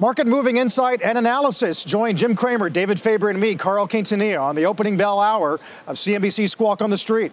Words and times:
Market 0.00 0.28
moving 0.28 0.58
insight 0.58 1.02
and 1.02 1.18
analysis. 1.18 1.84
Join 1.84 2.14
Jim 2.14 2.36
Cramer, 2.36 2.70
David 2.70 3.00
Faber, 3.00 3.30
and 3.30 3.40
me, 3.40 3.56
Carl 3.56 3.88
Quintanilla, 3.88 4.40
on 4.40 4.54
the 4.54 4.64
opening 4.64 4.96
bell 4.96 5.18
hour 5.18 5.54
of 5.88 5.96
CNBC 5.96 6.48
Squawk 6.48 6.80
on 6.80 6.90
the 6.90 6.96
Street. 6.96 7.32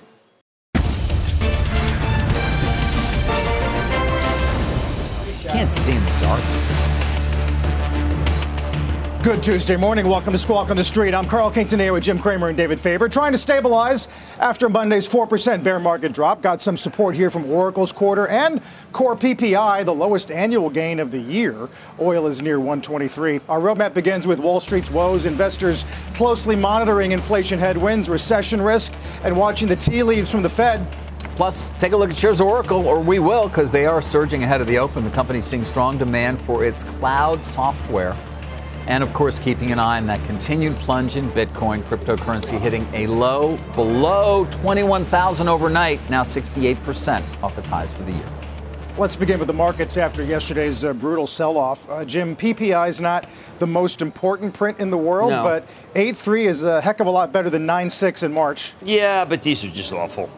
Can't 5.43 5.71
see 5.71 5.91
in 5.91 6.03
the 6.03 6.11
dark. 6.21 6.64
Good 9.25 9.41
Tuesday 9.41 9.75
morning. 9.75 10.07
Welcome 10.07 10.33
to 10.33 10.37
Squawk 10.37 10.69
on 10.69 10.77
the 10.77 10.83
Street. 10.83 11.15
I'm 11.15 11.25
Carl 11.25 11.49
Quintanilla 11.49 11.93
with 11.93 12.03
Jim 12.03 12.19
Cramer 12.19 12.49
and 12.49 12.55
David 12.55 12.79
Faber, 12.79 13.09
trying 13.09 13.31
to 13.31 13.39
stabilize 13.39 14.07
after 14.39 14.69
Monday's 14.69 15.09
4% 15.09 15.63
bear 15.63 15.79
market 15.79 16.13
drop. 16.13 16.43
Got 16.43 16.61
some 16.61 16.77
support 16.77 17.15
here 17.15 17.31
from 17.31 17.49
Oracle's 17.49 17.91
quarter 17.91 18.27
and 18.27 18.61
core 18.91 19.15
PPI, 19.15 19.83
the 19.83 19.95
lowest 19.95 20.29
annual 20.29 20.69
gain 20.69 20.99
of 20.99 21.09
the 21.09 21.19
year. 21.19 21.69
Oil 21.99 22.27
is 22.27 22.43
near 22.43 22.59
123. 22.59 23.41
Our 23.49 23.59
roadmap 23.59 23.95
begins 23.95 24.27
with 24.27 24.39
Wall 24.39 24.59
Street's 24.59 24.91
woes, 24.91 25.25
investors 25.25 25.87
closely 26.13 26.55
monitoring 26.55 27.11
inflation 27.11 27.57
headwinds, 27.57 28.07
recession 28.09 28.61
risk, 28.61 28.93
and 29.23 29.35
watching 29.35 29.67
the 29.67 29.75
tea 29.75 30.03
leaves 30.03 30.29
from 30.29 30.43
the 30.43 30.49
Fed. 30.49 30.85
Plus, 31.35 31.71
take 31.79 31.93
a 31.93 31.97
look 31.97 32.11
at 32.11 32.15
shares 32.15 32.41
of 32.41 32.45
Oracle, 32.45 32.85
or 32.85 32.99
we 32.99 33.17
will, 33.17 33.47
because 33.47 33.71
they 33.71 33.87
are 33.87 34.03
surging 34.03 34.43
ahead 34.43 34.61
of 34.61 34.67
the 34.67 34.77
open. 34.77 35.03
The 35.03 35.09
company's 35.09 35.45
seeing 35.45 35.65
strong 35.65 35.97
demand 35.97 36.39
for 36.41 36.63
its 36.63 36.83
cloud 36.83 37.43
software 37.43 38.15
and 38.87 39.03
of 39.03 39.13
course, 39.13 39.39
keeping 39.39 39.71
an 39.71 39.79
eye 39.79 39.97
on 39.97 40.05
that 40.07 40.23
continued 40.25 40.75
plunge 40.77 41.15
in 41.15 41.29
Bitcoin, 41.31 41.81
cryptocurrency 41.83 42.59
hitting 42.59 42.87
a 42.93 43.07
low 43.07 43.57
below 43.73 44.45
21,000 44.51 45.47
overnight, 45.47 45.99
now 46.09 46.23
68% 46.23 47.23
off 47.41 47.57
its 47.57 47.69
highs 47.69 47.91
for 47.91 48.03
the 48.03 48.11
year. 48.11 48.29
Let's 48.97 49.17
begin 49.17 49.39
with 49.39 49.47
the 49.47 49.53
markets 49.53 49.97
after 49.97 50.23
yesterday's 50.23 50.85
uh, 50.85 50.93
brutal 50.93 51.27
sell 51.27 51.57
off. 51.57 51.89
Uh, 51.89 52.05
Jim, 52.05 52.33
PPI 52.33 52.87
is 52.87 53.01
not 53.01 53.27
the 53.59 53.67
most 53.67 54.01
important 54.01 54.53
print 54.53 54.79
in 54.79 54.89
the 54.89 54.97
world, 54.97 55.31
no. 55.31 55.43
but 55.43 55.67
8.3 55.95 56.45
is 56.45 56.63
a 56.63 56.79
heck 56.79 57.01
of 57.01 57.07
a 57.07 57.11
lot 57.11 57.33
better 57.33 57.49
than 57.49 57.67
9.6 57.67 58.23
in 58.23 58.33
March. 58.33 58.73
Yeah, 58.81 59.25
but 59.25 59.41
these 59.41 59.65
are 59.65 59.69
just 59.69 59.91
awful. 59.91 60.29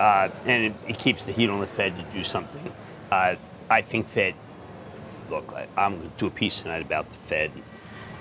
Uh, 0.00 0.30
and 0.46 0.64
it, 0.64 0.74
it, 0.88 0.98
keeps 0.98 1.24
the 1.24 1.32
heat 1.32 1.50
on 1.50 1.60
the 1.60 1.66
Fed 1.66 1.94
to 1.96 2.02
do 2.16 2.24
something. 2.24 2.72
Uh, 3.10 3.34
I 3.68 3.82
think 3.82 4.10
that, 4.14 4.32
look, 5.28 5.52
I, 5.52 5.66
I'm 5.76 5.98
going 5.98 6.10
to 6.10 6.16
do 6.16 6.26
a 6.28 6.30
piece 6.30 6.62
tonight 6.62 6.80
about 6.80 7.10
the 7.10 7.16
Fed 7.16 7.52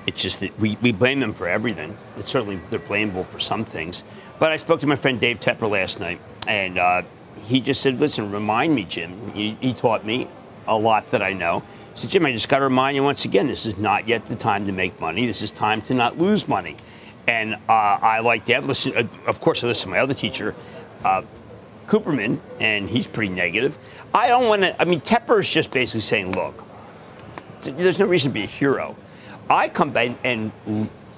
it's 0.07 0.21
just 0.21 0.39
that 0.39 0.57
we, 0.59 0.77
we 0.81 0.91
blame 0.91 1.19
them 1.19 1.33
for 1.33 1.47
everything. 1.47 1.97
It's 2.17 2.31
certainly 2.31 2.59
they're 2.69 2.79
blamable 2.79 3.25
for 3.25 3.39
some 3.39 3.65
things. 3.65 4.03
But 4.39 4.51
I 4.51 4.57
spoke 4.57 4.79
to 4.81 4.87
my 4.87 4.95
friend 4.95 5.19
Dave 5.19 5.39
Tepper 5.39 5.69
last 5.69 5.99
night, 5.99 6.19
and 6.47 6.79
uh, 6.79 7.03
he 7.45 7.61
just 7.61 7.81
said, 7.81 7.99
"Listen, 7.99 8.31
remind 8.31 8.73
me, 8.73 8.83
Jim." 8.83 9.31
He, 9.33 9.57
he 9.61 9.73
taught 9.73 10.05
me 10.05 10.27
a 10.67 10.77
lot 10.77 11.07
that 11.11 11.21
I 11.21 11.33
know. 11.33 11.59
He 11.93 11.99
said, 11.99 12.09
"Jim, 12.09 12.25
I 12.25 12.31
just 12.31 12.49
got 12.49 12.59
to 12.59 12.63
remind 12.63 12.95
you 12.95 13.03
once 13.03 13.25
again. 13.25 13.47
This 13.47 13.65
is 13.65 13.77
not 13.77 14.07
yet 14.07 14.25
the 14.25 14.35
time 14.35 14.65
to 14.65 14.71
make 14.71 14.99
money. 14.99 15.25
This 15.25 15.41
is 15.41 15.51
time 15.51 15.81
to 15.83 15.93
not 15.93 16.17
lose 16.17 16.47
money." 16.47 16.77
And 17.27 17.53
uh, 17.53 17.59
I 17.69 18.19
like 18.21 18.45
to 18.45 18.53
have 18.55 18.65
listen. 18.65 18.97
Uh, 18.97 19.07
of 19.27 19.39
course, 19.39 19.63
I 19.63 19.67
listen 19.67 19.89
to 19.89 19.95
my 19.95 19.99
other 19.99 20.15
teacher. 20.15 20.55
Uh, 21.03 21.21
Cooperman, 21.87 22.39
and 22.59 22.89
he's 22.89 23.05
pretty 23.05 23.33
negative. 23.33 23.77
I 24.13 24.29
don't 24.29 24.47
want 24.47 24.61
to. 24.61 24.81
I 24.81 24.85
mean, 24.85 25.01
Tepper 25.01 25.41
is 25.41 25.49
just 25.49 25.71
basically 25.71 26.01
saying, 26.01 26.31
look, 26.31 26.63
there's 27.61 27.99
no 27.99 28.05
reason 28.05 28.31
to 28.31 28.33
be 28.33 28.43
a 28.43 28.47
hero. 28.47 28.95
I 29.51 29.67
come 29.67 29.91
back, 29.91 30.11
and 30.23 30.51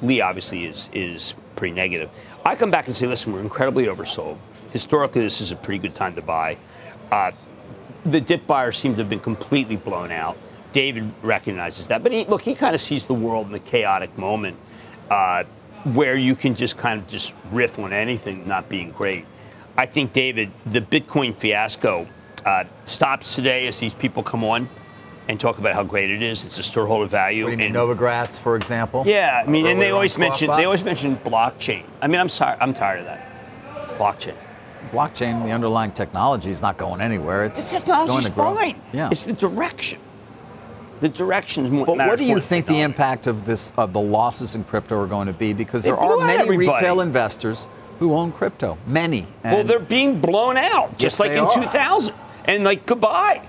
Lee 0.01 0.21
obviously 0.21 0.65
is 0.65 0.89
is 0.91 1.35
pretty 1.55 1.75
negative. 1.75 2.09
I 2.43 2.55
come 2.55 2.71
back 2.71 2.87
and 2.87 2.95
say, 2.95 3.05
listen, 3.05 3.31
we're 3.31 3.41
incredibly 3.41 3.85
oversold. 3.85 4.37
Historically, 4.71 5.21
this 5.21 5.39
is 5.39 5.51
a 5.51 5.55
pretty 5.55 5.77
good 5.77 5.93
time 5.93 6.15
to 6.15 6.21
buy. 6.21 6.57
Uh, 7.11 7.31
the 8.05 8.19
dip 8.19 8.47
buyers 8.47 8.75
seem 8.77 8.93
to 8.93 9.01
have 9.01 9.09
been 9.09 9.19
completely 9.19 9.75
blown 9.75 10.11
out. 10.11 10.35
David 10.71 11.11
recognizes 11.21 11.87
that, 11.89 12.01
but 12.01 12.11
he, 12.11 12.25
look, 12.25 12.41
he 12.41 12.55
kind 12.55 12.73
of 12.73 12.81
sees 12.81 13.05
the 13.05 13.13
world 13.13 13.45
in 13.45 13.51
the 13.51 13.59
chaotic 13.59 14.17
moment 14.17 14.57
uh, 15.11 15.43
where 15.93 16.15
you 16.15 16.35
can 16.35 16.55
just 16.55 16.75
kind 16.75 16.99
of 16.99 17.07
just 17.07 17.35
riff 17.51 17.77
on 17.77 17.93
anything 17.93 18.47
not 18.47 18.67
being 18.67 18.91
great. 18.91 19.25
I 19.77 19.85
think 19.85 20.11
David, 20.11 20.51
the 20.65 20.81
Bitcoin 20.81 21.35
fiasco 21.35 22.07
uh, 22.43 22.63
stops 22.83 23.35
today 23.35 23.67
as 23.67 23.79
these 23.79 23.93
people 23.93 24.23
come 24.23 24.43
on 24.43 24.67
and 25.27 25.39
talk 25.39 25.57
about 25.57 25.73
how 25.73 25.83
great 25.83 26.09
it 26.09 26.21
is. 26.21 26.45
It's 26.45 26.59
a 26.59 26.63
storeholder 26.63 27.07
value. 27.07 27.45
What 27.45 27.57
do 27.57 27.63
you 27.63 27.69
mean, 27.69 27.73
Novogratz, 27.73 28.39
for 28.39 28.55
example? 28.55 29.03
Yeah, 29.05 29.43
I 29.45 29.49
mean, 29.49 29.65
and 29.67 29.81
they 29.81 29.91
always 29.91 30.17
mention 30.17 30.49
they 30.49 30.65
always 30.65 30.83
mention 30.83 31.17
blockchain. 31.17 31.83
I 32.01 32.07
mean, 32.07 32.19
I'm 32.19 32.29
sorry, 32.29 32.57
I'm 32.59 32.73
tired 32.73 32.99
of 32.99 33.05
that. 33.05 33.97
Blockchain. 33.97 34.35
Blockchain, 34.91 35.43
the 35.43 35.51
underlying 35.51 35.91
technology 35.91 36.51
is 36.51 36.61
not 36.61 36.77
going 36.77 37.01
anywhere. 37.01 37.45
It's, 37.45 37.71
the 37.71 37.79
technology's 37.79 38.27
it's 38.27 38.35
going 38.35 38.55
to 38.55 38.59
grow. 38.59 38.73
fine. 38.73 38.81
Yeah. 38.91 39.09
It's 39.11 39.23
the 39.23 39.33
direction. 39.33 39.99
The 40.99 41.09
direction 41.09 41.65
is 41.65 41.71
more. 41.71 41.85
But 41.85 41.97
what 41.97 42.17
do 42.19 42.25
you 42.25 42.31
more 42.31 42.39
think 42.39 42.65
the 42.65 42.81
impact 42.81 43.27
of 43.27 43.45
this 43.45 43.73
of 43.77 43.93
the 43.93 43.99
losses 43.99 44.55
in 44.55 44.63
crypto 44.63 44.99
are 45.01 45.07
going 45.07 45.27
to 45.27 45.33
be? 45.33 45.53
Because 45.53 45.83
there 45.83 45.97
are 45.97 46.17
many 46.17 46.39
everybody. 46.39 46.69
retail 46.69 47.01
investors 47.01 47.67
who 47.99 48.13
own 48.13 48.31
crypto. 48.31 48.77
Many. 48.85 49.27
well, 49.43 49.63
they're 49.63 49.79
being 49.79 50.19
blown 50.19 50.57
out, 50.57 50.97
just 50.97 51.15
Yes, 51.15 51.19
like 51.19 51.31
in 51.31 51.39
are. 51.39 51.51
2000. 51.51 52.15
And 52.45 52.63
like 52.63 52.85
goodbye, 52.85 53.41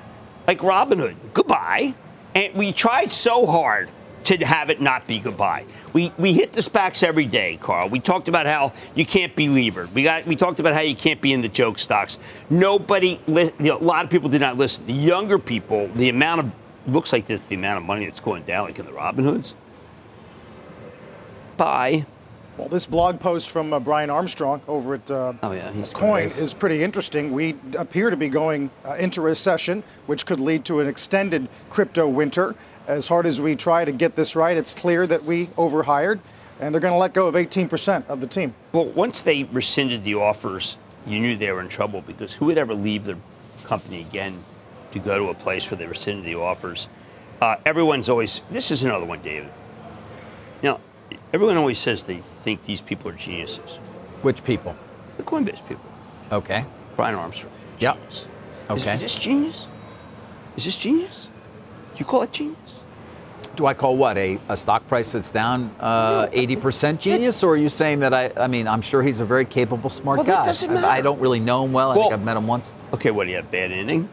like 0.46 0.58
Robinhood, 0.58 1.16
goodbye. 1.32 1.94
And 2.34 2.54
we 2.54 2.72
tried 2.72 3.12
so 3.12 3.46
hard 3.46 3.88
to 4.24 4.38
have 4.38 4.70
it 4.70 4.80
not 4.80 5.06
be 5.06 5.18
goodbye. 5.18 5.66
We 5.92 6.12
we 6.18 6.32
hit 6.32 6.52
the 6.52 6.62
SPACs 6.62 7.02
every 7.02 7.26
day, 7.26 7.58
Carl. 7.60 7.88
We 7.88 8.00
talked 8.00 8.28
about 8.28 8.46
how 8.46 8.72
you 8.94 9.04
can't 9.04 9.34
be 9.36 9.48
levered. 9.48 9.94
We 9.94 10.02
got 10.02 10.26
we 10.26 10.34
talked 10.34 10.60
about 10.60 10.74
how 10.74 10.80
you 10.80 10.96
can't 10.96 11.20
be 11.20 11.32
in 11.32 11.42
the 11.42 11.48
joke 11.48 11.78
stocks. 11.78 12.18
Nobody, 12.50 13.20
li- 13.26 13.52
you 13.58 13.66
know, 13.66 13.78
a 13.78 13.78
lot 13.78 14.04
of 14.04 14.10
people 14.10 14.28
did 14.28 14.40
not 14.40 14.56
listen. 14.56 14.86
The 14.86 14.92
younger 14.94 15.38
people, 15.38 15.88
the 15.94 16.08
amount 16.08 16.40
of 16.40 16.52
looks 16.86 17.12
like 17.12 17.26
this, 17.26 17.42
the 17.42 17.54
amount 17.54 17.78
of 17.78 17.84
money 17.84 18.04
that's 18.06 18.20
going 18.20 18.42
down, 18.44 18.66
like 18.66 18.78
in 18.78 18.86
the 18.86 18.92
Robinhoods. 18.92 19.54
Bye. 21.56 22.06
Well, 22.56 22.68
this 22.68 22.86
blog 22.86 23.18
post 23.18 23.50
from 23.50 23.72
uh, 23.72 23.80
Brian 23.80 24.10
Armstrong 24.10 24.60
over 24.68 24.94
at 24.94 25.10
uh, 25.10 25.32
Oh, 25.42 25.50
yeah, 25.50 25.72
Coin 25.92 26.24
is 26.24 26.54
pretty 26.54 26.84
interesting. 26.84 27.32
We 27.32 27.56
appear 27.76 28.10
to 28.10 28.16
be 28.16 28.28
going 28.28 28.70
uh, 28.84 28.94
into 28.94 29.20
recession, 29.22 29.82
which 30.06 30.24
could 30.24 30.38
lead 30.38 30.64
to 30.66 30.78
an 30.78 30.86
extended 30.86 31.48
crypto 31.68 32.06
winter. 32.06 32.54
As 32.86 33.08
hard 33.08 33.26
as 33.26 33.42
we 33.42 33.56
try 33.56 33.84
to 33.84 33.90
get 33.90 34.14
this 34.14 34.36
right, 34.36 34.56
it's 34.56 34.72
clear 34.72 35.04
that 35.06 35.24
we 35.24 35.48
overhired, 35.56 36.20
and 36.60 36.72
they're 36.72 36.80
going 36.80 36.94
to 36.94 36.98
let 36.98 37.12
go 37.12 37.26
of 37.26 37.34
18% 37.34 38.06
of 38.06 38.20
the 38.20 38.26
team. 38.26 38.54
Well, 38.70 38.86
once 38.86 39.20
they 39.20 39.44
rescinded 39.44 40.04
the 40.04 40.14
offers, 40.14 40.78
you 41.06 41.18
knew 41.18 41.36
they 41.36 41.50
were 41.50 41.60
in 41.60 41.68
trouble 41.68 42.02
because 42.02 42.34
who 42.34 42.46
would 42.46 42.58
ever 42.58 42.74
leave 42.74 43.04
their 43.04 43.18
company 43.64 44.02
again 44.02 44.38
to 44.92 45.00
go 45.00 45.18
to 45.18 45.30
a 45.30 45.34
place 45.34 45.68
where 45.70 45.78
they 45.78 45.86
rescinded 45.86 46.24
the 46.24 46.36
offers? 46.36 46.88
Uh, 47.40 47.56
everyone's 47.66 48.08
always, 48.08 48.42
this 48.50 48.70
is 48.70 48.84
another 48.84 49.06
one, 49.06 49.20
David. 49.22 49.50
Now, 50.62 50.78
everyone 51.32 51.56
always 51.56 51.78
says 51.78 52.02
they 52.04 52.18
think 52.44 52.64
these 52.64 52.80
people 52.80 53.10
are 53.10 53.14
geniuses. 53.14 53.78
which 54.22 54.42
people? 54.44 54.74
The 55.16 55.22
Coinbase 55.22 55.66
people. 55.68 55.84
Okay. 56.32 56.64
Brian 56.96 57.14
Armstrong. 57.14 57.52
Yep. 57.78 57.94
Genius. 57.96 58.28
Okay. 58.70 58.94
Is, 58.94 59.00
this 59.02 59.14
genius? 59.14 59.68
Is 60.56 60.64
this 60.64 60.76
genius? 60.76 61.28
Do 61.94 61.98
you 61.98 62.04
call 62.04 62.22
it 62.22 62.32
genius? 62.32 62.58
Do 63.56 63.66
I 63.66 63.74
call 63.74 63.96
what 63.96 64.16
a, 64.16 64.38
a 64.48 64.56
stock 64.56 64.86
price 64.88 65.12
that's 65.12 65.30
down 65.30 65.70
uh, 65.78 66.28
No. 66.32 66.38
80% 66.38 66.98
genius, 66.98 67.42
or 67.44 67.52
are 67.52 67.56
you 67.56 67.68
saying 67.68 68.00
that 68.00 68.12
I? 68.12 68.32
I 68.36 68.48
mean, 68.48 68.66
I'm 68.66 68.80
sure 68.82 69.00
he's 69.02 69.20
a 69.20 69.24
very 69.24 69.44
capable, 69.44 69.90
smart 69.90 70.18
Well, 70.18 70.26
guy. 70.26 70.32
that 70.36 70.44
doesn't 70.46 70.70
I- 70.70 70.74
matter. 70.74 70.86
I 70.86 71.00
don't 71.02 71.20
really 71.20 71.38
know 71.40 71.64
him 71.64 71.72
well. 71.72 71.92
I 71.92 71.94
Well- 71.96 72.04
think 72.08 72.14
I've 72.14 72.24
met 72.24 72.36
him 72.36 72.46
once. 72.48 72.72
Okay, 72.94 73.10
what 73.12 73.24
do 73.24 73.30
you 73.30 73.36
have? 73.36 73.50
Bad 73.52 73.70
inning? 73.70 74.08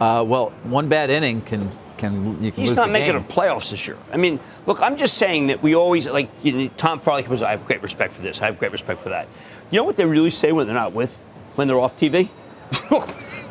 Uh, 0.00 0.24
well, 0.26 0.50
one 0.64 0.88
bad 0.88 1.08
inning 1.10 1.40
can 1.42 1.70
can 1.96 2.42
you 2.42 2.52
can 2.52 2.60
He's 2.62 2.76
not 2.76 2.86
the 2.86 2.92
making 2.92 3.12
game. 3.12 3.24
a 3.28 3.32
playoffs 3.32 3.70
this 3.70 3.86
year. 3.86 3.96
I 4.12 4.16
mean, 4.16 4.40
look, 4.66 4.80
I'm 4.80 4.96
just 4.96 5.18
saying 5.18 5.48
that 5.48 5.62
we 5.62 5.74
always 5.74 6.08
like 6.08 6.28
you 6.42 6.52
know, 6.52 6.70
Tom 6.76 7.00
Farley 7.00 7.26
was. 7.26 7.42
I 7.42 7.50
have 7.52 7.66
great 7.66 7.82
respect 7.82 8.12
for 8.12 8.22
this. 8.22 8.40
I 8.42 8.46
have 8.46 8.58
great 8.58 8.72
respect 8.72 9.00
for 9.00 9.10
that. 9.10 9.28
You 9.70 9.78
know 9.78 9.84
what 9.84 9.96
they 9.96 10.04
really 10.04 10.30
say 10.30 10.52
when 10.52 10.66
they're 10.66 10.74
not 10.74 10.92
with, 10.92 11.16
when 11.54 11.68
they're 11.68 11.80
off 11.80 11.96
TV? 11.96 12.30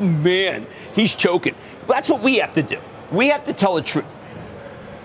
Man, 0.00 0.66
he's 0.94 1.14
choking. 1.14 1.54
That's 1.86 2.08
what 2.08 2.22
we 2.22 2.36
have 2.36 2.54
to 2.54 2.62
do. 2.62 2.80
We 3.12 3.28
have 3.28 3.44
to 3.44 3.52
tell 3.52 3.74
the 3.74 3.82
truth. 3.82 4.06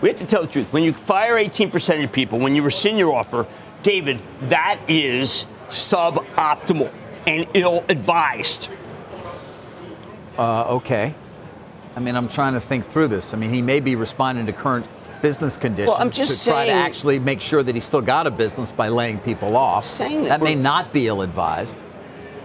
We 0.01 0.09
have 0.09 0.18
to 0.19 0.25
tell 0.25 0.41
the 0.41 0.47
truth. 0.47 0.71
When 0.71 0.83
you 0.83 0.94
fire 0.94 1.33
18% 1.33 1.94
of 1.94 2.00
your 2.00 2.09
people, 2.09 2.39
when 2.39 2.56
you 2.56 2.63
rescind 2.63 2.97
your 2.97 3.13
offer, 3.13 3.45
David, 3.83 4.21
that 4.44 4.80
is 4.88 5.45
suboptimal 5.68 6.91
and 7.27 7.47
ill 7.53 7.83
advised. 7.89 8.69
Uh, 10.38 10.75
okay. 10.75 11.13
I 12.00 12.01
mean, 12.01 12.16
I'm 12.16 12.30
trying 12.30 12.54
to 12.54 12.62
think 12.62 12.86
through 12.86 13.10
this. 13.10 13.34
I 13.34 13.38
mean, 13.38 13.50
he 13.50 13.62
may 13.62 13.81
be 13.81 13.98
responding 13.98 14.46
to 14.46 14.54
current 14.54 14.88
business 15.22 15.57
conditions 15.57 15.90
Well, 15.90 16.01
I'm 16.01 16.12
just 16.12 16.46
to 16.46 16.51
try 16.51 16.68
to 16.68 16.72
actually 16.72 17.19
make 17.19 17.42
sure 17.42 17.62
that 17.62 17.75
he's 17.75 17.84
still 17.84 18.00
got 18.00 18.25
a 18.25 18.31
business 18.31 18.72
by 18.72 18.88
laying 18.88 19.18
people 19.19 19.57
off. 19.57 19.84
Saying 19.84 20.24
that 20.24 20.40
that 20.40 20.42
may 20.42 20.56
not 20.56 20.94
be 20.94 21.07
ill-advised. 21.07 21.84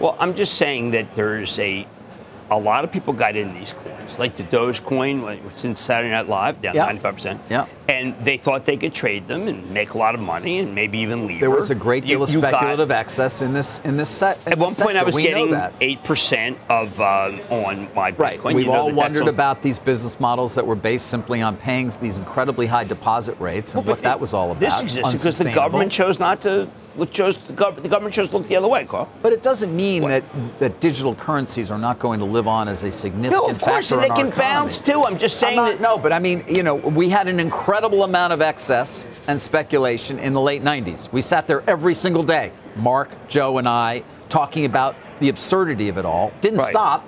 Well, 0.01 0.17
I'm 0.19 0.35
just 0.35 0.55
saying 0.55 0.91
that 0.91 1.13
there's 1.13 1.57
a 1.61 1.87
a 2.51 2.59
lot 2.59 2.85
of 2.85 2.93
people 2.93 3.13
got 3.13 3.37
in 3.37 3.55
these 3.55 3.73
coins, 3.73 4.19
like 4.19 4.37
the 4.37 4.43
Dogecoin 4.43 5.39
since 5.55 5.81
Saturday 5.81 6.11
Night 6.11 6.29
Live, 6.29 6.61
down 6.61 6.75
Yeah. 6.75 6.87
95%. 6.87 7.41
Yeah. 7.49 7.67
And 7.89 8.15
they 8.23 8.37
thought 8.37 8.65
they 8.67 8.77
could 8.77 8.93
trade 8.93 9.27
them 9.27 9.49
and 9.49 9.71
make 9.71 9.95
a 9.95 9.99
lot 9.99 10.15
of 10.15 10.21
money 10.21 10.59
and 10.59 10.75
maybe 10.75 10.99
even 10.99 11.27
leave. 11.27 11.41
There 11.41 11.51
her. 11.51 11.57
was 11.57 11.71
a 11.71 11.75
great 11.75 12.05
deal 12.05 12.19
You- 12.19 12.23
of 12.25 12.31
you 12.35 12.41
got- 12.41 12.51
speculative 12.51 12.91
excess 12.91 13.41
in 13.43 13.53
this 13.55 13.81
in 13.85 13.97
this 13.97 14.09
set. 14.11 14.39
in 14.47 14.53
At 14.53 14.59
one 14.59 14.69
this 14.71 14.81
point, 14.81 14.97
I 14.97 15.03
was 15.05 15.15
We 15.17 15.23
getting 15.23 15.55
eight 15.81 16.03
percent 16.05 16.59
of 16.69 17.01
um, 17.01 17.41
on 17.51 17.89
my 17.95 18.13
Bitcoin. 18.13 18.19
Right. 18.19 18.45
We've 18.45 18.67
know 18.67 18.73
all 18.75 18.87
that 18.89 18.95
wondered 18.95 19.23
on- 19.23 19.29
about 19.29 19.63
these 19.63 19.79
business 19.79 20.21
models 20.21 20.55
that 20.55 20.67
were 20.67 20.77
based 20.77 21.07
simply 21.09 21.41
on 21.43 21.57
paying 21.57 21.93
these 22.01 22.19
incredibly 22.19 22.67
high 22.67 22.85
deposit 22.85 23.37
rates 23.41 23.75
and 23.75 23.85
Well, 23.85 23.95
what 23.95 24.03
but 24.03 24.09
that 24.09 24.21
was 24.21 24.35
all 24.35 24.51
about. 24.51 24.61
This 24.61 24.81
exists 24.81 25.13
because 25.13 25.39
the 25.39 25.51
government 25.51 25.91
chose 25.93 26.19
not 26.19 26.41
to. 26.43 26.69
The, 26.97 27.07
gov- 27.07 27.83
the 27.83 27.89
government 27.89 28.15
chose 28.15 28.29
to 28.29 28.37
look 28.39 28.47
the 28.47 28.57
other 28.57 28.69
way, 28.69 28.85
Carl. 28.85 29.09
But 29.23 29.33
it 29.33 29.43
doesn't 29.43 29.75
mean 29.75 30.03
What? 30.03 30.09
that, 30.11 30.59
that 30.61 30.81
digital 30.81 31.15
currencies 31.15 31.71
are 31.71 31.79
not 31.79 31.99
going 31.99 32.21
to 32.21 32.25
live 32.25 32.47
on 32.49 32.69
as 32.69 32.83
a 32.83 32.91
significant 32.91 33.33
No, 33.43 33.49
of 33.51 33.61
course, 33.61 33.91
and 33.93 34.03
they 34.03 34.09
can 34.09 34.29
economy. 34.29 34.37
bounce 34.37 34.79
too. 34.79 35.03
I'm 35.05 35.19
just 35.19 35.39
saying 35.39 35.59
I'm 35.59 35.65
not- 35.65 35.73
that. 35.73 35.81
no, 35.81 35.99
but 35.99 36.13
I 36.13 36.19
mean, 36.19 36.45
you 36.49 36.63
know, 36.63 36.75
we 36.77 37.09
had 37.09 37.29
an 37.29 37.41
incredible 37.41 38.05
amount 38.05 38.33
of 38.33 38.41
excess 38.41 39.07
and 39.29 39.41
speculation 39.41 40.19
in 40.19 40.33
the 40.33 40.41
late 40.41 40.63
90s. 40.63 41.11
We 41.13 41.23
sat 41.23 41.47
there 41.47 41.63
every 41.69 41.95
single 41.95 42.23
day, 42.23 42.53
Mark, 42.77 43.11
Joe, 43.29 43.59
and 43.59 43.69
I, 43.69 44.05
talking 44.29 44.65
about 44.65 44.97
the 45.21 45.29
absurdity 45.29 45.89
of 45.89 45.97
it 45.99 46.05
all. 46.05 46.33
Didn't 46.41 46.59
Right. 46.59 46.71
stop 46.71 47.05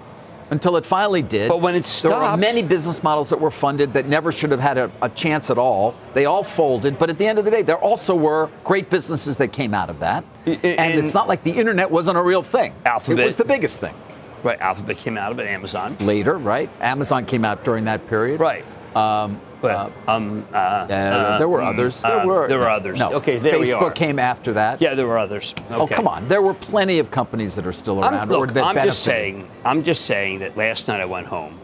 until 0.50 0.76
it 0.76 0.86
finally 0.86 1.22
did. 1.22 1.48
But 1.48 1.60
when 1.60 1.74
it 1.74 1.84
started. 1.84 2.20
there 2.22 2.30
were 2.30 2.36
many 2.36 2.62
business 2.62 3.02
models 3.02 3.30
that 3.30 3.40
were 3.40 3.50
funded 3.50 3.92
that 3.94 4.06
never 4.06 4.30
should 4.32 4.50
have 4.50 4.60
had 4.60 4.78
a, 4.78 4.90
a 5.02 5.08
chance 5.08 5.50
at 5.50 5.58
all. 5.58 5.94
They 6.14 6.26
all 6.26 6.42
folded. 6.42 6.98
But 6.98 7.10
at 7.10 7.18
the 7.18 7.26
end 7.26 7.38
of 7.38 7.44
the 7.44 7.50
day, 7.50 7.62
there 7.62 7.78
also 7.78 8.14
were 8.14 8.50
great 8.64 8.90
businesses 8.90 9.36
that 9.38 9.48
came 9.48 9.74
out 9.74 9.90
of 9.90 9.98
that. 10.00 10.24
And, 10.44 10.64
and- 10.64 10.98
it's 10.98 11.14
not 11.14 11.28
like 11.28 11.42
the 11.42 11.52
internet 11.52 11.90
wasn't 11.90 12.18
a 12.18 12.22
real 12.22 12.42
thing. 12.42 12.74
Alphabet. 12.84 13.20
It 13.20 13.24
was 13.24 13.36
the 13.36 13.44
biggest 13.44 13.80
thing. 13.80 13.94
Right, 14.42 14.60
Alphabet 14.60 14.98
came 14.98 15.18
out 15.18 15.32
of 15.32 15.40
it. 15.40 15.48
Amazon. 15.48 15.96
Later, 16.00 16.36
right? 16.38 16.70
Amazon 16.80 17.26
came 17.26 17.44
out 17.44 17.64
during 17.64 17.84
that 17.86 18.06
period. 18.08 18.38
Right. 18.38 18.64
Um, 18.94 19.40
But 19.60 19.90
um, 20.06 20.46
uh, 20.52 20.56
uh, 20.56 21.38
there 21.38 21.48
were 21.48 21.62
others. 21.62 22.02
There 22.02 22.20
uh, 22.20 22.26
were 22.26 22.48
there 22.48 22.58
were 22.58 22.70
others. 22.70 22.98
No. 22.98 23.14
Okay, 23.14 23.38
there 23.38 23.54
Facebook 23.54 23.60
we 23.60 23.72
are. 23.72 23.90
came 23.90 24.18
after 24.18 24.52
that. 24.52 24.80
Yeah, 24.80 24.94
there 24.94 25.06
were 25.06 25.18
others. 25.18 25.54
Oh, 25.70 25.86
come 25.86 26.06
on. 26.06 26.28
There 26.28 26.42
were 26.42 26.54
plenty 26.54 26.98
of 26.98 27.10
companies 27.10 27.54
that 27.54 27.66
are 27.66 27.72
still 27.72 28.00
around. 28.00 28.14
I'm, 28.14 28.30
or 28.30 28.46
look, 28.46 28.54
that 28.54 28.64
I'm 28.64 28.76
just 28.76 29.02
saying. 29.02 29.48
I'm 29.64 29.82
just 29.82 30.04
saying 30.04 30.40
that 30.40 30.56
last 30.56 30.88
night 30.88 31.00
I 31.00 31.06
went 31.06 31.26
home, 31.26 31.58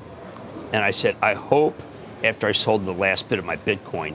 and 0.72 0.82
I 0.82 0.90
said, 0.90 1.16
I 1.20 1.34
hope 1.34 1.80
after 2.24 2.46
I 2.46 2.52
sold 2.52 2.86
the 2.86 2.94
last 2.94 3.28
bit 3.28 3.38
of 3.38 3.44
my 3.44 3.56
Bitcoin, 3.56 4.14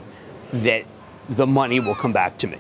that 0.54 0.86
the 1.30 1.46
money 1.46 1.80
will 1.80 1.96
come 1.96 2.14
back 2.14 2.38
to 2.40 2.48
me, 2.48 2.58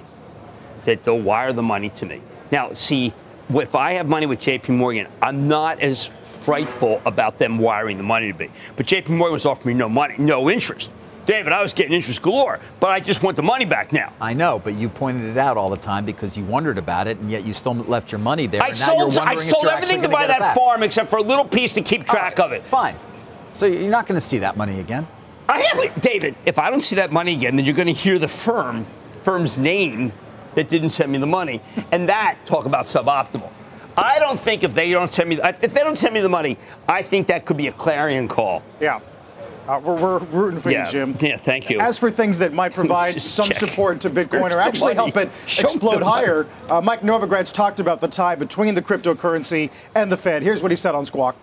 that 0.83 1.03
they'll 1.03 1.19
wire 1.19 1.53
the 1.53 1.63
money 1.63 1.89
to 1.89 2.05
me. 2.05 2.21
Now, 2.51 2.73
see, 2.73 3.13
if 3.49 3.75
I 3.75 3.93
have 3.93 4.07
money 4.07 4.25
with 4.25 4.39
J.P. 4.39 4.73
Morgan, 4.73 5.07
I'm 5.21 5.47
not 5.47 5.79
as 5.79 6.11
frightful 6.23 7.01
about 7.05 7.37
them 7.37 7.57
wiring 7.57 7.97
the 7.97 8.03
money 8.03 8.31
to 8.31 8.37
me. 8.37 8.49
But 8.75 8.85
J.P. 8.85 9.13
Morgan 9.13 9.33
was 9.33 9.45
offering 9.45 9.75
me 9.75 9.79
no 9.79 9.89
money, 9.89 10.15
no 10.17 10.49
interest. 10.49 10.91
David, 11.27 11.51
I 11.51 11.61
was 11.61 11.73
getting 11.73 11.91
interest 11.91 12.21
galore, 12.21 12.59
but 12.79 12.89
I 12.89 13.01
just 13.01 13.21
want 13.21 13.35
the 13.35 13.43
money 13.43 13.65
back 13.65 13.91
now. 13.91 14.13
I 14.21 14.33
know, 14.33 14.59
but 14.59 14.75
you 14.75 14.87
pointed 14.87 15.29
it 15.29 15.37
out 15.37 15.57
all 15.57 15.69
the 15.69 15.75
time 15.75 16.05
because 16.05 16.37
you 16.37 16.45
wondered 16.45 16.77
about 16.77 17.05
it, 17.07 17.17
and 17.17 17.29
yet 17.29 17.43
you 17.43 17.51
still 17.51 17.75
left 17.75 18.13
your 18.13 18.19
money 18.19 18.47
there. 18.47 18.63
I 18.63 18.69
and 18.69 18.79
now 18.79 18.93
you're 18.93 19.11
sold, 19.11 19.27
I 19.27 19.35
sold 19.35 19.65
everything 19.65 20.01
to 20.03 20.07
buy 20.07 20.21
gonna 20.21 20.27
get 20.27 20.37
it 20.37 20.39
that 20.39 20.55
farm 20.55 20.83
except 20.83 21.09
for 21.09 21.17
a 21.17 21.21
little 21.21 21.43
piece 21.43 21.73
to 21.73 21.81
keep 21.81 22.05
track 22.05 22.39
All 22.39 22.45
of 22.45 22.53
it. 22.53 22.65
Fine. 22.65 22.95
So 23.51 23.65
you're 23.65 23.91
not 23.91 24.07
going 24.07 24.17
to 24.19 24.25
see 24.25 24.37
that 24.37 24.55
money 24.55 24.79
again. 24.79 25.05
I 25.49 25.59
have, 25.59 26.01
David. 26.01 26.35
If 26.45 26.59
I 26.59 26.69
don't 26.69 26.81
see 26.81 26.95
that 26.95 27.11
money 27.11 27.35
again, 27.35 27.57
then 27.57 27.65
you're 27.65 27.75
going 27.75 27.87
to 27.87 27.93
hear 27.93 28.19
the 28.19 28.27
firm, 28.29 28.85
firm's 29.21 29.57
name 29.57 30.13
that 30.55 30.69
didn't 30.69 30.89
send 30.89 31.11
me 31.11 31.17
the 31.17 31.27
money, 31.27 31.61
and 31.91 32.07
that 32.07 32.37
talk 32.45 32.65
about 32.65 32.85
suboptimal. 32.85 33.49
I 33.97 34.19
don't 34.19 34.39
think 34.39 34.63
if 34.63 34.73
they 34.73 34.91
don't 34.91 35.11
send 35.11 35.27
me, 35.27 35.39
if 35.43 35.73
they 35.73 35.81
don't 35.81 35.97
send 35.97 36.13
me 36.13 36.21
the 36.21 36.29
money, 36.29 36.57
I 36.87 37.01
think 37.01 37.27
that 37.27 37.45
could 37.45 37.57
be 37.57 37.67
a 37.67 37.71
clarion 37.73 38.27
call. 38.27 38.63
Yeah. 38.79 39.01
Uh, 39.67 39.81
we're, 39.83 39.95
we're 39.95 40.17
rooting 40.19 40.59
for 40.59 40.71
Yeah. 40.71 40.85
you, 40.85 40.91
Jim. 40.91 41.15
Yeah, 41.19 41.35
thank 41.37 41.69
you. 41.69 41.79
As 41.79 41.97
for 41.97 42.09
things 42.09 42.37
that 42.39 42.53
might 42.53 42.73
provide 42.81 43.21
some 43.21 43.47
check. 43.47 43.57
support 43.57 44.01
to 44.01 44.09
Bitcoin 44.09 44.41
Where's 44.41 44.55
or 44.55 44.59
actually 44.59 44.93
help 44.93 45.17
it 45.17 45.29
Show 45.45 45.63
explode 45.63 46.03
higher, 46.03 46.47
uh, 46.69 46.79
Mike 46.81 47.01
Novogratz 47.01 47.51
talked 47.51 47.79
about 47.79 47.99
the 47.99 48.07
tie 48.07 48.35
between 48.35 48.75
the 48.75 48.81
cryptocurrency 48.81 49.69
and 49.93 50.11
the 50.11 50.17
Fed. 50.17 50.41
Here's 50.43 50.61
what 50.61 50.71
he 50.71 50.77
said 50.77 50.95
on 50.95 51.05
Squawk. 51.05 51.35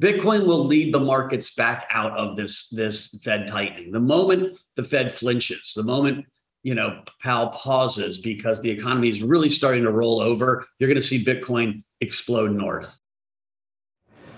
Bitcoin 0.00 0.46
will 0.46 0.64
lead 0.66 0.92
the 0.92 1.00
markets 1.00 1.54
back 1.54 1.86
out 1.90 2.12
of 2.18 2.36
this 2.36 2.68
this 2.68 3.18
Fed 3.22 3.48
tightening. 3.48 3.92
The 3.92 4.00
moment 4.00 4.58
the 4.76 4.84
Fed 4.84 5.10
flinches, 5.12 5.72
the 5.74 5.82
moment 5.82 6.26
you 6.62 6.74
know 6.74 7.02
Powell 7.22 7.48
pauses 7.48 8.18
because 8.18 8.60
the 8.60 8.70
economy 8.70 9.08
is 9.08 9.22
really 9.22 9.48
starting 9.48 9.84
to 9.84 9.90
roll 9.90 10.20
over, 10.20 10.66
you're 10.78 10.88
going 10.88 11.00
to 11.00 11.06
see 11.06 11.24
Bitcoin 11.24 11.82
explode 12.02 12.52
north. 12.52 12.98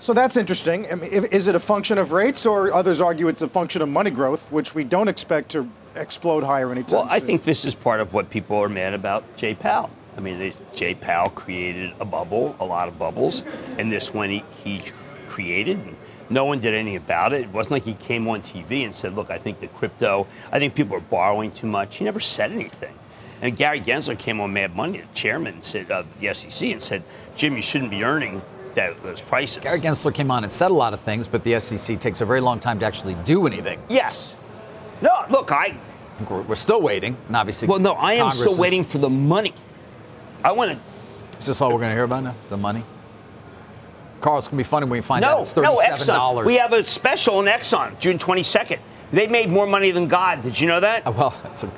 So 0.00 0.14
that's 0.14 0.36
interesting. 0.36 0.90
I 0.90 0.94
mean, 0.94 1.10
is 1.10 1.48
it 1.48 1.54
a 1.56 1.60
function 1.60 1.98
of 1.98 2.12
rates, 2.12 2.46
or 2.46 2.72
others 2.72 3.00
argue 3.00 3.28
it's 3.28 3.42
a 3.42 3.48
function 3.48 3.82
of 3.82 3.88
money 3.88 4.10
growth, 4.10 4.52
which 4.52 4.74
we 4.74 4.84
don't 4.84 5.08
expect 5.08 5.50
to 5.50 5.68
explode 5.96 6.44
higher 6.44 6.70
anytime 6.70 6.88
soon? 6.88 6.98
Well, 7.00 7.08
I 7.10 7.18
think 7.18 7.42
this 7.42 7.64
is 7.64 7.74
part 7.74 8.00
of 8.00 8.14
what 8.14 8.30
people 8.30 8.56
are 8.58 8.68
mad 8.68 8.94
about 8.94 9.36
Jay 9.36 9.54
Powell. 9.54 9.90
I 10.16 10.20
mean, 10.20 10.38
they, 10.38 10.52
Jay 10.74 10.94
Powell 10.94 11.30
created 11.30 11.92
a 12.00 12.04
bubble, 12.04 12.56
a 12.60 12.64
lot 12.64 12.88
of 12.88 12.98
bubbles, 12.98 13.44
and 13.76 13.90
this 13.90 14.14
one 14.14 14.30
he, 14.30 14.44
he 14.62 14.82
created. 15.28 15.78
And 15.78 15.96
no 16.30 16.44
one 16.44 16.60
did 16.60 16.74
anything 16.74 16.96
about 16.96 17.32
it. 17.32 17.42
It 17.42 17.52
wasn't 17.52 17.72
like 17.72 17.84
he 17.84 17.94
came 17.94 18.28
on 18.28 18.40
TV 18.40 18.84
and 18.84 18.94
said, 18.94 19.14
"Look, 19.14 19.30
I 19.30 19.38
think 19.38 19.58
the 19.58 19.68
crypto, 19.68 20.28
I 20.52 20.60
think 20.60 20.74
people 20.76 20.96
are 20.96 21.00
borrowing 21.00 21.50
too 21.50 21.66
much." 21.66 21.96
He 21.96 22.04
never 22.04 22.20
said 22.20 22.52
anything. 22.52 22.94
And 23.40 23.56
Gary 23.56 23.80
Gensler 23.80 24.18
came 24.18 24.40
on 24.40 24.52
Mad 24.52 24.74
Money, 24.74 24.98
the 24.98 25.14
chairman 25.14 25.62
said, 25.62 25.92
of 25.92 26.06
the 26.20 26.34
SEC, 26.34 26.68
and 26.70 26.82
said, 26.82 27.02
"Jim, 27.36 27.56
you 27.56 27.62
shouldn't 27.62 27.90
be 27.90 28.02
earning 28.04 28.42
those 28.74 29.20
prices." 29.20 29.58
Gary 29.62 29.80
Gensler 29.80 30.14
came 30.14 30.30
on 30.30 30.44
and 30.44 30.52
said 30.52 30.70
a 30.70 30.74
lot 30.74 30.94
of 30.94 31.00
things, 31.00 31.26
but 31.28 31.44
the 31.44 31.58
SEC 31.60 31.98
takes 31.98 32.20
a 32.20 32.24
very 32.26 32.40
long 32.40 32.60
time 32.60 32.78
to 32.80 32.86
actually 32.86 33.14
do 33.24 33.46
anything. 33.46 33.80
yes. 33.88 34.36
No, 35.00 35.24
look, 35.30 35.52
I 35.52 35.76
We're, 36.28 36.42
we're 36.42 36.54
still 36.56 36.80
waiting, 36.82 37.16
and 37.28 37.36
obviously. 37.36 37.68
well, 37.68 37.78
no, 37.78 37.92
I 37.92 38.14
am 38.14 38.22
Congress 38.22 38.40
still 38.40 38.52
is- 38.54 38.58
waiting 38.58 38.82
for 38.84 38.98
the 38.98 39.08
money. 39.10 39.54
I 40.42 40.52
want 40.52 40.72
to. 40.72 40.78
Is 41.38 41.46
this 41.46 41.60
all 41.60 41.68
we're 41.70 41.78
going 41.78 41.90
to 41.90 41.94
hear 41.94 42.02
about 42.04 42.24
now? 42.24 42.34
The 42.50 42.56
money? 42.56 42.82
Carl, 44.20 44.38
it's 44.38 44.48
going 44.48 44.58
to 44.58 44.64
be 44.64 44.68
funny 44.68 44.84
when 44.84 44.92
we 44.98 45.00
find 45.00 45.24
out 45.24 45.36
No, 45.36 45.42
it's 45.42 45.54
no, 45.54 45.76
thirty-seven 45.76 46.20
Exxon. 46.20 46.44
We 46.46 46.56
have 46.56 46.72
a 46.72 46.82
special 46.84 47.38
on 47.38 47.44
Exxon, 47.44 47.96
June 48.00 48.18
22nd. 48.18 48.80
They 49.12 49.28
made 49.28 49.48
more 49.48 49.66
money 49.66 49.92
than 49.92 50.08
God. 50.08 50.42
Did 50.42 50.58
you 50.58 50.66
know 50.66 50.80
that? 50.80 51.04
Oh, 51.06 51.12
well, 51.12 51.34
that's 51.44 51.62
a, 51.62 51.70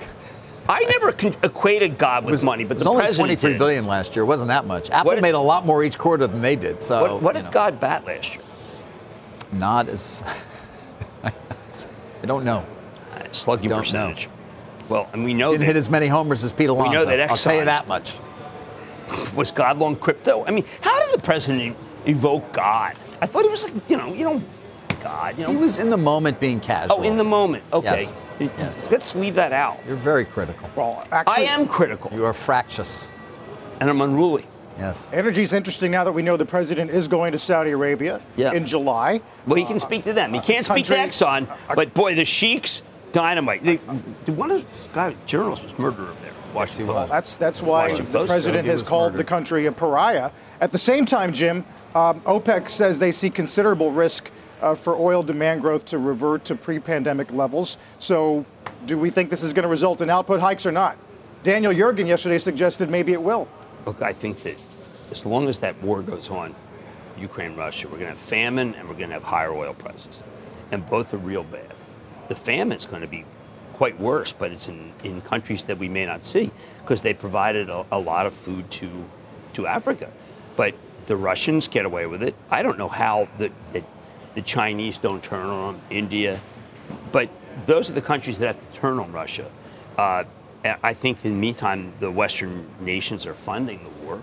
I 0.71 0.85
never 0.85 1.13
con- 1.13 1.35
equated 1.43 1.99
God 1.99 2.25
with 2.25 2.45
money, 2.45 2.65
but 2.65 2.77
it 2.77 2.79
was 2.79 2.85
the 2.85 2.91
only 2.91 3.03
president 3.03 3.27
twenty-three 3.27 3.51
did. 3.53 3.59
billion 3.59 3.87
last 3.87 4.15
year. 4.15 4.23
It 4.23 4.27
wasn't 4.27 4.49
that 4.49 4.67
much. 4.67 4.89
Apple 4.91 5.13
did- 5.13 5.23
made 5.23 5.35
a 5.35 5.39
lot 5.41 5.67
more 5.67 5.83
each 5.83 5.99
quarter 5.99 6.27
than 6.27 6.41
they 6.41 6.55
did. 6.57 6.81
So 6.83 7.03
What, 7.15 7.23
what 7.23 7.35
did 7.35 7.45
know, 7.47 7.51
God 7.51 7.81
bat 7.81 8.07
last 8.07 8.35
year? 8.37 8.45
Not 9.53 9.89
as. 9.89 10.23
I 11.25 12.27
don't 12.27 12.45
know. 12.45 12.65
Uh, 13.15 13.23
slugging 13.33 13.69
Don't 13.71 13.79
know. 13.79 13.83
percentage. 13.83 14.29
Well, 14.89 15.09
and 15.13 15.25
we 15.25 15.35
know 15.35 15.51
Didn't 15.51 15.61
that 15.61 15.67
hit 15.67 15.77
as 15.77 15.89
many 15.91 16.07
homers 16.07 16.45
as 16.45 16.53
Pete 16.53 16.69
Alonso. 16.69 16.91
We 16.91 16.95
know 16.97 17.05
that 17.05 17.31
I'll 17.31 17.37
tell 17.37 17.55
you 17.55 17.65
that 17.65 17.89
much. 17.89 18.15
was 19.35 19.51
God 19.51 19.79
long 19.79 19.97
crypto. 19.97 20.45
I 20.47 20.51
mean, 20.51 20.65
how 20.81 20.99
did 21.07 21.19
the 21.19 21.23
president 21.23 21.77
evoke 22.07 22.53
God? 22.53 22.95
I 23.21 23.27
thought 23.27 23.43
he 23.43 23.49
was 23.49 23.65
like, 23.65 23.89
you 23.91 23.97
know, 23.97 24.13
you 24.15 24.25
know, 24.25 24.43
God. 25.01 25.39
You 25.39 25.45
know, 25.45 25.51
He 25.51 25.57
was 25.57 25.79
in 25.79 25.91
the 25.91 25.97
moment 25.97 26.39
being 26.41 26.61
casual. 26.61 26.99
oh, 27.01 27.03
in 27.03 27.17
the 27.17 27.25
moment. 27.25 27.65
Okay, 27.73 28.03
Yes. 28.03 28.15
Yes. 28.41 28.91
let's 28.91 29.15
leave 29.15 29.35
that 29.35 29.53
out. 29.53 29.79
You're 29.87 29.97
very 29.97 30.25
critical. 30.25 30.71
well, 30.75 31.07
actually, 31.13 31.47
I 31.47 31.51
am 31.51 31.67
critical, 31.67 32.11
You 32.15 32.25
are 32.25 32.33
fractious. 32.33 33.09
and 33.81 33.91
I'm 33.91 34.01
unruly. 34.01 34.47
Yes. 34.79 35.09
Energy 35.13 35.43
is 35.43 35.53
interesting 35.53 35.91
now 35.91 36.05
that 36.05 36.13
we 36.13 36.23
know 36.23 36.39
the 36.39 36.47
president 36.47 36.91
is 36.91 37.07
going 37.07 37.33
to 37.33 37.39
Saudi 37.39 37.71
Arabia 37.73 38.21
Yeah. 38.37 38.53
in 38.53 38.65
July. 38.65 39.21
Well, 39.47 39.57
he 39.57 39.65
can 39.67 39.79
speak 39.79 40.05
to 40.05 40.15
them. 40.15 40.33
He 40.33 40.39
uh, 40.39 40.43
can't 40.43 40.65
speak 40.65 40.87
to 40.87 40.95
country- 40.95 41.11
Exxon, 41.11 41.51
uh, 41.51 41.55
uh, 41.69 41.75
but 41.75 41.93
boy, 41.93 42.15
the 42.15 42.25
sheiks, 42.25 42.83
dynamite. 43.13 43.63
They, 43.63 43.77
one 44.33 44.51
of 44.51 44.67
the 44.85 44.89
guy, 44.95 45.15
journalists 45.27 45.65
was 45.65 45.79
murdered 45.79 46.05
over 46.05 46.13
there. 46.23 46.33
Washington 46.55 46.87
he 46.87 46.91
was. 46.93 47.01
Post. 47.03 47.13
That's 47.13 47.37
that's 47.37 47.63
why 47.63 47.83
Washington 47.89 48.07
the 48.13 48.19
Post. 48.21 48.31
president 48.31 48.67
has 48.67 48.81
was 48.81 48.89
called 48.89 49.17
the 49.17 49.25
country 49.25 49.67
a 49.67 49.73
pariah. 49.73 50.31
At 50.61 50.73
the 50.73 50.79
same 50.79 51.05
time, 51.05 51.33
Jim, 51.33 51.65
um, 51.95 52.21
OPEC 52.23 52.69
says 52.69 52.99
they 52.99 53.13
see 53.13 53.29
considerable 53.31 53.93
risk 53.93 54.31
uh, 54.61 54.75
for 54.75 54.95
oil 54.95 55.23
demand 55.23 55.61
growth 55.61 55.85
to 55.87 55.99
revert 55.99 56.45
to 56.47 56.55
pre-pandemic 56.55 57.33
levels. 57.33 57.79
So, 57.99 58.45
do 58.87 58.99
we 58.99 59.11
think 59.11 59.31
this 59.31 59.43
is 59.43 59.53
going 59.53 59.65
to 59.65 59.69
result 59.69 60.01
in 60.01 60.11
output 60.11 60.41
hikes 60.41 60.67
or 60.67 60.73
not? 60.73 60.97
Daniel 61.43 61.73
Yergin 61.73 62.07
yesterday 62.07 62.39
suggested 62.39 62.91
maybe 62.91 63.13
it 63.13 63.23
will. 63.23 63.49
Look, 63.87 64.03
I 64.03 64.13
think 64.13 64.39
that 64.43 64.59
as 65.11 65.25
long 65.25 65.49
as 65.49 65.59
that 65.61 65.81
war 65.83 66.03
goes 66.03 66.31
on, 66.31 66.55
Ukraine, 67.19 67.57
Russia, 67.57 67.89
we're 67.89 67.99
going 67.99 68.05
to 68.05 68.11
have 68.11 68.19
famine 68.19 68.75
and 68.75 68.89
we're 68.89 68.95
going 68.95 69.09
to 69.09 69.15
have 69.15 69.25
higher 69.25 69.53
oil 69.53 69.75
prices. 69.75 70.23
And 70.71 70.89
both 70.89 71.13
are 71.13 71.19
real 71.19 71.45
bad. 71.45 71.75
The 72.29 72.35
famine's 72.35 72.87
going 72.87 73.03
to 73.03 73.09
be 73.09 73.25
quite 73.75 73.99
worse, 73.99 74.33
but 74.33 74.53
it's 74.53 74.69
in, 74.69 74.93
in 75.05 75.21
countries 75.23 75.65
that 75.65 75.79
we 75.79 75.89
may 75.89 76.07
not 76.07 76.25
see 76.25 76.51
because 76.79 77.03
they 77.03 77.15
provided 77.15 77.71
a, 77.71 77.85
a 77.91 77.99
lot 77.99 78.27
of 78.27 78.35
food 78.35 78.71
to, 78.73 78.91
to 79.55 79.67
Africa. 79.67 80.11
But 80.57 80.75
the 81.07 81.17
Russians 81.17 81.67
get 81.67 81.85
away 81.85 82.07
with 82.07 82.23
it. 82.23 82.35
I 82.51 82.63
don't 82.63 82.79
know 82.79 82.89
how 82.89 83.29
the, 83.39 83.51
the, 83.73 83.83
the 84.35 84.43
Chinese 84.43 84.99
don't 84.99 85.23
turn 85.23 85.47
on 85.47 85.75
them, 85.75 85.83
India, 85.91 86.41
but 87.13 87.29
those 87.67 87.91
are 87.91 87.95
the 87.95 88.03
countries 88.03 88.39
that 88.39 88.57
have 88.57 88.73
to 88.73 88.79
turn 88.79 88.99
on 88.99 89.13
Russia. 89.13 89.51
Uh, 89.97 90.25
I 90.83 90.93
think 90.93 91.25
in 91.25 91.33
the 91.33 91.37
meantime, 91.37 91.93
the 92.01 92.11
Western 92.11 92.69
nations 92.81 93.27
are 93.27 93.35
funding 93.35 93.83
the 93.83 93.91
war. 94.05 94.23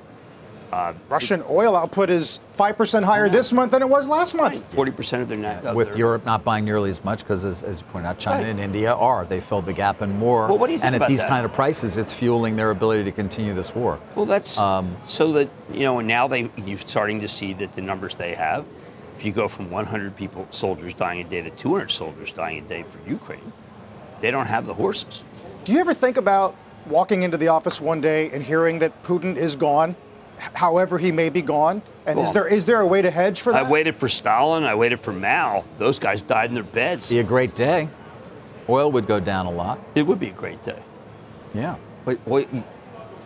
Uh, 0.71 0.93
Russian 1.07 1.41
oil 1.49 1.77
output 1.77 2.09
is 2.09 2.41
5% 2.57 3.03
higher 3.03 3.29
this 3.29 3.53
month 3.53 3.71
than 3.71 3.81
it 3.81 3.87
was 3.87 4.09
last 4.09 4.35
month. 4.35 4.75
40% 4.75 5.21
of 5.21 5.29
their 5.29 5.37
net. 5.37 5.73
With 5.73 5.95
Europe 5.95 6.25
not 6.25 6.43
buying 6.43 6.65
nearly 6.65 6.89
as 6.89 7.03
much 7.05 7.19
because, 7.19 7.45
as, 7.45 7.63
as, 7.63 7.79
you 7.79 7.87
point 7.87 8.05
out, 8.05 8.19
China 8.19 8.43
right. 8.43 8.49
and 8.49 8.59
India 8.59 8.93
are. 8.93 9.23
They 9.23 9.39
filled 9.39 9.65
the 9.65 9.71
gap 9.71 10.01
and 10.01 10.19
more. 10.19 10.47
Well, 10.47 10.57
what 10.57 10.67
do 10.67 10.73
you 10.73 10.79
think 10.79 10.93
and 10.93 11.01
at 11.01 11.07
these 11.07 11.21
that? 11.21 11.29
kind 11.29 11.45
of 11.45 11.53
prices, 11.53 11.97
it's 11.97 12.11
fueling 12.11 12.57
their 12.57 12.71
ability 12.71 13.05
to 13.05 13.13
continue 13.13 13.53
this 13.53 13.73
war. 13.73 13.97
Well, 14.15 14.25
that's 14.25 14.59
um, 14.59 14.97
so 15.03 15.31
that, 15.33 15.49
you 15.71 15.81
know, 15.81 15.99
and 15.99 16.07
now 16.07 16.27
they, 16.27 16.51
you're 16.57 16.77
starting 16.79 17.21
to 17.21 17.29
see 17.29 17.53
that 17.53 17.71
the 17.71 17.81
numbers 17.81 18.15
they 18.15 18.35
have, 18.35 18.65
if 19.17 19.25
you 19.25 19.31
go 19.31 19.47
from 19.47 19.71
100 19.71 20.15
people, 20.15 20.45
soldiers 20.51 20.93
dying 20.93 21.21
a 21.21 21.24
day 21.24 21.41
to 21.41 21.50
200 21.50 21.89
soldiers 21.89 22.31
dying 22.31 22.63
a 22.63 22.67
day 22.67 22.83
for 22.83 23.00
Ukraine, 23.09 23.51
they 24.21 24.29
don't 24.29 24.45
have 24.45 24.67
the 24.67 24.75
horses. 24.75 25.24
Do 25.63 25.74
you 25.74 25.79
ever 25.79 25.93
think 25.93 26.17
about 26.17 26.55
walking 26.86 27.24
into 27.24 27.36
the 27.36 27.47
office 27.47 27.81
one 27.81 28.00
day 28.00 28.29
and 28.29 28.43
hearing 28.43 28.77
that 28.79 29.01
Putin 29.01 29.36
is 29.36 29.55
gone, 29.55 29.95
however 30.53 31.00
he 31.00 31.12
may 31.12 31.29
be 31.29 31.41
gone? 31.41 31.81
And 32.05 32.19
is 32.19 32.31
there 32.31 32.47
is 32.47 32.65
there 32.65 32.79
a 32.79 32.86
way 32.86 33.01
to 33.01 33.09
hedge 33.09 33.41
for 33.41 33.51
that? 33.53 33.65
I 33.65 33.69
waited 33.69 33.95
for 33.95 34.07
Stalin. 34.07 34.63
I 34.63 34.75
waited 34.75 35.00
for 35.00 35.12
Mao. 35.12 35.65
Those 35.79 35.97
guys 35.97 36.21
died 36.21 36.50
in 36.50 36.53
their 36.53 36.63
beds. 36.63 37.09
Be 37.09 37.19
a 37.19 37.24
great 37.24 37.55
day. 37.55 37.89
Oil 38.69 38.91
would 38.91 39.07
go 39.07 39.19
down 39.19 39.47
a 39.47 39.51
lot. 39.51 39.79
It 39.95 40.03
would 40.03 40.19
be 40.19 40.27
a 40.27 40.33
great 40.33 40.63
day. 40.63 40.81
Yeah. 41.55 41.75
Wait, 42.05 42.19
wait. 42.25 42.47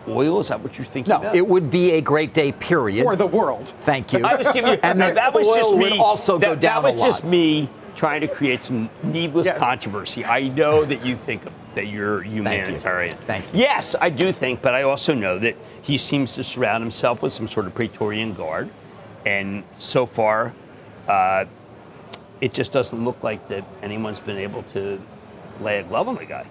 Oil? 0.07 0.39
Is 0.39 0.47
that 0.49 0.59
what 0.61 0.77
you're 0.77 0.85
thinking? 0.85 1.11
No, 1.11 1.19
about? 1.19 1.35
it 1.35 1.47
would 1.47 1.69
be 1.69 1.91
a 1.91 2.01
great 2.01 2.33
day. 2.33 2.51
Period 2.51 3.03
for 3.03 3.15
the 3.15 3.27
world. 3.27 3.73
Thank 3.83 4.13
you. 4.13 4.25
I 4.25 4.35
was 4.35 4.47
giving 4.49 4.71
you, 4.73 4.79
and 4.83 4.99
no, 4.99 5.13
that 5.13 5.33
was 5.33 5.47
oil 5.47 5.55
just 5.55 5.75
me. 5.75 5.91
Would 5.91 5.99
also 5.99 6.37
that, 6.37 6.45
go 6.45 6.55
down 6.55 6.83
That 6.83 6.89
was 6.89 6.95
a 6.95 6.99
lot. 6.99 7.05
just 7.05 7.23
me 7.25 7.69
trying 7.95 8.21
to 8.21 8.27
create 8.27 8.61
some 8.61 8.89
needless 9.03 9.45
Yes. 9.45 9.59
controversy. 9.59 10.25
I 10.25 10.47
know 10.47 10.83
that 10.85 11.05
you 11.05 11.15
think 11.15 11.45
of, 11.45 11.53
that 11.75 11.87
you're 11.87 12.21
humanitarian. 12.23 13.15
Thank 13.27 13.45
you. 13.53 13.59
Yes, 13.59 13.95
I 13.99 14.09
do 14.09 14.31
think, 14.31 14.61
but 14.61 14.73
I 14.73 14.83
also 14.83 15.13
know 15.13 15.37
that 15.39 15.55
he 15.81 15.97
seems 15.97 16.33
to 16.35 16.43
surround 16.43 16.83
himself 16.83 17.21
with 17.21 17.31
some 17.33 17.47
sort 17.47 17.65
of 17.67 17.75
Praetorian 17.75 18.33
guard, 18.33 18.69
and 19.25 19.63
so 19.77 20.05
far, 20.05 20.53
uh, 21.07 21.45
it 22.39 22.53
just 22.53 22.71
doesn't 22.71 23.03
look 23.03 23.23
like 23.23 23.47
that 23.49 23.63
anyone's 23.83 24.19
been 24.19 24.37
able 24.37 24.63
to 24.63 24.99
lay 25.59 25.77
a 25.79 25.83
glove 25.83 26.07
on 26.07 26.15
the 26.15 26.25
guy. 26.25 26.47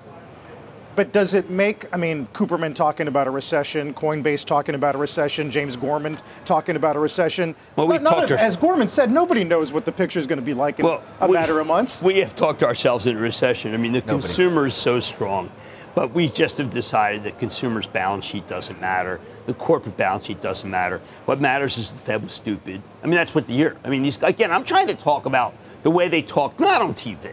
But 0.97 1.13
does 1.13 1.35
it 1.35 1.49
make, 1.49 1.87
I 1.95 1.97
mean, 1.97 2.27
Cooperman 2.35 2.75
talking 2.75 3.07
about 3.09 3.27
a 3.27 3.31
recession, 3.31 3.95
Coinbase 3.95 4.45
talking 4.45 4.75
about 4.75 4.95
a 4.95 4.99
recession, 4.99 5.51
James 5.51 5.77
Gorman 5.77 6.19
talking 6.45 6.77
about 6.77 6.97
a 6.97 6.99
recession. 6.99 7.55
Well, 7.77 7.87
we've 7.87 8.03
talked 8.03 8.31
of- 8.33 8.39
our- 8.39 8.45
as 8.45 8.57
Gorman 8.57 8.89
said, 8.89 9.11
nobody 9.11 9.45
knows 9.45 9.73
what 9.73 9.85
the 9.85 9.93
picture 9.93 10.19
is 10.19 10.27
going 10.27 10.39
to 10.41 10.45
be 10.45 10.53
like 10.55 10.79
in 10.81 10.85
Well, 10.87 11.03
a 11.21 11.29
we- 11.29 11.35
matter 11.35 11.59
of 11.61 11.67
months. 11.69 12.03
We 12.03 12.19
have 12.19 12.35
talked 12.35 12.63
ourselves 12.63 13.07
into 13.07 13.21
recession. 13.21 13.73
I 13.73 13.77
mean, 13.77 13.93
the 13.93 14.01
Nobody. 14.01 14.21
consumer 14.21 14.67
is 14.67 14.75
so 14.75 14.99
strong, 15.01 15.49
but 15.95 16.13
we 16.13 16.29
just 16.29 16.59
have 16.59 16.71
decided 16.71 17.23
that 17.25 17.39
consumer's 17.39 17.87
balance 17.87 18.25
sheet 18.27 18.47
doesn't 18.49 18.81
matter. 18.81 19.21
The 19.47 19.55
corporate 19.55 19.97
balance 19.97 20.27
sheet 20.27 20.41
doesn't 20.41 20.69
matter. 20.71 21.01
What 21.25 21.41
matters 21.41 21.79
is 21.79 21.93
the 21.93 21.99
Fed 21.99 22.23
was 22.25 22.33
stupid. 22.35 22.83
I 23.03 23.07
mean, 23.07 23.17
that's 23.17 23.35
what 23.35 23.47
the 23.47 23.55
year. 23.55 23.77
I 23.85 23.89
mean, 23.89 24.03
these 24.03 24.21
again. 24.23 24.51
I'm 24.51 24.65
trying 24.65 24.89
to 24.89 24.95
talk 24.95 25.25
about 25.25 25.55
the 25.85 25.91
way 25.91 26.09
they 26.09 26.21
talk, 26.21 26.59
not 26.61 26.83
on 26.83 26.95
TV. 26.95 27.31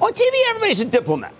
On 0.00 0.12
TV, 0.12 0.34
everybody's 0.50 0.80
a 0.80 0.84
diplomat. 0.84 1.32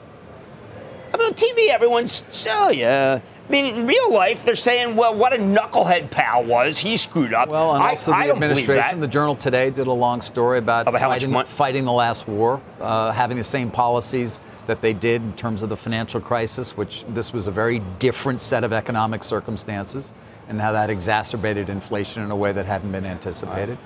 I 1.12 1.16
mean, 1.16 1.26
on 1.26 1.34
TV, 1.34 1.68
everyone's 1.70 2.22
so 2.30 2.70
yeah. 2.70 3.20
I 3.20 3.50
mean, 3.50 3.64
in 3.64 3.86
real 3.86 4.12
life, 4.12 4.44
they're 4.44 4.54
saying, 4.54 4.94
"Well, 4.94 5.14
what 5.14 5.32
a 5.32 5.38
knucklehead 5.38 6.10
Powell 6.10 6.44
was. 6.44 6.78
He 6.78 6.98
screwed 6.98 7.32
up." 7.32 7.48
Well, 7.48 7.74
and 7.74 7.82
I- 7.82 7.90
also 7.90 8.12
I 8.12 8.24
the 8.26 8.28
don't 8.32 8.40
believe 8.40 8.58
administration, 8.58 9.00
the 9.00 9.06
Journal 9.08 9.34
today 9.34 9.70
did 9.70 9.86
a 9.86 9.92
long 9.92 10.20
story 10.20 10.58
about, 10.58 10.86
About 10.86 11.00
how 11.00 11.08
much 11.08 11.24
fighting, 11.24 11.44
fighting 11.46 11.84
the 11.86 11.92
last 11.92 12.28
war, 12.28 12.60
uh, 12.80 13.10
having 13.12 13.38
the 13.38 13.44
same 13.44 13.70
policies 13.70 14.40
that 14.66 14.82
they 14.82 14.92
did 14.92 15.22
in 15.22 15.32
terms 15.32 15.62
of 15.62 15.70
the 15.70 15.78
financial 15.78 16.20
crisis, 16.20 16.76
which 16.76 17.04
this 17.08 17.32
was 17.32 17.46
a 17.46 17.50
very 17.50 17.78
different 17.98 18.42
set 18.42 18.64
of 18.64 18.72
economic 18.74 19.24
circumstances, 19.24 20.12
and 20.50 20.60
how 20.60 20.72
that 20.72 20.90
exacerbated 20.90 21.70
inflation 21.70 22.22
in 22.22 22.30
a 22.30 22.36
way 22.36 22.52
that 22.52 22.66
hadn't 22.66 22.92
been 22.92 23.06
anticipated. 23.06 23.78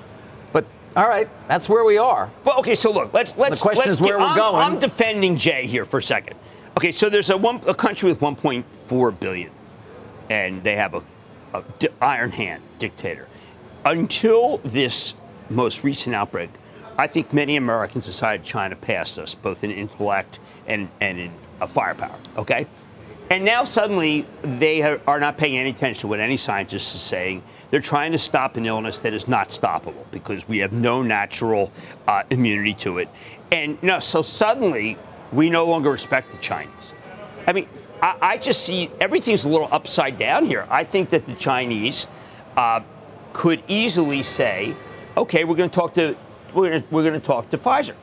But 0.52 0.64
all 0.96 1.06
right, 1.08 1.28
that's 1.46 1.68
where 1.68 1.84
we 1.84 1.98
are. 1.98 2.32
Well, 2.44 2.58
okay, 2.58 2.74
so 2.74 2.90
look, 2.90 3.14
let's 3.14 3.36
let's. 3.36 3.60
The 3.60 3.62
question 3.62 3.84
let's 3.86 3.94
is 3.94 4.00
where 4.00 4.18
get- 4.18 4.22
we're 4.22 4.26
I'm, 4.26 4.36
going. 4.36 4.56
I'm 4.62 4.78
defending 4.80 5.36
Jay 5.36 5.66
here 5.68 5.84
for 5.84 5.98
a 5.98 6.02
second. 6.02 6.34
Okay, 6.76 6.90
so 6.90 7.10
there's 7.10 7.28
a 7.28 7.36
one 7.36 7.60
a 7.66 7.74
country 7.74 8.08
with 8.08 8.20
1.4 8.20 9.20
billion, 9.20 9.50
and 10.30 10.62
they 10.62 10.76
have 10.76 10.94
a, 10.94 11.02
a 11.52 11.62
di- 11.78 11.88
iron 12.00 12.32
hand 12.32 12.62
dictator. 12.78 13.28
Until 13.84 14.58
this 14.58 15.14
most 15.50 15.84
recent 15.84 16.16
outbreak, 16.16 16.48
I 16.96 17.06
think 17.06 17.32
many 17.32 17.56
Americans 17.56 18.06
decided 18.06 18.44
China 18.44 18.74
passed 18.76 19.18
us, 19.18 19.34
both 19.34 19.64
in 19.64 19.70
intellect 19.70 20.40
and 20.66 20.88
and 21.00 21.18
in 21.18 21.32
firepower. 21.68 22.18
Okay. 22.36 22.66
And 23.30 23.44
now 23.44 23.64
suddenly 23.64 24.26
they 24.42 24.82
are 24.82 25.20
not 25.20 25.38
paying 25.38 25.56
any 25.56 25.70
attention 25.70 26.02
to 26.02 26.06
what 26.06 26.20
any 26.20 26.36
scientist 26.36 26.94
is 26.94 27.00
saying. 27.00 27.42
They're 27.70 27.80
trying 27.80 28.12
to 28.12 28.18
stop 28.18 28.56
an 28.56 28.66
illness 28.66 28.98
that 29.00 29.14
is 29.14 29.26
not 29.26 29.48
stoppable 29.48 30.04
because 30.10 30.46
we 30.46 30.58
have 30.58 30.72
no 30.72 31.02
natural 31.02 31.72
uh, 32.06 32.24
immunity 32.28 32.74
to 32.74 32.98
it. 32.98 33.08
And 33.50 33.82
no, 33.82 34.00
so 34.00 34.20
suddenly 34.20 34.98
we 35.32 35.50
no 35.50 35.66
longer 35.66 35.90
respect 35.90 36.30
the 36.30 36.36
Chinese. 36.38 36.94
I 37.46 37.52
mean, 37.52 37.68
I, 38.00 38.16
I 38.20 38.38
just 38.38 38.64
see 38.64 38.90
everything's 39.00 39.44
a 39.44 39.48
little 39.48 39.68
upside 39.72 40.18
down 40.18 40.46
here. 40.46 40.66
I 40.70 40.84
think 40.84 41.10
that 41.10 41.26
the 41.26 41.34
Chinese 41.34 42.08
uh, 42.56 42.80
could 43.32 43.62
easily 43.68 44.22
say, 44.22 44.76
"Okay, 45.16 45.44
we're 45.44 45.56
going 45.56 45.70
to 45.70 45.74
talk 45.74 45.94
to 45.94 46.16
we're 46.54 46.68
going 46.68 46.82
to, 46.82 46.88
we're 46.90 47.02
going 47.02 47.20
to 47.20 47.26
talk 47.26 47.50
to 47.50 47.58
Pfizer." 47.58 47.94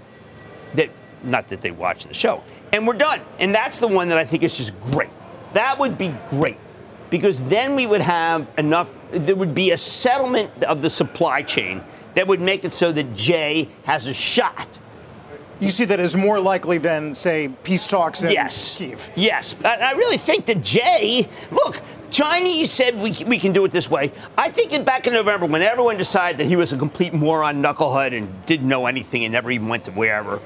That 0.75 0.89
not 1.23 1.47
that 1.49 1.61
they 1.61 1.71
watch 1.71 2.05
the 2.05 2.13
show, 2.13 2.43
and 2.73 2.87
we're 2.87 2.93
done. 2.93 3.21
And 3.39 3.53
that's 3.53 3.79
the 3.79 3.87
one 3.87 4.09
that 4.09 4.17
I 4.17 4.25
think 4.25 4.43
is 4.43 4.57
just 4.57 4.79
great. 4.85 5.09
That 5.53 5.79
would 5.79 5.97
be 5.97 6.15
great 6.29 6.57
because 7.09 7.41
then 7.43 7.75
we 7.75 7.87
would 7.87 8.01
have 8.01 8.49
enough. 8.57 8.93
There 9.11 9.35
would 9.35 9.55
be 9.55 9.71
a 9.71 9.77
settlement 9.77 10.63
of 10.63 10.81
the 10.81 10.89
supply 10.89 11.41
chain 11.41 11.83
that 12.15 12.27
would 12.27 12.41
make 12.41 12.65
it 12.65 12.73
so 12.73 12.91
that 12.91 13.15
Jay 13.15 13.69
has 13.83 14.07
a 14.07 14.13
shot. 14.13 14.79
You 15.59 15.69
see 15.69 15.85
that 15.85 15.99
as 15.99 16.15
more 16.15 16.39
likely 16.39 16.77
than, 16.77 17.13
say, 17.13 17.49
peace 17.63 17.85
talks 17.85 18.23
in 18.23 18.31
Yes. 18.31 18.77
Kiev. 18.77 19.09
Yes. 19.15 19.63
I, 19.65 19.75
I 19.75 19.91
really 19.91 20.17
think 20.17 20.45
that 20.45 20.61
Jay, 20.61 21.27
look, 21.51 21.81
Chinese 22.11 22.71
said 22.71 22.95
we, 22.95 23.13
we 23.27 23.37
can 23.37 23.51
do 23.51 23.65
it 23.65 23.71
this 23.71 23.89
way. 23.91 24.11
I 24.37 24.49
think 24.49 24.71
that 24.71 24.85
back 24.85 25.05
in 25.05 25.13
November, 25.13 25.45
when 25.45 25.61
everyone 25.61 25.97
decided 25.97 26.39
that 26.39 26.47
he 26.47 26.55
was 26.55 26.71
a 26.71 26.77
complete 26.77 27.13
moron, 27.13 27.61
knucklehead, 27.61 28.17
and 28.17 28.45
didn't 28.45 28.67
know 28.67 28.85
anything 28.85 29.25
and 29.25 29.33
never 29.33 29.51
even 29.51 29.67
went 29.67 29.85
to 29.85 29.91
wherever, 29.91 30.41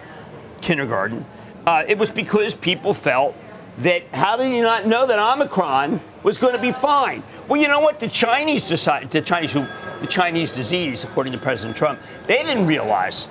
kindergarten, 0.62 1.26
uh, 1.68 1.84
it 1.88 1.98
was 1.98 2.10
because 2.10 2.56
people 2.56 2.94
felt 2.94 3.36
that 3.80 4.04
how 4.14 4.36
did 4.36 4.52
you 4.52 4.62
not 4.64 4.86
know 4.86 5.08
that 5.08 5.20
Omicron 5.20 6.02
was 6.24 6.38
going 6.38 6.54
to 6.54 6.62
be 6.62 6.72
fine? 6.72 7.24
Well, 7.48 7.62
you 7.62 7.68
know 7.68 7.80
what? 7.80 8.00
The 8.00 8.08
Chinese 8.08 8.68
decided, 8.68 9.12
the 9.12 9.22
Chinese 9.22 9.54
the 9.54 10.08
Chinese 10.08 10.54
disease, 10.54 11.04
according 11.04 11.34
to 11.34 11.40
President 11.40 11.78
Trump, 11.78 12.00
they 12.26 12.44
didn't 12.44 12.66
realize. 12.68 13.30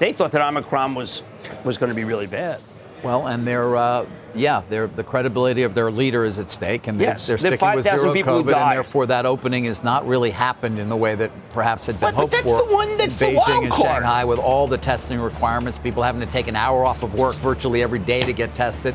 They 0.00 0.12
thought 0.12 0.32
that 0.32 0.40
Omicron 0.42 0.96
was 0.96 1.22
was 1.64 1.78
going 1.78 1.90
to 1.90 1.94
be 1.96 2.04
really 2.04 2.26
bad. 2.26 2.60
Well, 3.02 3.28
and 3.28 3.46
they're, 3.46 3.76
uh, 3.76 4.04
yeah, 4.34 4.62
they're, 4.68 4.86
the 4.86 5.02
credibility 5.02 5.62
of 5.62 5.72
their 5.74 5.90
leader 5.90 6.22
is 6.24 6.38
at 6.38 6.50
stake, 6.50 6.86
and 6.86 7.00
they're, 7.00 7.08
Yes, 7.08 7.26
they're 7.26 7.36
the 7.38 7.56
sticking 7.56 7.74
with 7.74 7.86
5,000 7.86 7.98
zero 7.98 8.12
people 8.12 8.42
COVID, 8.42 8.54
and 8.54 8.72
therefore 8.72 9.06
that 9.06 9.24
opening 9.24 9.64
has 9.64 9.82
not 9.82 10.06
really 10.06 10.30
happened 10.30 10.78
in 10.78 10.90
the 10.90 10.96
way 10.96 11.14
that 11.14 11.30
perhaps 11.48 11.86
had 11.86 11.94
been 11.98 12.10
But- 12.10 12.14
but 12.14 12.20
hoped 12.20 12.32
that's 12.32 12.44
for. 12.44 12.58
the 12.66 12.74
one 12.74 12.96
that's 12.98 13.18
in 13.22 13.34
the 13.34 13.40
Beijing 13.40 13.64
and. 13.64 13.74
Shanghai, 13.74 14.26
with 14.26 14.38
all 14.38 14.66
the 14.68 14.76
testing 14.76 15.18
requirements, 15.18 15.78
people 15.78 16.02
having 16.02 16.20
to 16.20 16.26
take 16.26 16.46
an 16.46 16.56
hour 16.56 16.84
off 16.84 17.02
of 17.02 17.14
work 17.14 17.36
virtually 17.36 17.82
every 17.82 17.98
day 18.00 18.20
to 18.20 18.34
get 18.34 18.54
tested. 18.54 18.94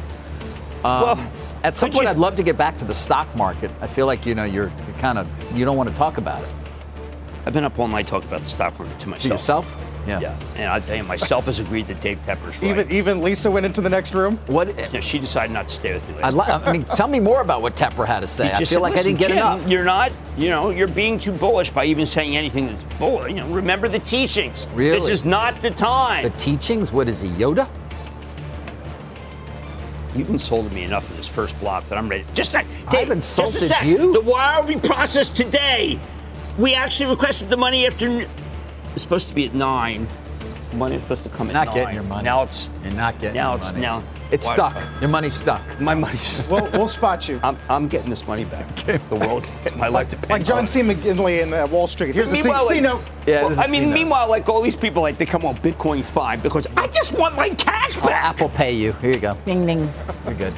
Um, 0.83 1.01
well, 1.01 1.31
At 1.63 1.75
some 1.75 1.89
point, 1.89 2.03
you- 2.03 2.09
I'd 2.09 2.17
love 2.17 2.35
to 2.35 2.43
get 2.43 2.57
back 2.59 2.77
to 2.77 2.85
the 2.85 2.93
stock 2.93 3.27
market. 3.35 3.71
I 3.81 3.87
feel 3.87 4.05
like 4.05 4.23
you 4.27 4.35
know 4.35 4.43
you're, 4.43 4.71
you're 4.87 4.97
kind 4.99 5.17
of 5.17 5.27
you 5.55 5.65
don't 5.65 5.77
want 5.77 5.89
to 5.89 5.95
talk 5.95 6.17
about 6.19 6.43
it 6.43 6.49
I've 7.47 7.53
been 7.53 7.63
up 7.63 7.77
all 7.79 7.87
night 7.87 8.05
talking 8.07 8.27
about 8.29 8.41
the 8.41 8.49
stock 8.49 8.77
market 8.79 8.99
to 8.99 9.09
myself. 9.09 9.21
to 9.23 9.27
yourself. 9.29 9.84
Yeah, 10.07 10.19
yeah. 10.19 10.37
and 10.55 10.69
I 10.69 10.79
tell 10.79 10.95
you, 10.95 11.03
myself 11.03 11.45
has 11.45 11.59
agreed 11.59 11.87
that 11.87 11.99
Dave 11.99 12.19
Tepper's 12.25 12.61
right. 12.61 12.71
Even 12.71 12.91
even 12.91 13.21
Lisa 13.23 13.49
went 13.49 13.65
into 13.65 13.81
the 13.81 13.89
next 13.89 14.13
room. 14.13 14.37
What? 14.47 14.67
You 14.67 14.93
know, 14.93 14.99
she 14.99 15.17
decided 15.17 15.51
not 15.51 15.67
to 15.67 15.73
stay 15.73 15.93
with 15.93 16.07
me. 16.09 16.15
I, 16.21 16.29
Last 16.29 16.61
li- 16.61 16.69
I 16.69 16.71
mean, 16.71 16.83
tell 16.85 17.07
me 17.07 17.19
more 17.19 17.41
about 17.41 17.61
what 17.61 17.75
Tepper 17.75 18.05
had 18.05 18.19
to 18.19 18.27
say. 18.27 18.45
He 18.45 18.51
I 18.51 18.57
feel 18.57 18.67
said, 18.67 18.81
like 18.81 18.93
I 18.97 19.03
didn't 19.03 19.19
get 19.19 19.29
Jim, 19.29 19.37
enough. 19.37 19.67
You're 19.67 19.83
not, 19.83 20.11
you 20.37 20.49
know, 20.49 20.69
you're 20.69 20.87
being 20.87 21.17
too 21.17 21.31
bullish 21.31 21.71
by 21.71 21.85
even 21.85 22.05
saying 22.05 22.37
anything 22.37 22.67
that's 22.67 22.83
bullish. 22.99 23.29
You 23.31 23.37
know, 23.37 23.47
remember 23.49 23.87
the 23.87 23.99
teachings. 23.99 24.67
Really? 24.75 24.99
This 24.99 25.09
is 25.09 25.25
not 25.25 25.59
the 25.61 25.71
time. 25.71 26.23
The 26.23 26.29
teachings. 26.37 26.91
What 26.91 27.09
is 27.09 27.21
he, 27.21 27.29
Yoda? 27.29 27.67
You've 30.15 30.29
insulted 30.29 30.71
me 30.71 30.83
enough 30.83 31.09
in 31.09 31.17
this 31.17 31.27
first 31.27 31.59
block 31.59 31.87
that 31.89 31.97
I'm 31.97 32.07
ready. 32.07 32.25
Just 32.33 32.49
a 32.49 32.59
sec. 32.59 32.67
Dave, 32.89 33.09
insulted 33.11 33.53
just 33.53 33.63
a 33.65 33.67
sec. 33.75 33.85
you? 33.85 34.13
The 34.13 34.21
wire 34.21 34.61
will 34.61 34.67
be 34.67 34.79
processed 34.79 35.35
today. 35.35 35.99
We 36.57 36.73
actually 36.73 37.09
requested 37.09 37.49
the 37.49 37.57
money 37.57 37.85
after. 37.85 38.27
N- 38.95 38.97
It's 38.97 39.03
supposed 39.03 39.27
to 39.27 39.33
be 39.33 39.45
at 39.45 39.53
nine. 39.53 40.07
Money 40.73 40.93
was 40.95 41.03
supposed 41.03 41.23
to 41.23 41.29
come 41.29 41.47
at 41.49 41.53
Not 41.53 41.67
nine. 41.67 41.75
getting 41.75 41.93
your 41.95 42.03
money. 42.03 42.23
Now 42.25 42.43
it's 42.43 42.69
You're 42.83 42.93
not 42.93 43.17
getting 43.19 43.35
now 43.35 43.49
your 43.51 43.57
it's 43.57 43.69
money. 43.71 43.81
now. 43.81 44.03
It's 44.31 44.49
stuck. 44.49 44.75
Your 44.99 45.09
money's 45.09 45.35
stuck. 45.35 45.61
My 45.79 45.93
money's. 45.93 46.47
We'll, 46.49 46.67
we'll 46.71 46.87
spot 46.87 47.29
you. 47.29 47.39
I'm, 47.43 47.55
I'm 47.69 47.87
getting 47.87 48.09
this 48.09 48.25
money 48.27 48.43
back. 48.43 48.65
The 49.09 49.15
world, 49.15 49.45
my 49.77 49.87
life 49.87 50.09
depends. 50.09 50.29
Like 50.31 50.43
John 50.43 50.57
on 50.59 50.63
it. 50.63 50.67
C. 50.67 50.81
McGinley 50.81 51.41
in 51.43 51.53
uh, 51.53 51.67
Wall 51.67 51.85
Street. 51.87 52.15
Here's 52.15 52.31
the 52.31 52.37
C, 52.37 52.43
Meanwhile, 52.43 52.61
C 52.67 52.73
like- 52.75 52.83
note. 52.83 53.01
Yeah, 53.27 53.41
Well, 53.41 53.49
this 53.49 53.59
is 53.59 53.63
I 53.63 53.67
mean, 53.67 53.81
C-note. 53.83 53.93
meanwhile, 53.93 54.27
like 54.29 54.49
all 54.49 54.61
these 54.63 54.75
people, 54.75 55.01
like 55.03 55.17
they 55.19 55.25
come 55.27 55.45
on, 55.45 55.55
Bitcoin's 55.57 56.09
fine 56.09 56.39
because 56.41 56.65
I 56.75 56.87
just 56.87 57.13
want 57.17 57.35
my 57.35 57.49
cash 57.49 57.97
Oh, 57.97 58.01
back. 58.01 58.23
Apple 58.25 58.49
Pay 58.49 58.73
you. 58.73 58.93
Here 58.93 59.11
you 59.11 59.19
go. 59.19 59.37
Ding 59.45 59.65
ding. 59.67 59.91
You're 60.25 60.33
good. 60.33 60.53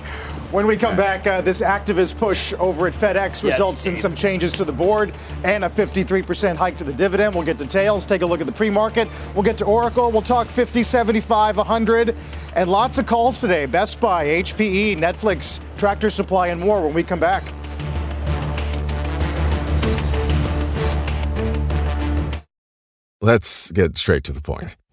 When 0.51 0.65
we 0.65 0.77
come 0.77 0.95
back, 0.95 1.27
uh, 1.27 1.41
this 1.41 1.61
activist 1.61 2.17
push 2.17 2.53
over 2.53 2.87
at 2.87 2.93
FedEx 2.93 3.43
results 3.43 3.85
in 3.85 3.97
some 3.97 4.15
changes 4.15 4.53
to 4.53 4.63
the 4.63 4.71
board 4.71 5.13
and 5.43 5.65
a 5.65 5.67
53% 5.67 6.55
hike 6.55 6.77
to 6.77 6.85
the 6.85 6.93
dividend. 6.93 7.35
We'll 7.35 7.43
get 7.43 7.57
details, 7.57 8.05
take 8.05 8.21
a 8.21 8.25
look 8.25 8.39
at 8.39 8.47
the 8.47 8.53
pre 8.53 8.69
market. 8.69 9.09
We'll 9.33 9.43
get 9.43 9.57
to 9.57 9.65
Oracle. 9.65 10.09
We'll 10.09 10.21
talk 10.21 10.47
50, 10.47 10.83
75, 10.83 11.57
100, 11.57 12.15
and 12.55 12.71
lots 12.71 12.97
of 12.97 13.05
calls 13.05 13.41
today 13.41 13.65
Best 13.65 13.99
Buy, 13.99 14.25
HPE, 14.25 14.95
Netflix, 14.95 15.59
Tractor 15.77 16.09
Supply, 16.09 16.47
and 16.47 16.61
more 16.61 16.81
when 16.81 16.93
we 16.93 17.03
come 17.03 17.19
back. 17.19 17.43
Let's 23.19 23.69
get 23.71 23.97
straight 23.97 24.23
to 24.23 24.31
the 24.31 24.41
point. 24.41 24.77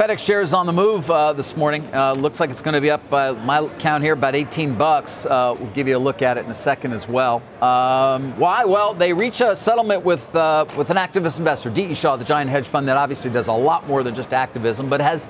FedEx 0.00 0.20
shares 0.20 0.54
on 0.54 0.64
the 0.64 0.72
move 0.72 1.10
uh, 1.10 1.34
this 1.34 1.58
morning. 1.58 1.86
Uh, 1.94 2.14
looks 2.14 2.40
like 2.40 2.48
it's 2.48 2.62
going 2.62 2.72
to 2.72 2.80
be 2.80 2.90
up 2.90 3.10
by 3.10 3.32
my 3.32 3.68
count 3.80 4.02
here 4.02 4.14
about 4.14 4.34
18 4.34 4.72
bucks. 4.72 5.26
Uh, 5.26 5.54
we'll 5.58 5.70
give 5.72 5.86
you 5.86 5.94
a 5.94 5.98
look 5.98 6.22
at 6.22 6.38
it 6.38 6.46
in 6.46 6.50
a 6.50 6.54
second 6.54 6.94
as 6.94 7.06
well. 7.06 7.42
Um, 7.60 8.34
why? 8.38 8.64
Well, 8.64 8.94
they 8.94 9.12
reach 9.12 9.42
a 9.42 9.54
settlement 9.54 10.02
with 10.02 10.34
uh, 10.34 10.64
with 10.74 10.88
an 10.88 10.96
activist 10.96 11.38
investor, 11.38 11.68
D.E. 11.68 11.94
Shaw, 11.94 12.16
the 12.16 12.24
giant 12.24 12.48
hedge 12.48 12.66
fund 12.66 12.88
that 12.88 12.96
obviously 12.96 13.30
does 13.30 13.48
a 13.48 13.52
lot 13.52 13.86
more 13.86 14.02
than 14.02 14.14
just 14.14 14.32
activism, 14.32 14.88
but 14.88 15.02
has 15.02 15.28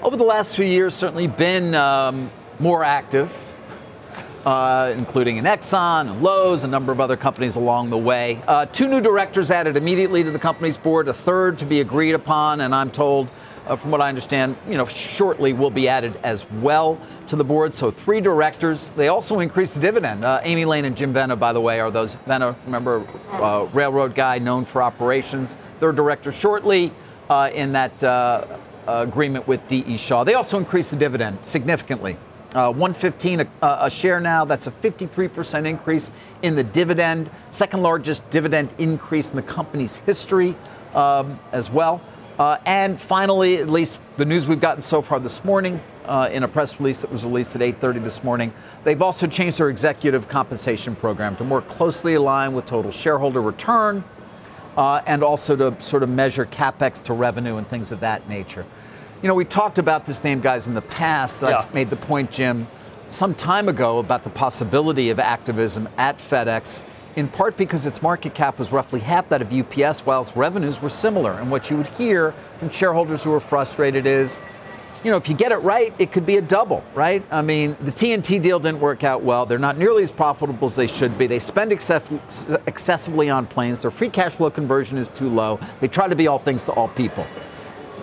over 0.00 0.16
the 0.16 0.22
last 0.22 0.54
few 0.54 0.64
years 0.64 0.94
certainly 0.94 1.26
been 1.26 1.74
um, 1.74 2.30
more 2.60 2.84
active. 2.84 3.36
Uh, 4.46 4.92
including 4.94 5.38
in 5.38 5.46
Exxon 5.46 6.02
and 6.02 6.22
Lowe's, 6.22 6.64
a 6.64 6.68
number 6.68 6.92
of 6.92 7.00
other 7.00 7.16
companies 7.16 7.56
along 7.56 7.88
the 7.88 7.96
way. 7.96 8.42
Uh, 8.46 8.66
two 8.66 8.86
new 8.86 9.00
directors 9.00 9.50
added 9.50 9.74
immediately 9.74 10.22
to 10.22 10.30
the 10.30 10.38
company's 10.38 10.76
board, 10.76 11.08
a 11.08 11.14
third 11.14 11.58
to 11.60 11.64
be 11.64 11.80
agreed 11.80 12.14
upon, 12.14 12.60
and 12.60 12.74
I'm 12.74 12.90
told, 12.90 13.30
uh, 13.66 13.76
from 13.76 13.90
what 13.90 14.00
I 14.00 14.08
understand, 14.08 14.56
you 14.68 14.76
know, 14.76 14.86
shortly 14.86 15.52
will 15.52 15.70
be 15.70 15.88
added 15.88 16.16
as 16.22 16.48
well 16.50 16.98
to 17.28 17.36
the 17.36 17.44
board. 17.44 17.74
So 17.74 17.90
three 17.90 18.20
directors. 18.20 18.90
They 18.90 19.08
also 19.08 19.40
increased 19.40 19.74
the 19.74 19.80
dividend. 19.80 20.24
Uh, 20.24 20.40
Amy 20.42 20.64
Lane 20.64 20.84
and 20.84 20.96
Jim 20.96 21.12
Vena, 21.12 21.36
by 21.36 21.52
the 21.52 21.60
way, 21.60 21.80
are 21.80 21.90
those 21.90 22.14
Vena, 22.26 22.54
remember, 22.64 23.06
uh, 23.32 23.66
railroad 23.72 24.14
guy 24.14 24.38
known 24.38 24.64
for 24.64 24.82
operations. 24.82 25.56
Third 25.80 25.96
director 25.96 26.32
shortly 26.32 26.92
uh, 27.30 27.50
in 27.52 27.72
that 27.72 28.04
uh, 28.04 28.58
agreement 28.86 29.46
with 29.46 29.66
D.E. 29.68 29.96
Shaw. 29.96 30.24
They 30.24 30.34
also 30.34 30.58
increased 30.58 30.90
the 30.90 30.96
dividend 30.96 31.38
significantly. 31.42 32.16
Uh, 32.54 32.70
115 32.70 33.40
a, 33.40 33.48
a 33.62 33.90
share 33.90 34.20
now. 34.20 34.44
That's 34.44 34.68
a 34.68 34.70
53% 34.70 35.66
increase 35.66 36.12
in 36.42 36.54
the 36.54 36.62
dividend. 36.62 37.28
Second 37.50 37.82
largest 37.82 38.28
dividend 38.30 38.72
increase 38.78 39.30
in 39.30 39.36
the 39.36 39.42
company's 39.42 39.96
history 39.96 40.54
um, 40.94 41.40
as 41.50 41.68
well. 41.68 42.00
Uh, 42.38 42.58
and 42.66 43.00
finally, 43.00 43.58
at 43.58 43.70
least 43.70 44.00
the 44.16 44.24
news 44.24 44.46
we've 44.46 44.60
gotten 44.60 44.82
so 44.82 45.00
far 45.00 45.20
this 45.20 45.44
morning 45.44 45.80
uh, 46.04 46.28
in 46.32 46.42
a 46.42 46.48
press 46.48 46.80
release 46.80 47.00
that 47.00 47.10
was 47.10 47.24
released 47.24 47.54
at 47.54 47.62
8:30 47.62 48.02
this 48.02 48.24
morning, 48.24 48.52
they've 48.82 49.00
also 49.00 49.26
changed 49.26 49.58
their 49.58 49.68
executive 49.70 50.26
compensation 50.28 50.96
program 50.96 51.36
to 51.36 51.44
more 51.44 51.62
closely 51.62 52.14
align 52.14 52.52
with 52.52 52.66
total 52.66 52.90
shareholder 52.90 53.40
return 53.40 54.02
uh, 54.76 55.00
and 55.06 55.22
also 55.22 55.54
to 55.54 55.80
sort 55.80 56.02
of 56.02 56.08
measure 56.08 56.44
capex 56.44 57.00
to 57.04 57.12
revenue 57.12 57.56
and 57.56 57.68
things 57.68 57.92
of 57.92 58.00
that 58.00 58.28
nature. 58.28 58.64
You 59.22 59.28
know, 59.28 59.34
we 59.34 59.44
talked 59.44 59.78
about 59.78 60.04
this 60.04 60.22
name, 60.24 60.40
guys, 60.40 60.66
in 60.66 60.74
the 60.74 60.82
past. 60.82 61.42
I 61.44 61.50
Yeah. 61.50 61.64
made 61.72 61.88
the 61.88 61.96
point, 61.96 62.32
Jim, 62.32 62.66
some 63.08 63.34
time 63.34 63.68
ago 63.68 63.98
about 63.98 64.24
the 64.24 64.30
possibility 64.30 65.08
of 65.08 65.18
activism 65.20 65.88
at 65.96 66.18
FedEx, 66.18 66.82
in 67.16 67.28
part 67.28 67.56
because 67.56 67.86
its 67.86 68.02
market 68.02 68.34
cap 68.34 68.58
was 68.58 68.72
roughly 68.72 69.00
half 69.00 69.28
that 69.28 69.40
of 69.40 69.52
UPS, 69.52 70.00
while 70.00 70.22
its 70.22 70.36
revenues 70.36 70.82
were 70.82 70.88
similar. 70.88 71.32
And 71.32 71.50
what 71.50 71.70
you 71.70 71.76
would 71.76 71.86
hear 71.86 72.34
from 72.58 72.70
shareholders 72.70 73.22
who 73.24 73.32
are 73.32 73.40
frustrated 73.40 74.06
is, 74.06 74.40
you 75.04 75.10
know, 75.10 75.16
if 75.16 75.28
you 75.28 75.36
get 75.36 75.52
it 75.52 75.58
right, 75.58 75.94
it 75.98 76.12
could 76.12 76.24
be 76.24 76.38
a 76.38 76.42
double, 76.42 76.82
right? 76.94 77.22
I 77.30 77.42
mean, 77.42 77.76
the 77.80 77.92
TNT 77.92 78.40
deal 78.40 78.58
didn't 78.58 78.80
work 78.80 79.04
out 79.04 79.22
well. 79.22 79.44
They're 79.44 79.58
not 79.58 79.76
nearly 79.76 80.02
as 80.02 80.10
profitable 80.10 80.66
as 80.66 80.76
they 80.76 80.86
should 80.86 81.18
be. 81.18 81.26
They 81.26 81.38
spend 81.38 81.72
excess- 81.72 82.10
excessively 82.66 83.28
on 83.28 83.46
planes. 83.46 83.82
Their 83.82 83.90
free 83.90 84.08
cash 84.08 84.34
flow 84.34 84.50
conversion 84.50 84.96
is 84.96 85.10
too 85.10 85.28
low. 85.28 85.60
They 85.80 85.88
try 85.88 86.08
to 86.08 86.16
be 86.16 86.26
all 86.26 86.38
things 86.38 86.64
to 86.64 86.72
all 86.72 86.88
people. 86.88 87.26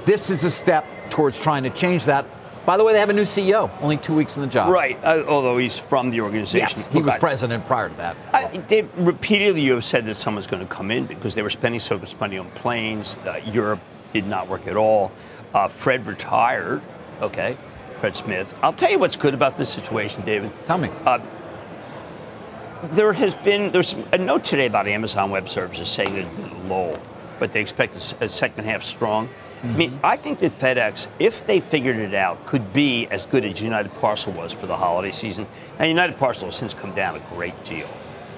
This 0.05 0.29
is 0.29 0.43
a 0.43 0.51
step 0.51 0.85
towards 1.09 1.39
trying 1.39 1.63
to 1.63 1.69
change 1.71 2.05
that. 2.05 2.25
By 2.71 2.77
the 2.77 2.85
way, 2.85 2.93
they 2.93 2.99
have 2.99 3.09
a 3.09 3.13
new 3.13 3.23
CEO, 3.23 3.69
only 3.81 3.97
two 3.97 4.13
weeks 4.15 4.37
in 4.37 4.43
the 4.43 4.47
job. 4.47 4.69
Right, 4.69 4.97
uh, 5.03 5.25
although 5.27 5.57
he's 5.57 5.77
from 5.77 6.09
the 6.09 6.21
organization. 6.21 6.59
Yes, 6.69 6.87
he 6.87 6.99
Look, 6.99 7.07
was 7.07 7.15
I- 7.15 7.19
president 7.19 7.67
prior 7.67 7.89
to 7.89 7.95
that. 7.95 8.15
I, 8.31 8.47
Dave, 8.55 8.89
repeatedly 8.97 9.59
you 9.59 9.73
have 9.73 9.83
said 9.83 10.05
that 10.05 10.15
someone's 10.15 10.47
going 10.47 10.65
to 10.65 10.73
come 10.73 10.89
in 10.89 11.05
because 11.05 11.35
they 11.35 11.41
were 11.41 11.49
spending 11.49 11.81
so 11.81 11.97
much 11.97 12.17
money 12.21 12.37
on 12.37 12.49
planes. 12.51 13.17
Uh, 13.25 13.41
Europe 13.45 13.81
did 14.13 14.25
not 14.25 14.47
work 14.47 14.67
at 14.67 14.77
all. 14.77 15.11
Uh, 15.53 15.67
Fred 15.67 16.07
retired. 16.07 16.81
Okay, 17.21 17.57
Fred 17.99 18.15
Smith. 18.15 18.55
I'll 18.61 18.71
tell 18.71 18.89
you 18.89 18.99
what's 18.99 19.17
good 19.17 19.33
about 19.33 19.57
this 19.57 19.69
situation, 19.69 20.23
David. 20.23 20.49
Tell 20.63 20.77
me. 20.77 20.89
Uh, 21.05 21.19
there 22.83 23.11
has 23.11 23.35
been 23.35 23.73
there's 23.73 23.95
a 24.13 24.17
note 24.17 24.45
today 24.45 24.67
about 24.67 24.87
Amazon 24.87 25.29
Web 25.29 25.49
Services 25.49 25.89
saying 25.89 26.13
been 26.13 26.69
lull, 26.69 26.97
but 27.37 27.51
they 27.51 27.59
expect 27.59 27.97
a 28.21 28.29
second 28.29 28.63
half 28.63 28.81
strong. 28.81 29.27
I 29.63 29.67
mean, 29.67 29.99
I 30.03 30.15
think 30.17 30.39
that 30.39 30.57
FedEx, 30.57 31.07
if 31.19 31.45
they 31.45 31.59
figured 31.59 31.97
it 31.97 32.15
out, 32.15 32.45
could 32.47 32.73
be 32.73 33.07
as 33.07 33.25
good 33.27 33.45
as 33.45 33.61
United 33.61 33.93
Parcel 33.95 34.33
was 34.33 34.51
for 34.51 34.65
the 34.65 34.75
holiday 34.75 35.11
season. 35.11 35.45
Now, 35.77 35.85
United 35.85 36.17
Parcel 36.17 36.47
has 36.47 36.55
since 36.55 36.73
come 36.73 36.95
down 36.95 37.15
a 37.15 37.19
great 37.33 37.63
deal. 37.63 37.87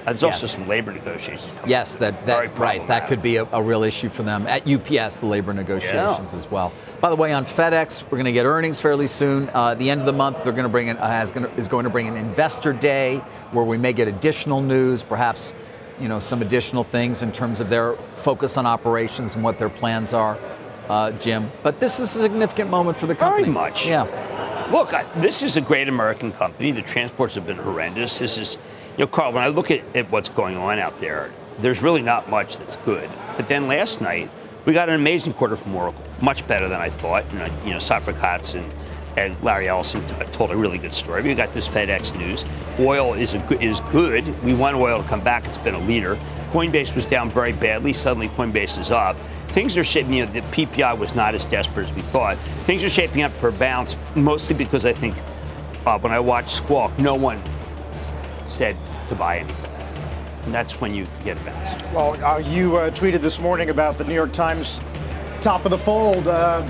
Uh, 0.02 0.08
there's 0.08 0.24
also 0.24 0.48
some 0.48 0.68
labor 0.68 0.92
negotiations 0.92 1.50
coming. 1.54 1.70
Yes, 1.70 1.96
that, 1.96 2.26
that 2.26 2.58
right. 2.60 2.86
That 2.88 3.08
could 3.08 3.22
be 3.22 3.38
a, 3.38 3.48
a 3.54 3.64
real 3.64 3.84
issue 3.84 4.10
for 4.10 4.24
them 4.24 4.46
at 4.48 4.70
UPS, 4.70 5.18
the 5.18 5.26
labor 5.28 5.54
negotiations 5.54 6.34
as 6.34 6.52
well. 6.52 6.74
By 7.00 7.10
the 7.10 7.16
way, 7.16 7.32
on 7.32 7.46
FedEx, 7.46 8.04
we're 8.04 8.18
going 8.18 8.26
to 8.26 8.34
get 8.34 8.46
earnings 8.46 8.82
fairly 8.82 9.08
soon. 9.08 9.48
Uh, 9.50 9.70
at 9.70 9.80
the 9.80 9.90
end 9.90 10.02
of 10.02 10.06
the 10.06 10.12
month, 10.12 10.44
they're 10.44 10.52
going 10.52 10.64
to 10.64 10.70
bring 10.70 10.90
in, 10.90 10.98
uh, 10.98 11.22
is, 11.24 11.32
going 11.32 11.50
to, 11.50 11.56
is 11.56 11.70
going 11.70 11.86
to 11.86 11.90
bring 11.90 12.10
an 12.10 12.18
investor 12.18 12.74
day 12.74 13.20
where 13.52 13.64
we 13.64 13.78
may 13.78 13.94
get 13.94 14.10
additional 14.10 14.62
news, 14.62 15.04
perhaps 15.04 15.54
you 16.00 16.08
know 16.08 16.20
some 16.20 16.42
additional 16.42 16.84
things 16.84 17.22
in 17.22 17.32
terms 17.32 17.60
of 17.60 17.70
their 17.70 17.94
focus 18.18 18.58
on 18.58 18.66
operations 18.66 19.36
and 19.36 19.44
what 19.44 19.60
their 19.60 19.70
plans 19.70 20.14
are, 20.14 20.38
uh, 20.90 21.12
Jim. 21.12 21.52
But 21.62 21.80
this 21.80 22.00
is 22.00 22.16
a 22.16 22.22
significant 22.22 22.70
moment 22.70 22.98
for 22.98 23.08
the 23.08 23.16
company. 23.16 23.44
Very 23.44 23.54
much. 23.54 23.88
Yeah. 23.88 24.04
Look, 24.72 24.94
I, 24.94 25.04
this 25.20 25.44
is 25.44 25.58
a 25.58 25.62
great 25.62 25.88
American 25.88 26.32
company. 26.32 26.72
The 26.72 26.82
transports 26.82 27.36
have 27.36 27.46
been 27.46 27.58
horrendous. 27.58 28.20
This 28.20 28.38
is, 28.38 28.58
you 28.98 29.06
know, 29.06 29.08
Carl, 29.08 29.34
when 29.34 29.44
I 29.44 29.48
look 29.48 29.72
at, 29.72 29.84
at 29.96 30.12
what's 30.12 30.30
going 30.30 30.58
on 30.58 30.80
out 30.80 30.98
there, 31.00 31.32
there's 31.60 31.82
really 31.84 32.02
not 32.02 32.30
much 32.30 32.58
that's 32.58 32.78
good. 32.78 33.10
But 33.38 33.48
then 33.48 33.68
last 33.68 34.02
night, 34.02 34.30
we 34.66 34.74
got 34.74 34.90
an 34.90 34.96
amazing 34.96 35.34
quarter 35.34 35.56
from 35.56 35.76
Oracle, 35.76 36.04
much 36.22 36.48
better 36.48 36.70
than 36.70 36.80
I 36.80 36.90
thought. 36.90 37.26
You 37.32 37.40
know, 37.40 37.46
you 37.66 37.72
know 37.72 37.78
Safra 37.78 38.18
Catz 38.18 38.56
and, 38.56 38.72
and 39.18 39.42
Larry 39.44 39.68
Ellison 39.68 40.06
told 40.32 40.52
a 40.52 40.56
really 40.56 40.78
good 40.78 40.94
story. 40.94 41.22
We 41.22 41.36
got 41.36 41.54
this 41.54 41.68
FedEx 41.68 42.18
news. 42.18 42.46
Oil 42.80 43.14
is, 43.14 43.34
good- 43.48 43.62
is 43.62 43.80
good. 43.92 44.28
We 44.44 44.54
want 44.54 44.76
oil 44.76 45.04
to 45.04 45.08
come 45.08 45.24
back. 45.24 45.46
It's 45.46 45.58
been 45.58 45.76
a 45.76 45.80
leader. 45.80 46.18
Coinbase 46.52 46.96
was 46.96 47.06
down 47.06 47.30
very 47.30 47.52
badly. 47.52 47.94
Suddenly, 47.94 48.30
Coinbase 48.30 48.80
is 48.80 48.92
up. 48.92 49.16
Things 49.50 49.78
are 49.78 49.84
shaping, 49.84 50.14
you 50.14 50.26
know, 50.26 50.32
the 50.32 50.42
PPI 50.42 50.98
was 50.98 51.14
not 51.14 51.36
as 51.36 51.46
desperate 51.46 51.84
as 51.84 51.94
we 51.94 52.02
thought. 52.02 52.38
Things 52.66 52.84
are 52.84 52.90
shaping 52.90 53.22
up 53.22 53.32
for 53.32 53.50
a 53.50 53.52
bounce, 53.52 53.98
mostly 54.16 54.56
because 54.56 54.86
I 54.86 54.94
think 54.94 55.16
uh, 55.86 56.00
when 56.00 56.12
I 56.12 56.20
watched 56.20 56.50
Squawk, 56.50 56.98
no 56.98 57.14
one 57.14 57.42
said 58.48 58.76
to 59.08 59.16
buy 59.16 59.40
anything. 59.40 59.72
And 60.46 60.54
that's 60.54 60.82
when 60.82 60.94
you 60.94 61.06
get 61.24 61.44
bounce. 61.46 61.82
Well, 61.94 62.24
uh, 62.26 62.40
you 62.40 62.78
uh, 62.78 62.90
tweeted 62.90 63.20
this 63.22 63.40
morning 63.40 63.70
about 63.70 63.98
the 63.98 64.04
New 64.04 64.14
York 64.14 64.34
Times 64.34 64.82
top 65.40 65.66
of 65.66 65.72
the 65.72 65.78
fold. 65.78 66.28
Uh, 66.28 66.68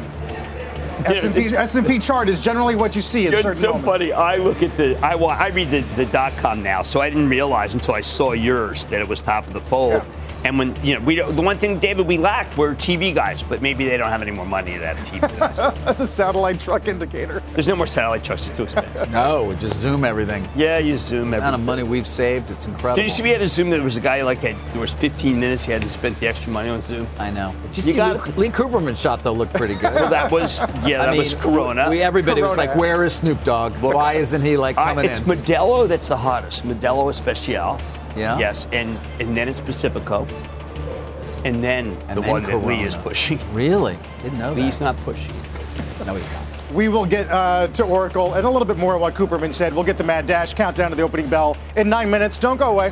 S&P, 1.06 1.56
S&P 1.56 1.99
chart 1.99 2.29
is 2.29 2.39
generally 2.39 2.75
what 2.75 2.95
you 2.95 3.01
see 3.01 3.27
at 3.27 3.34
It's 3.34 3.41
so 3.60 3.67
moments. 3.73 3.86
funny. 3.86 4.13
I 4.13 4.38
look 4.38 4.62
at 4.63 4.75
the 4.77 4.97
I 5.03 5.15
wa- 5.15 5.36
I 5.39 5.49
read 5.49 5.69
the, 5.71 5.82
the 5.95 6.06
dot 6.06 6.34
com 6.38 6.62
now, 6.63 6.82
so 6.82 7.01
I 7.01 7.10
didn't 7.10 7.29
realize 7.29 7.73
until 7.73 7.93
I 7.95 8.01
saw 8.01 8.32
yours 8.34 8.86
that 8.86 9.01
it 9.01 9.08
was 9.08 9.19
top 9.19 9.47
of 9.47 9.53
the 9.53 9.60
fold. 9.60 9.93
Yeah. 9.93 10.06
And 10.45 10.60
when 10.60 10.75
you 10.84 10.95
know, 10.95 10.99
we 11.06 11.15
don't- 11.15 11.36
the 11.36 11.41
one 11.41 11.58
thing, 11.58 11.79
David, 11.79 12.06
we 12.06 12.17
lacked 12.17 12.58
were 12.58 12.75
TV 12.75 13.13
guys, 13.13 13.41
but 13.43 13.62
maybe 13.62 13.88
they 13.88 13.95
don't 13.97 14.10
have 14.10 14.21
any 14.21 14.32
more 14.32 14.45
money 14.45 14.73
to 14.77 14.86
have 14.86 14.97
TV 14.99 15.21
guys. 15.39 15.56
the 15.97 16.06
satellite 16.06 16.60
truck 16.60 16.88
indicator. 16.88 17.41
There's 17.53 17.67
no 17.67 17.75
more 17.75 17.88
satellite 17.88 18.23
trucks; 18.23 18.45
it's 18.47 18.58
too 18.58 18.63
expensive. 18.63 19.10
No, 19.10 19.45
we 19.45 19.56
just 19.56 19.75
zoom 19.79 20.03
everything. 20.03 20.47
Yeah, 20.56 20.79
you 20.79 20.97
zoom 20.97 21.32
The 21.32 21.38
amount 21.38 21.56
of 21.56 21.62
money 21.62 21.84
we've 21.84 22.08
saved, 22.08 22.51
it's 22.51 22.65
incredible. 22.65 22.95
Did 22.97 23.03
you 23.03 23.10
see 23.10 23.23
we 23.23 23.29
had 23.29 23.39
to 23.39 23.47
zoom? 23.47 23.69
There 23.69 23.82
was 23.82 23.95
a 23.97 24.01
guy 24.01 24.21
like 24.23 24.39
had 24.39 24.56
there 24.73 24.82
was 24.82 24.91
15 24.91 25.39
minutes. 25.39 25.63
He 25.63 25.71
had 25.71 25.82
to 25.82 25.89
spend 25.89 26.17
the 26.17 26.27
extra 26.27 26.51
money 26.51 26.69
on 26.69 26.82
Zoom. 26.82 27.08
I 27.17 27.29
know. 27.32 27.53
Did 27.71 27.77
you 27.77 27.84
You 27.84 27.91
see 27.91 27.93
got 27.93 28.38
Lee, 28.38 28.47
Lee 28.47 28.49
Cooperman's 28.49 28.99
shot 28.99 29.23
though 29.23 29.34
looked 29.34 29.53
pretty 29.53 29.75
good. 29.75 29.93
Well, 29.93 30.10
that 30.10 30.29
was 30.32 30.60
yeah, 30.86 31.01
I 31.01 31.06
that 31.06 31.12
mean, 31.12 31.19
was 31.19 31.34
Corona. 31.36 31.89
We, 31.89 32.01
everybody 32.01 32.41
was 32.41 32.58
like, 32.58 32.75
"Where 32.75 33.03
is 33.06 33.13
Snoop 33.15 33.43
Dogg? 33.45 33.73
Why 33.82 34.13
isn't 34.13 34.41
he 34.41 34.58
like 34.58 34.77
I- 34.77 34.93
coming 34.93 35.06
it's 35.10 35.19
in?" 35.19 35.25
Modelo 35.25 35.88
that's 35.88 36.10
the 36.10 36.17
hottest. 36.17 36.63
Modelo 36.65 37.10
Especial. 37.10 37.79
Yeah? 38.15 38.38
Yes, 38.38 38.67
and 38.71 38.97
and 39.19 39.36
then 39.36 39.49
it's 39.49 39.62
Pacifico, 39.62 40.28
and 41.43 41.63
then 41.63 41.97
And 42.08 42.17
the 42.17 42.21
then 42.21 42.32
one 42.32 42.43
that 42.43 42.58
Lee 42.65 42.84
is 42.84 42.95
pushing. 42.95 43.39
really? 43.54 43.97
Didn't 44.21 44.38
know 44.39 44.54
Lee's 44.54 44.80
that. 44.80 44.86
not 44.86 44.97
pushing. 44.97 45.34
No, 46.06 46.15
he's 46.15 46.30
not. 46.32 46.43
We 46.73 46.89
will 46.89 47.06
get 47.06 47.30
uh, 47.30 47.67
to 47.73 47.84
Oracle 47.84 48.34
and 48.34 48.45
a 48.45 48.49
little 48.49 48.65
bit 48.65 48.78
more 48.78 48.95
of 48.95 49.02
what 49.02 49.13
Cooperman 49.13 49.54
said. 49.54 49.73
We'll 49.73 49.84
get 49.84 49.97
the 49.97 50.04
Mad 50.04 50.26
Dash 50.28 50.54
countdown 50.54 50.89
to 50.89 50.95
the 50.95 51.04
opening 51.04 51.28
bell 51.30 51.56
in 51.76 51.88
nine 51.88 52.10
minutes. 52.10 52.39
Don't 52.39 52.58
go 52.58 52.71
away. 52.71 52.91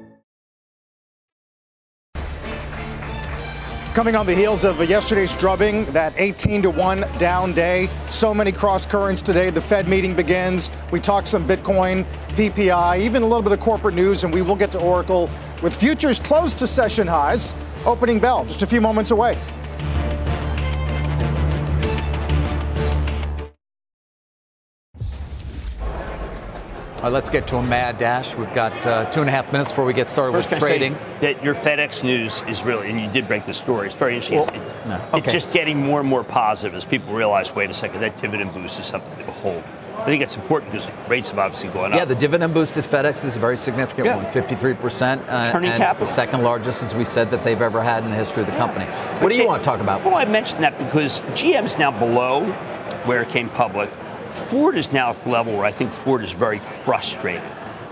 Coming 3.93 4.15
on 4.15 4.25
the 4.25 4.33
heels 4.33 4.63
of 4.63 4.79
yesterday's 4.89 5.35
drubbing, 5.35 5.83
that 5.91 6.13
18 6.15 6.61
to 6.61 6.69
1 6.69 7.05
down 7.17 7.51
day. 7.51 7.89
So 8.07 8.33
many 8.33 8.53
cross 8.53 8.85
currents 8.85 9.21
today. 9.21 9.49
The 9.49 9.59
Fed 9.59 9.89
meeting 9.89 10.15
begins. 10.15 10.71
We 10.91 11.01
talk 11.01 11.27
some 11.27 11.45
Bitcoin, 11.45 12.05
PPI, 12.37 13.01
even 13.01 13.21
a 13.21 13.25
little 13.25 13.41
bit 13.41 13.51
of 13.51 13.59
corporate 13.59 13.93
news, 13.93 14.23
and 14.23 14.33
we 14.33 14.41
will 14.41 14.55
get 14.55 14.71
to 14.71 14.79
Oracle 14.79 15.29
with 15.61 15.75
futures 15.75 16.21
close 16.21 16.55
to 16.55 16.67
session 16.67 17.05
highs. 17.05 17.53
Opening 17.85 18.17
bell 18.17 18.45
just 18.45 18.61
a 18.61 18.65
few 18.65 18.79
moments 18.79 19.11
away. 19.11 19.37
All 27.01 27.07
right, 27.07 27.13
let's 27.13 27.31
get 27.31 27.47
to 27.47 27.55
a 27.55 27.63
mad 27.63 27.97
dash. 27.97 28.35
We've 28.35 28.53
got 28.53 28.85
uh, 28.85 29.09
two 29.09 29.21
and 29.21 29.29
a 29.29 29.31
half 29.31 29.51
minutes 29.51 29.71
before 29.71 29.85
we 29.85 29.93
get 29.93 30.07
started 30.07 30.33
First, 30.33 30.51
with 30.51 30.59
can 30.59 30.63
I 30.63 30.67
say 30.67 30.77
trading. 30.77 30.97
that 31.21 31.43
your 31.43 31.55
FedEx 31.55 32.03
news 32.03 32.43
is 32.47 32.61
really, 32.63 32.91
and 32.91 33.01
you 33.01 33.09
did 33.09 33.27
break 33.27 33.43
the 33.45 33.53
story. 33.55 33.87
It's 33.87 33.95
very 33.95 34.13
interesting. 34.13 34.37
Well, 34.37 34.49
It- 34.49 34.87
no, 34.87 35.01
It's 35.17 35.31
just 35.33 35.49
getting 35.51 35.77
more 35.83 35.99
and 35.99 36.07
more 36.07 36.23
positive 36.23 36.75
as 36.75 36.85
people 36.85 37.11
realize. 37.13 37.55
Wait 37.55 37.71
a 37.71 37.73
second, 37.73 38.01
that 38.01 38.17
dividend 38.17 38.53
boost 38.53 38.79
is 38.79 38.85
something 38.85 39.15
to 39.17 39.23
behold. 39.23 39.63
I 39.97 40.03
think 40.05 40.21
it's 40.21 40.35
important 40.35 40.71
because 40.71 40.91
rates 41.07 41.31
have 41.31 41.39
obviously 41.39 41.69
gone 41.69 41.91
up. 41.93 41.97
Yeah, 41.97 42.05
the 42.05 42.13
dividend 42.15 42.53
boosted 42.53 42.83
FedEx 42.83 43.25
is 43.25 43.35
a 43.35 43.39
very 43.39 43.57
significant 43.57 44.05
Yeah. 44.05 44.17
one, 44.17 44.25
53%. 44.25 45.21
Uh, 45.27 45.51
Turning 45.51 45.71
and 45.71 45.79
capital. 45.81 46.05
The 46.05 46.11
second 46.11 46.43
largest, 46.43 46.83
as 46.83 46.93
we 46.93 47.03
said, 47.03 47.31
that 47.31 47.43
they've 47.43 47.61
ever 47.61 47.81
had 47.81 48.03
in 48.03 48.11
the 48.11 48.15
history 48.15 48.41
of 48.43 48.47
the 48.51 48.55
company. 48.57 48.85
What 49.19 49.29
do 49.29 49.35
you 49.35 49.41
But 49.43 49.47
want 49.49 49.63
to 49.63 49.69
talk 49.69 49.79
about? 49.79 50.05
Well, 50.05 50.15
I 50.15 50.25
mentioned 50.25 50.63
that 50.63 50.77
because 50.77 51.21
GM's 51.33 51.79
now 51.79 51.89
below 51.89 52.45
where 53.05 53.23
it 53.23 53.29
came 53.29 53.49
public. 53.49 53.89
Ford 54.33 54.77
is 54.77 54.91
now 54.91 55.09
at 55.09 55.23
the 55.23 55.29
level 55.29 55.53
where 55.53 55.65
I 55.65 55.71
think 55.71 55.91
Ford 55.91 56.23
is 56.23 56.31
very 56.31 56.59
frustrated. 56.59 57.43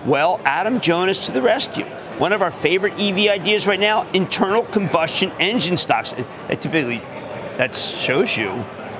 Well, 0.05 0.39
Adam 0.45 0.79
Jonas 0.79 1.25
to 1.25 1.31
the 1.31 1.41
rescue. 1.41 1.85
One 2.17 2.31
of 2.31 2.41
our 2.41 2.51
favorite 2.51 2.93
EV 2.99 3.29
ideas 3.29 3.67
right 3.67 3.79
now: 3.79 4.09
internal 4.11 4.63
combustion 4.63 5.31
engine 5.39 5.77
stocks. 5.77 6.13
It 6.49 6.61
typically, 6.61 6.99
that 7.57 7.75
shows 7.75 8.37
you. 8.37 8.49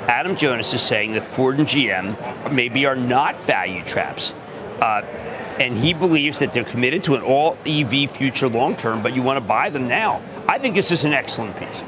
Adam 0.08 0.36
Jonas 0.36 0.74
is 0.74 0.82
saying 0.82 1.14
that 1.14 1.24
Ford 1.24 1.60
and 1.60 1.68
GM 1.68 2.52
maybe 2.52 2.86
are 2.86 2.96
not 2.96 3.42
value 3.44 3.84
traps. 3.84 4.34
Uh, 4.82 5.04
and 5.60 5.78
he 5.78 5.94
believes 5.94 6.40
that 6.40 6.54
they're 6.54 6.64
committed 6.64 7.04
to 7.04 7.16
an 7.16 7.22
all 7.22 7.58
EV 7.66 8.10
future 8.10 8.48
long 8.48 8.76
term, 8.76 9.04
but 9.04 9.14
you 9.14 9.22
want 9.22 9.38
to 9.38 9.46
buy 9.46 9.70
them 9.70 9.88
now. 9.88 10.22
I 10.48 10.58
think 10.58 10.74
this 10.74 10.92
is 10.92 11.04
an 11.04 11.14
excellent 11.14 11.56
piece. 11.58 11.84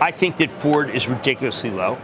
I 0.00 0.10
think 0.10 0.36
that 0.38 0.50
Ford 0.50 0.90
is 0.90 1.08
ridiculously 1.08 1.70
low. 1.70 1.98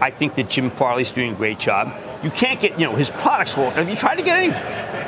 I 0.00 0.10
think 0.10 0.34
that 0.34 0.48
Jim 0.48 0.70
Farley's 0.70 1.10
doing 1.10 1.32
a 1.32 1.36
great 1.36 1.58
job. 1.58 1.94
You 2.22 2.30
can't 2.30 2.60
get, 2.60 2.78
you 2.78 2.86
know, 2.86 2.94
his 2.94 3.10
products 3.10 3.56
will. 3.56 3.70
Have 3.70 3.88
you 3.88 3.96
tried 3.96 4.16
to 4.16 4.22
get 4.22 4.36
any? 4.36 4.46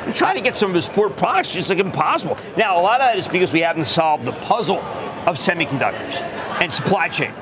You 0.07 0.13
trying 0.13 0.35
to 0.35 0.41
get 0.41 0.55
some 0.55 0.69
of 0.69 0.75
his 0.75 0.87
Ford 0.87 1.15
products, 1.17 1.53
just 1.53 1.69
like 1.69 1.79
impossible. 1.79 2.37
Now, 2.57 2.79
a 2.79 2.81
lot 2.81 3.01
of 3.01 3.07
that 3.07 3.17
is 3.17 3.27
because 3.27 3.53
we 3.53 3.61
haven't 3.61 3.85
solved 3.85 4.25
the 4.25 4.31
puzzle 4.31 4.79
of 4.79 5.37
semiconductors 5.37 6.21
and 6.61 6.73
supply 6.73 7.09
chain. 7.09 7.33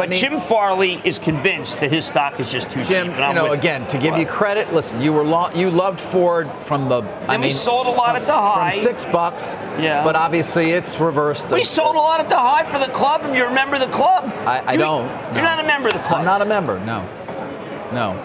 But 0.00 0.06
I 0.08 0.10
mean- 0.12 0.18
Jim 0.18 0.40
Farley 0.40 1.00
is 1.04 1.18
convinced 1.18 1.78
that 1.80 1.90
his 1.92 2.06
stock 2.06 2.40
is 2.40 2.48
just 2.50 2.70
too 2.70 2.82
Jim, 2.84 3.08
cheap. 3.08 3.16
and 3.18 3.36
you 3.36 3.42
know, 3.42 3.52
again, 3.52 3.86
to 3.88 3.98
give 3.98 4.12
What? 4.12 4.20
you 4.20 4.26
credit, 4.26 4.72
listen, 4.72 5.02
you 5.02 5.12
were 5.12 5.24
lo- 5.24 5.50
you 5.54 5.70
loved 5.70 6.00
Ford 6.00 6.48
from 6.60 6.88
the. 6.88 7.02
I 7.28 7.34
And 7.34 7.42
we 7.42 7.48
mean, 7.48 7.52
sold 7.52 7.86
a 7.86 7.90
lot 7.90 8.16
at 8.16 8.24
the 8.26 8.32
high. 8.32 8.70
from 8.70 8.78
high. 8.78 8.84
six 8.84 9.04
bucks. 9.04 9.56
Yeah. 9.78 10.02
But 10.02 10.16
obviously, 10.16 10.70
it's 10.70 10.98
reversed. 10.98 11.50
We 11.52 11.64
sold 11.64 11.96
a 11.96 11.98
lot 11.98 12.18
at 12.18 12.30
the 12.30 12.38
high 12.38 12.64
for 12.64 12.78
the 12.78 12.90
club. 12.92 13.22
If 13.26 13.36
you 13.36 13.44
remember 13.44 13.78
the 13.78 13.88
club, 13.88 14.32
I, 14.46 14.62
I 14.66 14.72
You- 14.72 14.78
don't. 14.78 15.06
You're 15.34 15.34
no. 15.34 15.42
not 15.42 15.60
a 15.60 15.66
member 15.66 15.88
of 15.88 15.92
the 15.92 16.00
club. 16.00 16.20
I'm 16.20 16.24
not 16.24 16.40
a 16.40 16.46
member. 16.46 16.80
No. 16.80 17.04
No. 17.92 18.16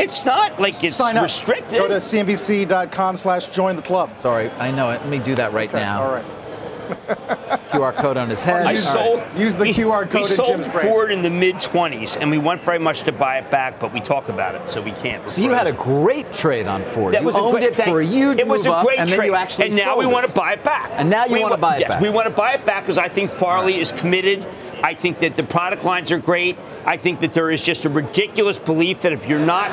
It's 0.00 0.24
not 0.24 0.60
like 0.60 0.82
it's 0.84 0.96
Sign 0.96 1.16
up. 1.16 1.24
restricted. 1.24 1.78
Go 1.80 1.88
to 1.88 1.94
cnbc.com 1.94 3.16
slash 3.16 3.48
join 3.48 3.76
the 3.76 3.82
club. 3.82 4.10
Sorry, 4.20 4.50
I 4.58 4.70
know 4.70 4.90
it. 4.90 5.00
Let 5.02 5.08
me 5.08 5.18
do 5.18 5.34
that 5.36 5.52
right 5.52 5.68
Okay, 5.68 5.78
now. 5.80 6.02
All 6.02 6.12
right. 6.12 6.24
QR 7.68 7.94
code 7.94 8.16
on 8.16 8.28
his 8.30 8.42
head. 8.42 8.56
I 8.56 8.58
All 8.60 8.64
right. 8.66 8.78
sold. 8.78 9.22
Use 9.36 9.54
the 9.54 9.64
we- 9.64 9.74
QR 9.74 10.04
code 10.04 10.14
We 10.14 10.20
in 10.20 10.24
sold 10.26 10.48
Jim's 10.48 10.68
brain. 10.68 10.86
Ford 10.86 11.12
in 11.12 11.22
the 11.22 11.30
mid 11.30 11.56
20s, 11.56 12.16
and 12.16 12.30
we 12.30 12.38
want 12.38 12.60
very 12.62 12.78
much 12.78 13.02
to 13.02 13.12
buy 13.12 13.38
it 13.38 13.50
back, 13.50 13.78
but 13.78 13.92
we 13.92 14.00
talk 14.00 14.28
about 14.28 14.54
it, 14.54 14.68
so 14.68 14.80
we 14.80 14.92
can't. 14.92 15.22
We're 15.24 15.28
So 15.30 15.42
you 15.42 15.50
had 15.50 15.66
a 15.66 15.72
great 15.72 16.32
trade 16.32 16.66
on 16.66 16.80
Ford. 16.82 17.14
That 17.14 17.20
you 17.22 17.26
was 17.26 17.36
a 17.36 17.40
owned 17.40 17.52
great, 17.52 17.64
it 17.64 17.76
for 17.76 18.00
a 18.00 18.04
thank- 18.04 18.10
huge 18.14 18.38
It 18.40 18.48
was 18.48 18.64
move 18.64 18.72
a 18.74 18.76
up, 18.78 18.84
great 18.86 18.98
and 18.98 19.08
trade, 19.08 19.20
then 19.20 19.26
you 19.26 19.34
actually 19.34 19.66
and 19.66 19.76
now 19.76 19.84
sold 19.86 19.98
we 19.98 20.04
it. 20.06 20.12
want 20.12 20.26
to 20.26 20.32
buy 20.32 20.52
it 20.52 20.64
back. 20.64 20.90
And 20.96 21.10
now 21.10 21.26
you 21.26 21.34
We 21.34 21.40
wanna 21.42 21.56
buy 21.58 21.76
it 21.76 21.80
yes, 21.80 21.90
back. 21.90 22.00
we 22.00 22.10
want 22.10 22.26
to 22.26 22.32
buy 22.34 22.52
it 22.54 22.64
back 22.64 22.82
because 22.84 22.98
I 22.98 23.08
think 23.08 23.30
Farley 23.30 23.78
is 23.80 23.92
committed. 23.92 24.46
I 24.82 24.94
think 24.94 25.18
that 25.20 25.36
the 25.36 25.42
product 25.42 25.84
lines 25.84 26.10
are 26.12 26.18
great. 26.18 26.56
I 26.86 26.96
think 26.96 27.20
that 27.20 27.32
there 27.34 27.50
is 27.50 27.62
just 27.62 27.84
a 27.84 27.88
ridiculous 27.88 28.58
belief 28.58 29.02
that 29.02 29.12
if 29.12 29.26
you're 29.28 29.38
not 29.40 29.70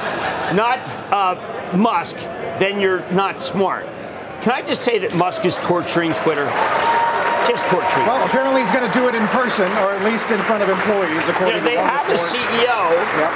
not 0.53 0.79
uh, 1.11 1.35
Musk, 1.75 2.17
then 2.59 2.79
you're 2.79 3.03
not 3.11 3.39
smart. 3.41 3.85
Can 4.45 4.53
I 4.53 4.61
just 4.61 4.85
say 4.85 5.01
that 5.01 5.09
Musk 5.17 5.41
is 5.49 5.57
torturing 5.65 6.13
Twitter? 6.21 6.45
Just 7.49 7.65
torturing. 7.65 8.05
Well, 8.05 8.21
apparently 8.29 8.61
he's 8.61 8.69
going 8.69 8.85
to 8.85 8.93
do 8.93 9.09
it 9.09 9.17
in 9.17 9.25
person, 9.33 9.65
or 9.81 9.89
at 9.89 10.05
least 10.05 10.29
in 10.29 10.37
front 10.45 10.61
of 10.61 10.69
employees, 10.69 11.25
according 11.25 11.57
to 11.57 11.65
They 11.65 11.81
have 11.81 12.05
a 12.05 12.13
CEO. 12.13 12.53
Yep. 12.61 13.33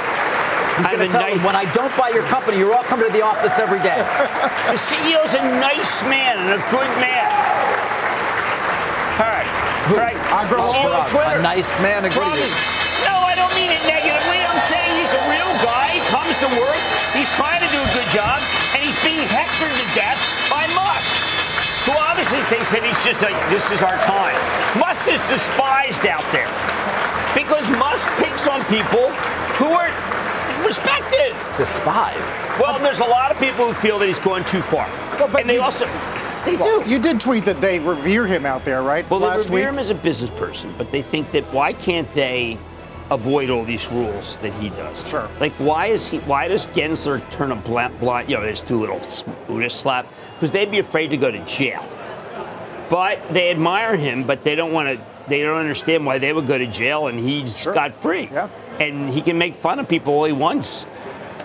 He's 0.78 0.86
going 0.86 1.02
to 1.02 1.10
tell 1.10 1.26
nice- 1.26 1.42
when 1.42 1.58
I 1.58 1.66
don't 1.74 1.90
buy 1.98 2.14
your 2.14 2.22
company, 2.30 2.62
you're 2.62 2.70
all 2.70 2.86
coming 2.86 3.10
to 3.10 3.14
the 3.14 3.26
office 3.26 3.58
every 3.58 3.82
day. 3.82 3.98
the 4.70 4.78
CEO's 4.78 5.34
a 5.34 5.42
nice 5.58 5.98
man 6.06 6.38
and 6.38 6.54
a 6.54 6.62
good 6.70 6.90
man. 7.02 7.26
All 9.18 9.34
right. 9.34 9.50
Who? 9.90 9.98
All 9.98 10.06
right. 10.06 10.20
I 10.30 10.46
grow 10.46 10.62
up 10.62 11.10
a 11.10 11.42
nice 11.42 11.74
man 11.82 12.06
and 12.06 12.14
good 12.14 12.22
No, 12.22 13.18
I 13.26 13.34
don't 13.34 13.50
mean 13.58 13.74
it 13.74 13.82
negatively. 13.82 14.46
I'm 14.46 14.62
saying 14.70 14.94
he's 14.94 15.10
a 15.10 15.24
real 15.26 15.50
guy. 15.58 15.90
He 15.90 16.06
comes 16.06 16.38
to 16.38 16.48
work. 16.54 16.78
He's 17.18 17.26
trying 17.34 17.66
to 17.66 17.70
do 17.74 17.82
a 17.82 17.90
good 17.98 18.06
job. 18.14 18.38
And 18.78 18.86
he's 18.86 18.94
being 19.02 19.26
hectored 19.26 19.74
to 19.74 19.86
death 19.98 20.39
thinks 22.50 22.70
that 22.72 22.82
he's 22.82 22.98
just 23.04 23.22
like, 23.22 23.34
this 23.50 23.70
is 23.70 23.82
our 23.82 23.96
time. 24.02 24.34
Musk 24.78 25.06
is 25.08 25.22
despised 25.30 26.06
out 26.06 26.24
there 26.34 26.50
because 27.34 27.62
Musk 27.78 28.08
picks 28.18 28.46
on 28.48 28.58
people 28.66 29.06
who 29.58 29.66
are 29.70 29.90
respected. 30.66 31.30
Despised. 31.56 32.34
Well, 32.58 32.78
there's 32.80 33.00
a 33.00 33.04
lot 33.06 33.30
of 33.30 33.38
people 33.38 33.66
who 33.66 33.72
feel 33.74 33.98
that 33.98 34.06
he's 34.06 34.18
going 34.18 34.44
too 34.44 34.60
far. 34.60 34.86
Well, 35.18 35.34
and 35.36 35.48
they 35.48 35.54
you- 35.54 35.62
also, 35.62 35.86
they 36.44 36.56
Well, 36.56 36.82
do. 36.82 36.90
you 36.90 36.98
did 36.98 37.20
tweet 37.20 37.44
that 37.44 37.60
they 37.60 37.78
revere 37.78 38.26
him 38.26 38.44
out 38.46 38.64
there, 38.64 38.82
right? 38.82 39.08
Well, 39.10 39.20
Last 39.20 39.46
they 39.48 39.54
revere 39.54 39.70
week. 39.70 39.74
him 39.74 39.78
as 39.78 39.90
a 39.90 39.94
business 39.94 40.30
person, 40.30 40.74
but 40.76 40.90
they 40.90 41.02
think 41.02 41.30
that 41.32 41.44
why 41.52 41.72
can't 41.72 42.10
they 42.10 42.58
avoid 43.10 43.50
all 43.50 43.64
these 43.64 43.90
rules 43.90 44.36
that 44.38 44.52
he 44.54 44.70
does? 44.70 45.08
Sure. 45.08 45.28
Like, 45.40 45.52
why 45.54 45.86
is 45.86 46.10
he? 46.10 46.18
Why 46.20 46.48
does 46.48 46.66
Gensler 46.68 47.28
turn 47.30 47.52
a 47.52 47.56
blind? 47.56 47.98
blind 47.98 48.28
you 48.28 48.36
know, 48.36 48.42
there's 48.42 48.62
two 48.62 48.78
little 48.80 49.00
wrist 49.48 49.80
slap 49.80 50.06
because 50.34 50.50
they'd 50.50 50.70
be 50.70 50.78
afraid 50.78 51.08
to 51.10 51.16
go 51.16 51.30
to 51.30 51.44
jail. 51.44 51.84
But 52.88 53.20
they 53.32 53.50
admire 53.50 53.96
him, 53.96 54.24
but 54.24 54.42
they 54.42 54.54
don't 54.54 54.72
want 54.72 54.88
to. 54.88 55.04
They 55.28 55.42
don't 55.42 55.58
understand 55.58 56.04
why 56.04 56.18
they 56.18 56.32
would 56.32 56.48
go 56.48 56.58
to 56.58 56.66
jail 56.66 57.06
and 57.06 57.18
he's 57.20 57.56
Sure. 57.60 57.72
got 57.72 57.94
free. 57.94 58.28
Yeah. 58.32 58.48
And 58.80 59.10
he 59.10 59.20
can 59.20 59.38
make 59.38 59.54
fun 59.54 59.78
of 59.78 59.86
people 59.88 60.12
all 60.14 60.24
he 60.24 60.32
wants. 60.32 60.86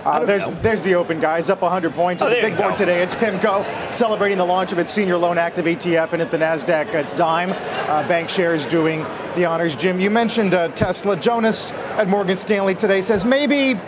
Uh, 0.05 0.23
there's 0.23 0.47
there's 0.59 0.81
the 0.81 0.93
open 0.93 1.19
guys 1.19 1.49
up 1.49 1.61
100 1.63 1.93
points 1.93 2.21
Oh, 2.21 2.27
at 2.27 2.35
the 2.35 2.41
big 2.49 2.57
board 2.57 2.77
today. 2.77 3.01
It's 3.01 3.15
PIMCO 3.15 3.91
celebrating 3.91 4.37
the 4.37 4.45
launch 4.45 4.71
of 4.71 4.77
its 4.77 4.91
senior 4.91 5.17
loan 5.17 5.39
active 5.39 5.65
ETF, 5.65 6.13
and 6.13 6.21
at 6.21 6.29
the 6.29 6.37
Nasdaq 6.37 6.93
it's 6.93 7.11
Dime. 7.11 7.51
Uh, 7.51 8.07
bank 8.07 8.29
shares 8.29 8.67
doing 8.67 9.03
the 9.35 9.45
honors. 9.45 9.75
Jim, 9.75 9.99
you 9.99 10.11
mentioned 10.11 10.53
uh, 10.53 10.67
Tesla. 10.69 11.17
Jonas 11.17 11.71
at 11.71 12.07
Morgan 12.07 12.37
Stanley 12.37 12.75
today 12.75 13.01
says 13.01 13.25
maybe. 13.25 13.79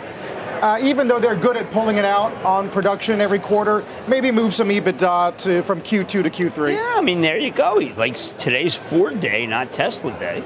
Uh, 0.60 0.76
even 0.82 1.06
though 1.06 1.20
they're 1.20 1.36
good 1.36 1.56
at 1.56 1.70
pulling 1.70 1.98
it 1.98 2.04
out 2.04 2.32
on 2.44 2.68
production 2.68 3.20
every 3.20 3.38
quarter, 3.38 3.84
maybe 4.08 4.32
move 4.32 4.52
some 4.52 4.70
EBITDA 4.70 5.36
to, 5.36 5.62
from 5.62 5.80
Q2 5.80 6.08
to 6.08 6.22
Q3. 6.24 6.72
Yeah, 6.72 6.94
I 6.96 7.00
mean, 7.00 7.20
there 7.20 7.38
you 7.38 7.52
go. 7.52 7.78
He 7.78 7.92
likes 7.92 8.30
today's 8.30 8.74
Ford 8.74 9.20
day, 9.20 9.46
not 9.46 9.70
Tesla 9.70 10.10
day. 10.18 10.42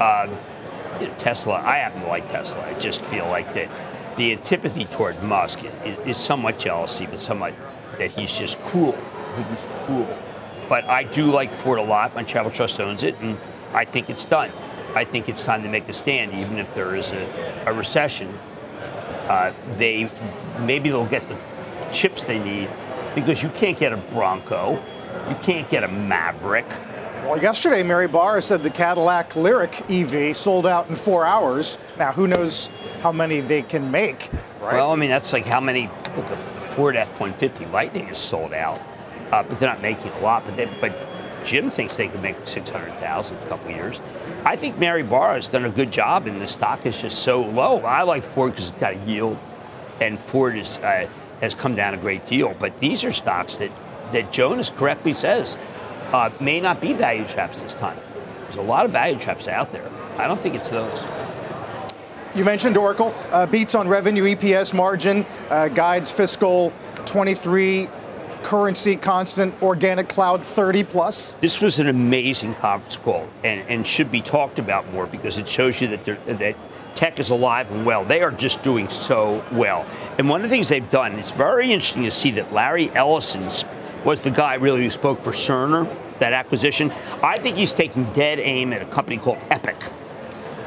Uh, 0.00 0.34
Tesla, 1.18 1.60
I 1.62 1.76
happen 1.76 2.00
to 2.00 2.06
like 2.08 2.26
Tesla. 2.26 2.64
I 2.66 2.72
just 2.78 3.04
feel 3.04 3.26
like 3.26 3.52
that 3.52 3.68
the 4.16 4.32
antipathy 4.32 4.84
toward 4.86 5.22
Musk 5.22 5.64
is, 5.64 5.98
is 6.00 6.16
somewhat 6.16 6.58
jealousy, 6.58 7.06
but 7.06 7.18
somewhat 7.18 7.54
that 7.98 8.10
he's 8.12 8.36
just 8.36 8.60
cruel. 8.60 8.98
He's 9.36 9.66
cruel. 9.84 10.08
But 10.68 10.84
I 10.84 11.02
do 11.04 11.30
like 11.30 11.52
Ford 11.52 11.78
a 11.78 11.82
lot. 11.82 12.14
My 12.14 12.22
Travel 12.22 12.50
Trust 12.50 12.80
owns 12.80 13.02
it, 13.02 13.18
and 13.20 13.38
I 13.72 13.84
think 13.84 14.10
it's 14.10 14.24
done. 14.24 14.50
I 14.94 15.04
think 15.04 15.28
it's 15.28 15.44
time 15.44 15.62
to 15.62 15.68
make 15.68 15.88
a 15.88 15.92
stand, 15.92 16.32
even 16.34 16.58
if 16.58 16.74
there 16.74 16.94
is 16.94 17.12
a, 17.12 17.64
a 17.66 17.72
recession. 17.72 18.36
Uh, 19.28 19.52
they 19.74 20.10
maybe 20.60 20.90
they'll 20.90 21.06
get 21.06 21.26
the 21.28 21.36
chips 21.92 22.24
they 22.24 22.38
need 22.38 22.68
because 23.14 23.42
you 23.42 23.48
can't 23.50 23.78
get 23.78 23.92
a 23.92 23.96
Bronco, 23.96 24.72
you 25.28 25.36
can't 25.42 25.68
get 25.68 25.84
a 25.84 25.88
Maverick. 25.88 26.66
Well, 27.24 27.40
yesterday, 27.40 27.82
Mary 27.82 28.08
Barra 28.08 28.40
said 28.40 28.62
the 28.62 28.70
Cadillac 28.70 29.34
Lyriq 29.34 29.84
EV 29.90 30.36
sold 30.36 30.66
out 30.66 30.88
in 30.88 30.96
four 30.96 31.24
hours. 31.26 31.76
Now, 31.98 32.12
who 32.12 32.26
knows 32.26 32.70
how 33.02 33.12
many 33.12 33.40
they 33.40 33.62
can 33.62 33.90
make, 33.90 34.30
right? 34.60 34.74
Well, 34.74 34.90
I 34.90 34.96
mean 34.96 35.10
that's 35.10 35.32
like 35.32 35.44
how 35.44 35.60
many 35.60 35.88
look, 36.16 36.28
the 36.28 36.36
Ford 36.36 36.96
F-150 36.96 37.70
Lightning 37.70 38.08
is 38.08 38.18
sold 38.18 38.54
out, 38.54 38.80
uh, 39.30 39.42
but 39.42 39.58
they're 39.58 39.68
not 39.68 39.82
making 39.82 40.10
a 40.12 40.20
lot. 40.20 40.44
But 40.46 40.56
they, 40.56 40.64
but 40.80 40.92
Jim 41.44 41.70
thinks 41.70 41.96
they 41.96 42.08
could 42.08 42.22
make 42.22 42.36
600,000 42.46 43.36
in 43.36 43.42
a 43.42 43.46
couple 43.46 43.70
years. 43.70 44.00
I 44.44 44.56
think 44.56 44.78
Mary 44.78 45.02
Barra 45.02 45.34
has 45.34 45.46
done 45.46 45.66
a 45.66 45.70
good 45.70 45.92
job, 45.92 46.26
and 46.26 46.40
the 46.40 46.46
stock 46.46 46.86
is 46.86 47.00
just 47.00 47.20
so 47.20 47.42
low. 47.42 47.80
I 47.80 48.02
like 48.02 48.24
Ford 48.24 48.52
because 48.52 48.70
it's 48.70 48.80
got 48.80 48.94
a 48.94 48.98
yield, 49.04 49.38
and 50.00 50.18
Ford 50.18 50.56
is, 50.56 50.78
uh, 50.78 51.06
has 51.42 51.54
come 51.54 51.74
down 51.74 51.92
a 51.92 51.98
great 51.98 52.24
deal. 52.24 52.56
But 52.58 52.78
these 52.78 53.04
are 53.04 53.12
stocks 53.12 53.58
that, 53.58 53.70
that 54.12 54.32
Jonas 54.32 54.70
correctly 54.70 55.12
says 55.12 55.58
uh, 56.12 56.30
may 56.40 56.60
not 56.60 56.80
be 56.80 56.92
value 56.92 57.24
traps 57.24 57.60
this 57.60 57.74
time. 57.74 57.98
There's 58.42 58.56
a 58.56 58.62
lot 58.62 58.84
of 58.84 58.90
value 58.90 59.18
traps 59.18 59.48
out 59.48 59.70
there. 59.70 59.88
I 60.16 60.26
don't 60.26 60.40
think 60.40 60.54
it's 60.54 60.70
those. 60.70 61.06
You 62.34 62.44
mentioned 62.44 62.76
Oracle. 62.76 63.14
Uh, 63.30 63.46
beats 63.46 63.74
on 63.74 63.88
revenue, 63.88 64.24
EPS 64.24 64.74
margin, 64.74 65.26
uh, 65.48 65.68
guides 65.68 66.10
fiscal 66.12 66.72
23, 67.06 67.88
currency 68.42 68.96
constant, 68.96 69.60
organic 69.62 70.08
cloud 70.08 70.42
30 70.42 70.84
plus. 70.84 71.34
This 71.34 71.60
was 71.60 71.78
an 71.78 71.88
amazing 71.88 72.54
conference 72.54 72.96
call 72.96 73.28
and, 73.44 73.68
and 73.68 73.86
should 73.86 74.10
be 74.10 74.20
talked 74.20 74.58
about 74.58 74.90
more 74.92 75.06
because 75.06 75.38
it 75.38 75.48
shows 75.48 75.80
you 75.80 75.88
that, 75.88 76.04
that 76.04 76.56
tech 76.94 77.18
is 77.18 77.30
alive 77.30 77.70
and 77.70 77.84
well. 77.84 78.04
They 78.04 78.22
are 78.22 78.30
just 78.30 78.62
doing 78.62 78.88
so 78.88 79.44
well. 79.52 79.86
And 80.18 80.28
one 80.28 80.42
of 80.42 80.48
the 80.48 80.54
things 80.54 80.68
they've 80.68 80.90
done, 80.90 81.18
it's 81.18 81.32
very 81.32 81.72
interesting 81.72 82.04
to 82.04 82.10
see 82.10 82.30
that 82.32 82.52
Larry 82.52 82.90
Ellison 82.94 83.48
was 84.04 84.20
the 84.20 84.30
guy 84.30 84.54
really 84.54 84.82
who 84.82 84.90
spoke 84.90 85.18
for 85.18 85.32
Cerner, 85.32 85.88
that 86.18 86.32
acquisition. 86.32 86.90
I 87.22 87.38
think 87.38 87.56
he's 87.56 87.72
taking 87.72 88.04
dead 88.12 88.38
aim 88.38 88.72
at 88.72 88.82
a 88.82 88.86
company 88.86 89.16
called 89.16 89.38
Epic. 89.50 89.76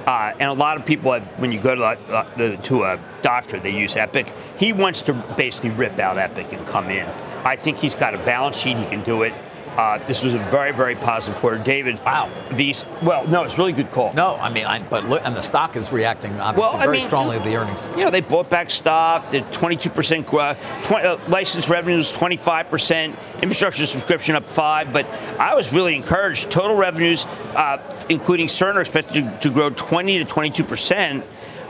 Uh, 0.06 0.34
and 0.40 0.50
a 0.50 0.54
lot 0.54 0.78
of 0.78 0.86
people, 0.86 1.14
have, 1.14 1.24
when 1.40 1.52
you 1.52 1.60
go 1.60 1.76
to, 1.76 1.84
uh, 1.84 2.36
the, 2.36 2.58
to 2.58 2.84
a 2.84 3.00
doctor, 3.22 3.60
they 3.60 3.72
use 3.72 3.96
Epic. 3.96 4.34
He 4.58 4.74
wants 4.74 5.02
to 5.04 5.14
basically 5.38 5.70
rip 5.70 5.98
out 6.00 6.18
Epic 6.18 6.52
and 6.52 6.68
come 6.68 6.90
in. 6.90 7.08
I 7.46 7.56
think 7.56 7.78
he's 7.78 7.96
got 7.96 8.14
a 8.14 8.18
balance 8.18 8.58
sheet. 8.58 8.78
He 8.78 8.86
can 8.86 9.02
do 9.04 9.24
it. 9.24 9.34
Uh, 9.78 9.98
this 10.08 10.24
was 10.24 10.36
a 10.36 10.38
very, 10.38 10.72
very 10.72 10.96
positive 10.96 11.40
quarter. 11.40 11.58
David, 11.58 12.00
Wow. 12.06 12.30
These, 12.52 12.86
well, 13.02 13.28
no, 13.28 13.44
it's 13.44 13.56
a 13.56 13.58
really 13.58 13.74
good 13.74 13.90
call. 13.92 14.14
No, 14.14 14.36
I 14.36 14.50
mean, 14.50 14.66
I, 14.66 14.80
but 14.84 15.10
look, 15.10 15.22
and 15.26 15.36
the 15.36 15.42
stock 15.42 15.76
is 15.76 15.92
reacting 15.92 16.40
obviously 16.40 16.72
Well, 16.74 16.84
very 16.84 16.98
mean- 16.98 17.06
strongly 17.08 17.38
to 17.40 17.44
the 17.44 17.56
earnings. 17.56 17.88
You 17.98 18.04
know, 18.04 18.12
they 18.12 18.22
bought 18.22 18.50
back 18.52 18.70
stock. 18.70 19.32
The 19.32 19.42
22% 19.42 20.28
growth, 20.28 20.58
20, 20.84 21.06
uh, 21.08 21.18
license 21.28 21.70
revenues 21.70 22.12
25%, 22.12 23.16
infrastructure 23.42 23.86
subscription 23.88 24.36
up 24.36 24.48
five. 24.48 24.94
But 24.94 25.08
I 25.40 25.56
was 25.56 25.74
really 25.74 25.96
encouraged. 25.96 26.52
Total 26.52 26.76
revenues, 26.76 27.26
uh, 27.56 27.78
including 28.10 28.48
Cerner, 28.48 28.80
expected 28.82 29.24
to, 29.24 29.38
to 29.48 29.50
grow 29.54 29.70
20 29.72 30.24
to 30.24 30.26
22%. 30.26 31.24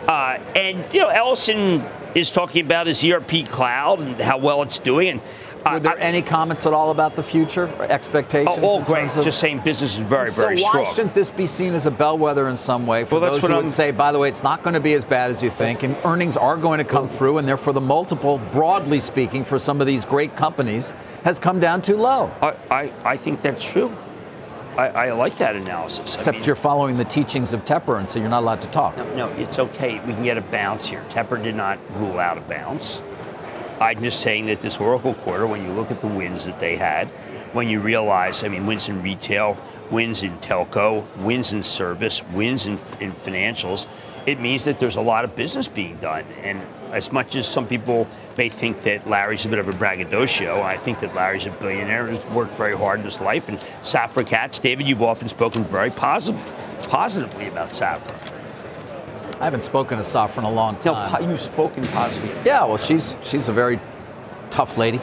Uh, 0.08 0.38
and 0.58 0.84
you 0.94 1.00
know, 1.00 1.08
Ellison 1.08 1.86
is 2.16 2.30
talking 2.30 2.66
about 2.66 2.88
his 2.88 3.04
ERP 3.06 3.46
cloud 3.48 4.00
and 4.02 4.20
how 4.22 4.38
well 4.38 4.62
it's 4.62 4.78
doing. 4.78 5.08
And 5.10 5.22
Were 5.66 5.80
there 5.80 5.94
I- 5.94 6.00
any 6.00 6.22
comments 6.22 6.66
at 6.66 6.74
all 6.74 6.92
about 6.92 7.16
the 7.16 7.24
future 7.24 7.70
or 7.80 7.86
expectations? 7.86 8.58
oh, 8.62 8.68
all 8.68 8.80
in 8.80 8.84
great. 8.86 9.00
terms 9.02 9.18
of- 9.18 9.24
Just 9.24 9.40
saying, 9.40 9.60
business 9.60 9.94
is 9.96 10.00
very, 10.00 10.28
so 10.28 10.42
very 10.42 10.56
why 10.56 10.70
strong. 10.70 10.86
shouldn't 10.86 11.14
this 11.14 11.30
be 11.30 11.46
seen 11.48 11.74
as 11.74 11.86
a 11.86 11.92
bellwether 11.92 12.48
in 12.50 12.58
some 12.58 12.86
way 12.86 13.06
for 13.06 13.16
Well, 13.16 13.22
that's 13.22 13.36
those 13.38 13.44
what 13.44 13.52
who 13.52 13.56
I'm- 13.58 13.64
would 13.66 13.74
say, 13.74 13.92
by 13.92 14.12
the 14.12 14.20
way, 14.20 14.28
it's 14.28 14.44
not 14.44 14.62
going 14.64 14.74
to 14.74 14.80
be 14.80 14.94
as 14.94 15.06
bad 15.06 15.32
as 15.32 15.42
you 15.42 15.50
think, 15.50 15.84
and 15.84 15.96
earnings 16.04 16.36
are 16.38 16.58
going 16.58 16.80
to 16.80 16.84
come 16.84 17.08
through, 17.08 17.38
and 17.38 17.48
therefore 17.48 17.74
the 17.74 17.82
multiple, 17.82 18.40
broadly 18.52 19.00
speaking, 19.00 19.46
for 19.46 19.58
some 19.58 19.80
of 19.82 19.88
these 19.88 20.06
great 20.06 20.36
companies 20.36 20.94
has 21.24 21.40
come 21.40 21.60
down 21.60 21.82
too 21.82 21.98
low. 21.98 22.30
I, 22.42 22.54
I, 22.70 22.92
I 23.06 23.18
think 23.18 23.42
that's 23.42 23.64
true. 23.64 23.92
I, 24.78 24.88
I 24.88 25.12
like 25.12 25.38
that 25.38 25.56
analysis. 25.56 26.00
I 26.00 26.14
Except 26.16 26.38
mean- 26.40 26.46
you're 26.46 26.56
following 26.56 26.98
the 26.98 27.06
teachings 27.06 27.54
of 27.54 27.64
Tepper, 27.64 28.00
and 28.00 28.10
so 28.10 28.20
you're 28.20 28.28
not 28.30 28.42
allowed 28.42 28.62
to 28.62 28.68
talk. 28.70 28.98
No, 29.16 29.28
it's 29.38 29.60
okay. 29.60 30.02
We 30.08 30.14
can 30.14 30.24
get 30.24 30.38
a 30.38 30.42
bounce 30.42 30.88
here. 30.88 31.04
Tepper 31.10 31.42
did 31.42 31.56
not 31.56 31.78
rule 31.96 32.18
out 32.20 32.40
a 32.40 32.42
bounce. 32.42 33.04
I'm 33.80 34.02
just 34.02 34.22
saying 34.22 34.46
that 34.48 34.62
this 34.62 34.80
Oracle 34.80 35.14
quarter, 35.16 35.48
when 35.48 35.64
you 35.64 35.72
look 35.72 35.92
at 35.92 36.02
the 36.02 36.08
wins 36.08 36.46
that 36.46 36.60
they 36.60 36.76
had, 36.76 37.10
when 37.54 37.70
you 37.70 37.80
realize, 37.80 38.44
I 38.44 38.48
mean, 38.48 38.66
wins 38.66 38.90
in 38.90 39.02
retail, 39.02 39.58
wins 39.92 40.24
in 40.24 40.38
telco, 40.40 41.06
wins 41.18 41.54
in 41.54 41.62
service, 41.62 42.24
wins 42.30 42.66
in, 42.66 42.74
in 43.00 43.12
financials, 43.12 43.88
it 44.26 44.40
means 44.40 44.64
that 44.66 44.80
there's 44.80 44.96
a 44.96 45.02
lot 45.02 45.24
of 45.26 45.36
business 45.36 45.68
being 45.68 45.98
done. 45.98 46.26
And 46.42 46.62
as 46.92 47.12
much 47.12 47.36
as 47.36 47.48
some 47.48 47.68
people 47.68 48.08
may 48.38 48.50
think 48.50 48.84
that 48.84 49.08
Larry's 49.08 49.46
a 49.46 49.50
bit 49.50 49.60
of 49.60 49.68
a 49.68 49.74
braggadocio, 49.74 50.62
I 50.62 50.78
think 50.78 51.00
that 51.00 51.14
Larry's 51.14 51.46
a 51.46 51.52
billionaire 51.52 52.08
who's 52.08 52.26
worked 52.34 52.56
very 52.56 52.78
hard 52.78 53.00
in 53.00 53.06
his 53.06 53.20
life. 53.20 53.50
And 53.50 53.58
Safra 53.82 54.26
Catz, 54.26 54.60
David, 54.60 54.88
you've 54.88 55.02
often 55.02 55.28
spoken 55.28 55.64
very 55.66 55.90
positive, 55.90 56.42
positively 56.84 57.48
about 57.48 57.70
Safra. 57.70 58.33
I 59.44 59.48
haven't 59.48 59.66
spoken 59.66 59.98
to 59.98 60.06
Safra 60.06 60.38
in 60.38 60.44
a 60.46 60.50
long 60.50 60.78
time. 60.78 61.12
po- 61.14 61.28
you've 61.28 61.42
spoken 61.42 61.86
positively. 61.88 62.34
Yeah, 62.46 62.64
well, 62.64 62.78
she's 62.78 63.14
she's 63.24 63.50
a 63.50 63.52
very 63.52 63.78
tough 64.50 64.78
lady. 64.78 65.02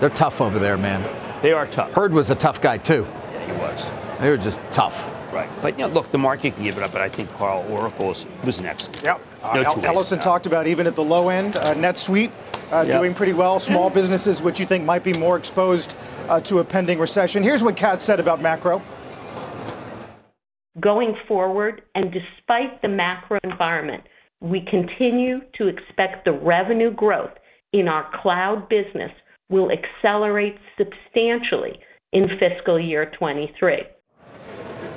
They're 0.00 0.08
tough 0.10 0.40
over 0.40 0.58
there, 0.58 0.76
man. 0.76 1.04
They 1.40 1.52
are 1.52 1.66
tough. 1.68 1.92
Hurd 1.92 2.12
was 2.12 2.32
a 2.32 2.34
tough 2.34 2.60
guy 2.60 2.78
too. 2.78 3.06
Yeah, 3.32 3.46
he 3.46 3.52
was. 3.52 3.90
They 4.18 4.28
were 4.28 4.36
just 4.36 4.58
tough. 4.72 5.08
Right. 5.32 5.48
But, 5.62 5.78
you 5.78 5.86
know, 5.86 5.92
look, 5.94 6.10
the 6.10 6.18
market 6.18 6.56
can 6.56 6.64
give 6.64 6.78
it 6.78 6.82
up, 6.82 6.90
but 6.90 7.00
I 7.00 7.08
think 7.08 7.32
Carl 7.34 7.64
Oracle 7.70 8.08
was, 8.08 8.26
was 8.42 8.58
an 8.58 8.66
excellent. 8.66 9.04
Yep. 9.04 9.20
Uh, 9.44 9.52
No 9.54 9.62
El- 9.62 9.72
two 9.74 9.80
ways 9.80 9.86
Ellison 9.88 10.18
about 10.18 10.24
talked 10.24 10.46
about 10.46 10.66
even 10.66 10.88
at 10.88 10.96
the 10.96 11.04
low 11.04 11.28
end, 11.28 11.56
uh, 11.58 11.74
NetSuite 11.74 12.32
uh, 12.72 12.82
Yep. 12.82 12.92
doing 12.92 13.14
pretty 13.14 13.34
well. 13.34 13.60
Small 13.60 13.88
businesses, 13.90 14.42
which 14.42 14.58
you 14.58 14.66
think 14.66 14.84
might 14.84 15.04
be 15.04 15.12
more 15.12 15.36
exposed 15.36 15.94
uh, 16.28 16.40
to 16.40 16.58
a 16.58 16.64
pending 16.64 16.98
recession. 16.98 17.44
Here's 17.44 17.62
what 17.62 17.76
Kat 17.76 18.00
said 18.00 18.18
about 18.18 18.40
macro. 18.42 18.82
Going 20.80 21.14
forward, 21.28 21.82
and 21.94 22.12
despite 22.12 22.80
the 22.82 22.88
macro 22.88 23.38
environment, 23.44 24.02
we 24.40 24.64
continue 24.70 25.40
to 25.58 25.68
expect 25.68 26.24
the 26.24 26.32
revenue 26.32 26.92
growth 26.92 27.32
in 27.72 27.88
our 27.88 28.10
cloud 28.22 28.68
business 28.68 29.12
will 29.48 29.70
accelerate 29.70 30.56
substantially 30.78 31.78
in 32.12 32.28
fiscal 32.38 32.78
year 32.80 33.10
23. 33.18 33.82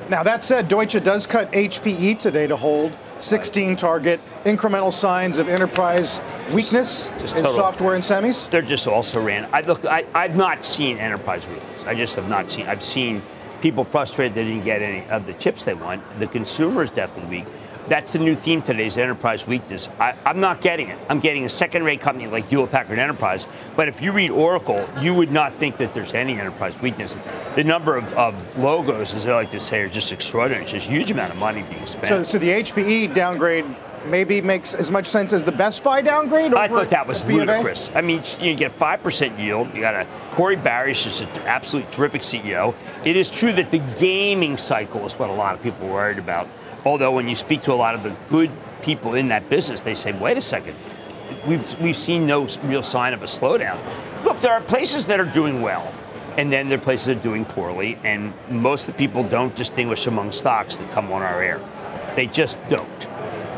Now, 0.09 0.21
that 0.23 0.43
said, 0.43 0.67
Deutsche 0.67 1.01
does 1.03 1.25
cut 1.25 1.51
HPE 1.53 2.19
today 2.19 2.45
to 2.47 2.55
hold 2.55 2.97
16 3.19 3.75
target 3.75 4.19
incremental 4.43 4.91
signs 4.91 5.39
of 5.39 5.47
enterprise 5.47 6.21
weakness 6.51 7.09
Just 7.19 7.35
in 7.37 7.43
total. 7.43 7.53
software 7.53 7.95
and 7.95 8.03
semis. 8.03 8.49
They're 8.49 8.61
just 8.61 8.85
also 8.87 9.21
ran. 9.21 9.47
I 9.53 9.61
look. 9.61 9.85
I, 9.85 10.05
I've 10.13 10.35
not 10.35 10.65
seen 10.65 10.97
enterprise 10.97 11.47
weakness. 11.47 11.85
I 11.85 11.95
just 11.95 12.15
have 12.15 12.27
not 12.27 12.51
seen. 12.51 12.67
I've 12.67 12.83
seen 12.83 13.21
people 13.63 13.85
frustrated 13.85 14.35
they 14.35 14.43
didn't 14.43 14.65
get 14.65 14.81
any 14.81 15.07
of 15.09 15.25
the 15.25 15.31
chips 15.35 15.63
they 15.63 15.73
want. 15.73 16.03
The 16.19 16.27
consumer 16.27 16.83
is 16.83 16.91
definitely 16.91 17.37
weak. 17.37 17.47
That's 17.87 18.11
the 18.11 18.19
new 18.19 18.35
theme 18.35 18.61
today 18.61 18.85
is 18.85 18.97
enterprise 18.97 19.47
weakness. 19.47 19.87
I, 19.99 20.15
I'm 20.25 20.41
not 20.41 20.59
getting 20.59 20.89
it. 20.89 20.99
I'm 21.09 21.21
getting 21.21 21.45
a 21.45 21.49
second-rate 21.49 22.01
company 22.01 22.27
like 22.27 22.49
Hewlett 22.49 22.71
Packard 22.71 22.99
Enterprise. 22.99 23.47
But 23.77 23.87
if 23.87 24.01
you 24.01 24.11
read 24.11 24.31
Oracle, 24.31 24.85
you 24.99 25.13
would 25.13 25.31
not 25.31 25.53
think 25.53 25.77
that 25.77 25.93
there's 25.93 26.13
any 26.13 26.37
enterprise 26.37 26.79
weakness. 26.81 27.17
The 27.55 27.63
number 27.63 27.95
of, 27.95 28.11
of 28.13 28.57
logos, 28.57 29.13
as 29.13 29.23
they 29.23 29.33
like 29.33 29.51
to 29.51 29.61
say, 29.61 29.81
are 29.81 29.89
just 29.89 30.11
extraordinary. 30.11 30.63
It's 30.63 30.73
just 30.73 30.89
a 30.89 30.91
huge 30.91 31.11
amount 31.11 31.31
of 31.31 31.37
money 31.37 31.63
being 31.63 31.85
spent. 31.85 32.07
So, 32.07 32.23
so 32.23 32.37
the 32.37 32.49
HPE 32.49 33.13
downgrade 33.13 33.65
maybe 34.05 34.41
makes 34.41 34.73
as 34.73 34.91
much 34.91 35.05
sense 35.05 35.33
as 35.33 35.43
the 35.43 35.51
Best 35.51 35.83
Buy 35.83 36.01
downgrade? 36.01 36.53
I 36.53 36.67
thought 36.67 36.89
that 36.89 37.07
was 37.07 37.23
B 37.23 37.35
of 37.35 37.41
A? 37.41 37.51
ludicrous. 37.51 37.95
I 37.95 38.01
mean, 38.01 38.21
you 38.39 38.55
get 38.55 38.71
5% 38.71 39.39
yield. 39.39 39.73
You 39.73 39.81
got 39.81 39.95
a 39.95 40.07
Corie 40.31 40.55
Barry's 40.55 41.03
just 41.03 41.21
an 41.21 41.29
absolute 41.45 41.91
terrific 41.91 42.21
CEO. 42.21 42.75
It 43.05 43.15
is 43.15 43.29
true 43.29 43.51
that 43.53 43.71
the 43.71 43.79
gaming 43.99 44.57
cycle 44.57 45.05
is 45.05 45.17
what 45.17 45.29
a 45.29 45.33
lot 45.33 45.55
of 45.55 45.61
people 45.61 45.87
are 45.87 45.93
worried 45.93 46.17
about. 46.17 46.47
Although 46.85 47.11
when 47.11 47.29
you 47.29 47.35
speak 47.35 47.61
to 47.63 47.73
a 47.73 47.75
lot 47.75 47.95
of 47.95 48.03
the 48.03 48.15
good 48.29 48.51
people 48.81 49.15
in 49.15 49.29
that 49.29 49.49
business, 49.49 49.81
they 49.81 49.95
say, 49.95 50.11
wait 50.11 50.37
a 50.37 50.41
second, 50.41 50.75
we've, 51.47 51.79
we've 51.79 51.95
seen 51.95 52.27
no 52.27 52.47
real 52.63 52.83
sign 52.83 53.13
of 53.13 53.23
a 53.23 53.25
slowdown. 53.25 53.79
Look, 54.23 54.39
there 54.39 54.51
are 54.51 54.61
places 54.61 55.05
that 55.07 55.19
are 55.19 55.25
doing 55.25 55.61
well. 55.61 55.93
And 56.35 56.51
then 56.51 56.67
there 56.67 56.79
are 56.79 56.81
places 56.81 57.07
that 57.07 57.17
are 57.17 57.21
doing 57.21 57.45
poorly, 57.45 57.99
and 58.03 58.33
most 58.49 58.87
of 58.87 58.93
the 58.93 58.97
people 58.97 59.23
don't 59.23 59.55
distinguish 59.55 60.07
among 60.07 60.31
stocks 60.31 60.77
that 60.77 60.89
come 60.89 61.11
on 61.11 61.21
our 61.21 61.43
air. 61.43 61.61
They 62.15 62.25
just 62.25 62.57
don't. 62.69 63.07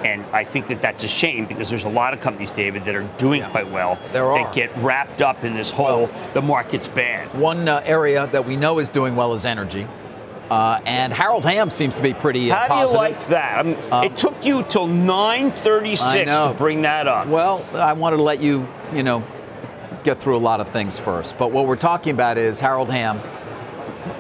And 0.06 0.24
I 0.28 0.44
think 0.44 0.68
that 0.68 0.82
that's 0.82 1.04
a 1.04 1.08
shame 1.08 1.48
because 1.48 1.68
there's 1.68 1.84
a 1.84 1.89
lot 1.89 2.13
of 2.13 2.20
companies, 2.20 2.52
David, 2.52 2.84
that 2.84 2.94
are 2.94 3.10
doing 3.18 3.44
quite 3.46 3.68
well. 3.72 3.98
There 4.13 4.26
that 4.36 4.54
get 4.54 4.76
wrapped 4.78 5.24
up 5.24 5.44
in 5.44 5.56
this 5.56 5.72
whole 5.72 6.12
the 6.36 6.44
market's 6.44 6.88
bad. 6.88 7.34
One 7.34 7.68
uh, 7.68 7.82
area 7.84 8.28
that 8.28 8.46
we 8.46 8.56
know 8.56 8.78
is 8.78 8.89
doing 8.89 9.15
well 9.15 9.34
is 9.34 9.46
energy. 9.46 9.88
Uh, 10.52 10.80
and 10.86 11.12
Harold 11.12 11.44
Hamm 11.44 11.72
seems 11.72 11.96
to 11.96 12.04
be 12.04 12.13
pretty 12.13 12.52
uh, 12.52 12.56
How 12.56 12.86
do 12.86 12.91
you 12.91 12.96
like 12.96 13.28
that? 13.30 13.60
I 13.60 13.63
mean, 13.63 13.78
it 14.12 14.15
took 14.15 14.46
you 14.46 14.62
till 14.62 14.88
9:36 14.88 16.04
I 16.04 16.24
know. 16.26 16.52
to 16.52 16.58
bring 16.58 16.84
that 16.84 17.08
up. 17.08 17.26
Well, 17.26 17.65
I 17.74 17.94
wanted 17.94 18.18
to 18.18 18.24
let 18.24 18.41
you, 18.41 18.68
you 18.94 19.02
know, 19.02 19.24
get 20.04 20.20
through 20.20 20.38
a 20.38 20.46
lot 20.46 20.62
of 20.62 20.68
things 20.68 21.00
first. 21.00 21.36
But 21.39 21.52
what 21.52 21.65
we're 21.65 21.78
talking 21.78 22.13
about 22.13 22.38
is 22.38 22.60
Harold 22.60 22.91
Hamm. 22.91 23.22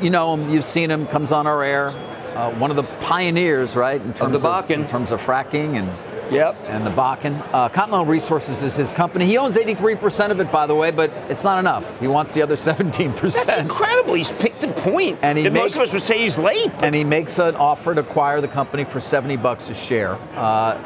You 0.01 0.09
know 0.09 0.35
him, 0.35 0.49
you've 0.49 0.65
seen 0.65 0.89
him, 0.89 1.05
comes 1.05 1.31
on 1.31 1.45
our 1.45 1.63
air. 1.63 1.93
Uh, 2.35 2.51
one 2.55 2.69
of 2.69 2.75
the 2.75 2.83
pioneers, 2.83 3.75
right, 3.75 4.01
in 4.01 4.13
terms 4.13 4.41
the 4.41 4.47
Bakken. 4.47 4.71
in 4.71 4.87
terms 4.87 5.11
of 5.11 5.21
fracking 5.21 5.75
and 5.77 5.89
Yep. 6.33 6.55
and 6.67 6.83
the 6.85 6.89
Bakken. 6.89 7.39
Uh, 7.53 7.69
Continental 7.69 8.05
Resources 8.05 8.63
is 8.63 8.75
his 8.75 8.91
company. 8.91 9.25
He 9.25 9.37
owns 9.37 9.57
83% 9.57 10.31
of 10.31 10.39
it, 10.39 10.51
by 10.51 10.65
the 10.65 10.73
way, 10.75 10.89
but 10.91 11.11
it's 11.29 11.43
not 11.43 11.59
enough. 11.59 11.85
He 11.99 12.07
wants 12.07 12.33
the 12.33 12.41
other 12.41 12.55
17%. 12.57 13.45
That's 13.45 13.57
incredible. 13.61 14.15
He's 14.15 14.31
picked 14.31 14.63
a 14.63 14.67
point. 14.69 15.19
And 15.21 15.37
he 15.37 15.43
makes- 15.49 15.53
most 15.53 15.75
of 15.77 15.81
us 15.83 15.93
would 15.93 16.01
say 16.01 16.17
he's 16.17 16.37
late. 16.37 16.71
and 16.81 16.95
he 16.95 17.03
makes 17.03 17.37
an 17.39 17.55
offer 17.55 17.93
to 17.93 18.01
acquire 18.01 18.41
the 18.41 18.47
company 18.47 18.83
for 18.85 18.99
70 18.99 19.37
bucks 19.37 19.69
a 19.69 19.75
share. 19.75 20.17
Uh, 20.35 20.77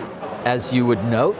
as 0.45 0.73
you 0.73 0.85
would 0.85 1.03
note, 1.05 1.37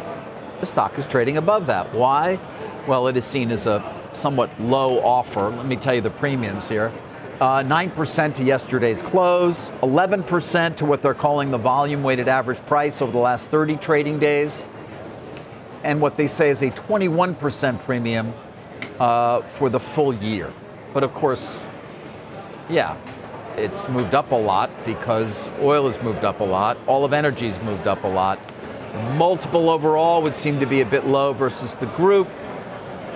the 0.62 0.66
stock 0.66 0.98
is 0.98 1.06
trading 1.06 1.36
above 1.38 1.68
that. 1.68 1.94
Why? 1.94 2.40
Well, 2.88 3.08
it 3.08 3.18
is 3.18 3.26
seen 3.26 3.52
as 3.52 3.68
a 3.68 3.84
somewhat 4.14 4.50
low 4.62 5.00
offer. 5.04 5.50
Let 5.50 5.66
me 5.66 5.76
tell 5.76 5.94
you 5.94 6.02
the 6.02 6.10
premiums 6.10 6.68
here. 6.70 6.92
Uh, 7.40 7.64
9% 7.64 8.34
to 8.34 8.44
yesterday's 8.44 9.02
close, 9.02 9.72
11% 9.82 10.76
to 10.76 10.86
what 10.86 11.02
they're 11.02 11.14
calling 11.14 11.52
the 11.52 11.58
volume 11.58 12.04
weighted 12.04 12.28
average 12.28 12.60
price 12.66 13.02
over 13.02 13.14
the 13.14 13.18
last 13.18 13.50
30 13.50 13.78
trading 13.78 14.20
days, 14.20 14.66
and 15.86 16.02
what 16.02 16.18
they 16.18 16.28
say 16.28 16.50
is 16.50 16.62
a 16.62 16.70
21% 16.72 17.80
premium 17.80 18.34
uh, 19.00 19.42
for 19.42 19.70
the 19.70 19.80
full 19.80 20.14
year. 20.16 20.52
But 20.94 21.06
of 21.06 21.14
course, 21.14 21.66
yeah, 22.70 22.98
it's 23.56 23.88
moved 23.88 24.16
up 24.16 24.32
a 24.32 24.36
lot 24.36 24.70
because 24.86 25.50
oil 25.62 25.86
has 25.86 26.02
moved 26.02 26.26
up 26.26 26.42
a 26.42 26.44
lot. 26.44 26.78
All 26.88 27.06
of 27.06 27.14
energy's 27.14 27.62
moved 27.62 27.88
up 27.88 28.04
a 28.04 28.08
lot. 28.08 28.38
Multiple 29.16 29.70
overall 29.70 30.22
would 30.24 30.36
seem 30.36 30.60
to 30.60 30.66
be 30.66 30.82
a 30.82 30.86
bit 30.86 31.06
low 31.06 31.32
versus 31.32 31.76
the 31.76 31.86
group. 31.86 32.28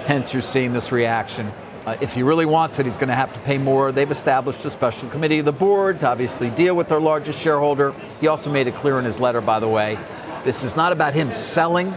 Hence, 0.06 0.32
you're 0.32 0.42
seeing 0.42 0.72
this 0.72 0.94
reaction. 0.94 1.52
Uh, 1.86 1.98
if 2.00 2.14
he 2.14 2.24
really 2.24 2.46
wants 2.46 2.80
it, 2.80 2.86
he's 2.86 2.96
going 2.96 3.10
to 3.10 3.16
have 3.16 3.34
to 3.34 3.40
pay 3.42 3.58
more. 3.58 3.92
They've 3.92 4.10
established 4.10 4.64
a 4.64 4.72
special 4.72 5.10
committee 5.10 5.40
of 5.40 5.46
the 5.46 5.52
board 5.52 6.00
to 6.00 6.08
obviously 6.08 6.50
deal 6.50 6.76
with 6.76 6.88
their 6.88 7.02
largest 7.02 7.42
shareholder. 7.42 7.94
He 8.22 8.28
also 8.28 8.50
made 8.50 8.68
it 8.68 8.76
clear 8.76 8.98
in 9.00 9.06
his 9.06 9.20
letter, 9.20 9.42
by 9.42 9.60
the 9.60 9.68
way, 9.68 9.98
this 10.44 10.64
is 10.64 10.76
not 10.76 10.92
about 10.92 11.14
him 11.14 11.32
selling, 11.32 11.94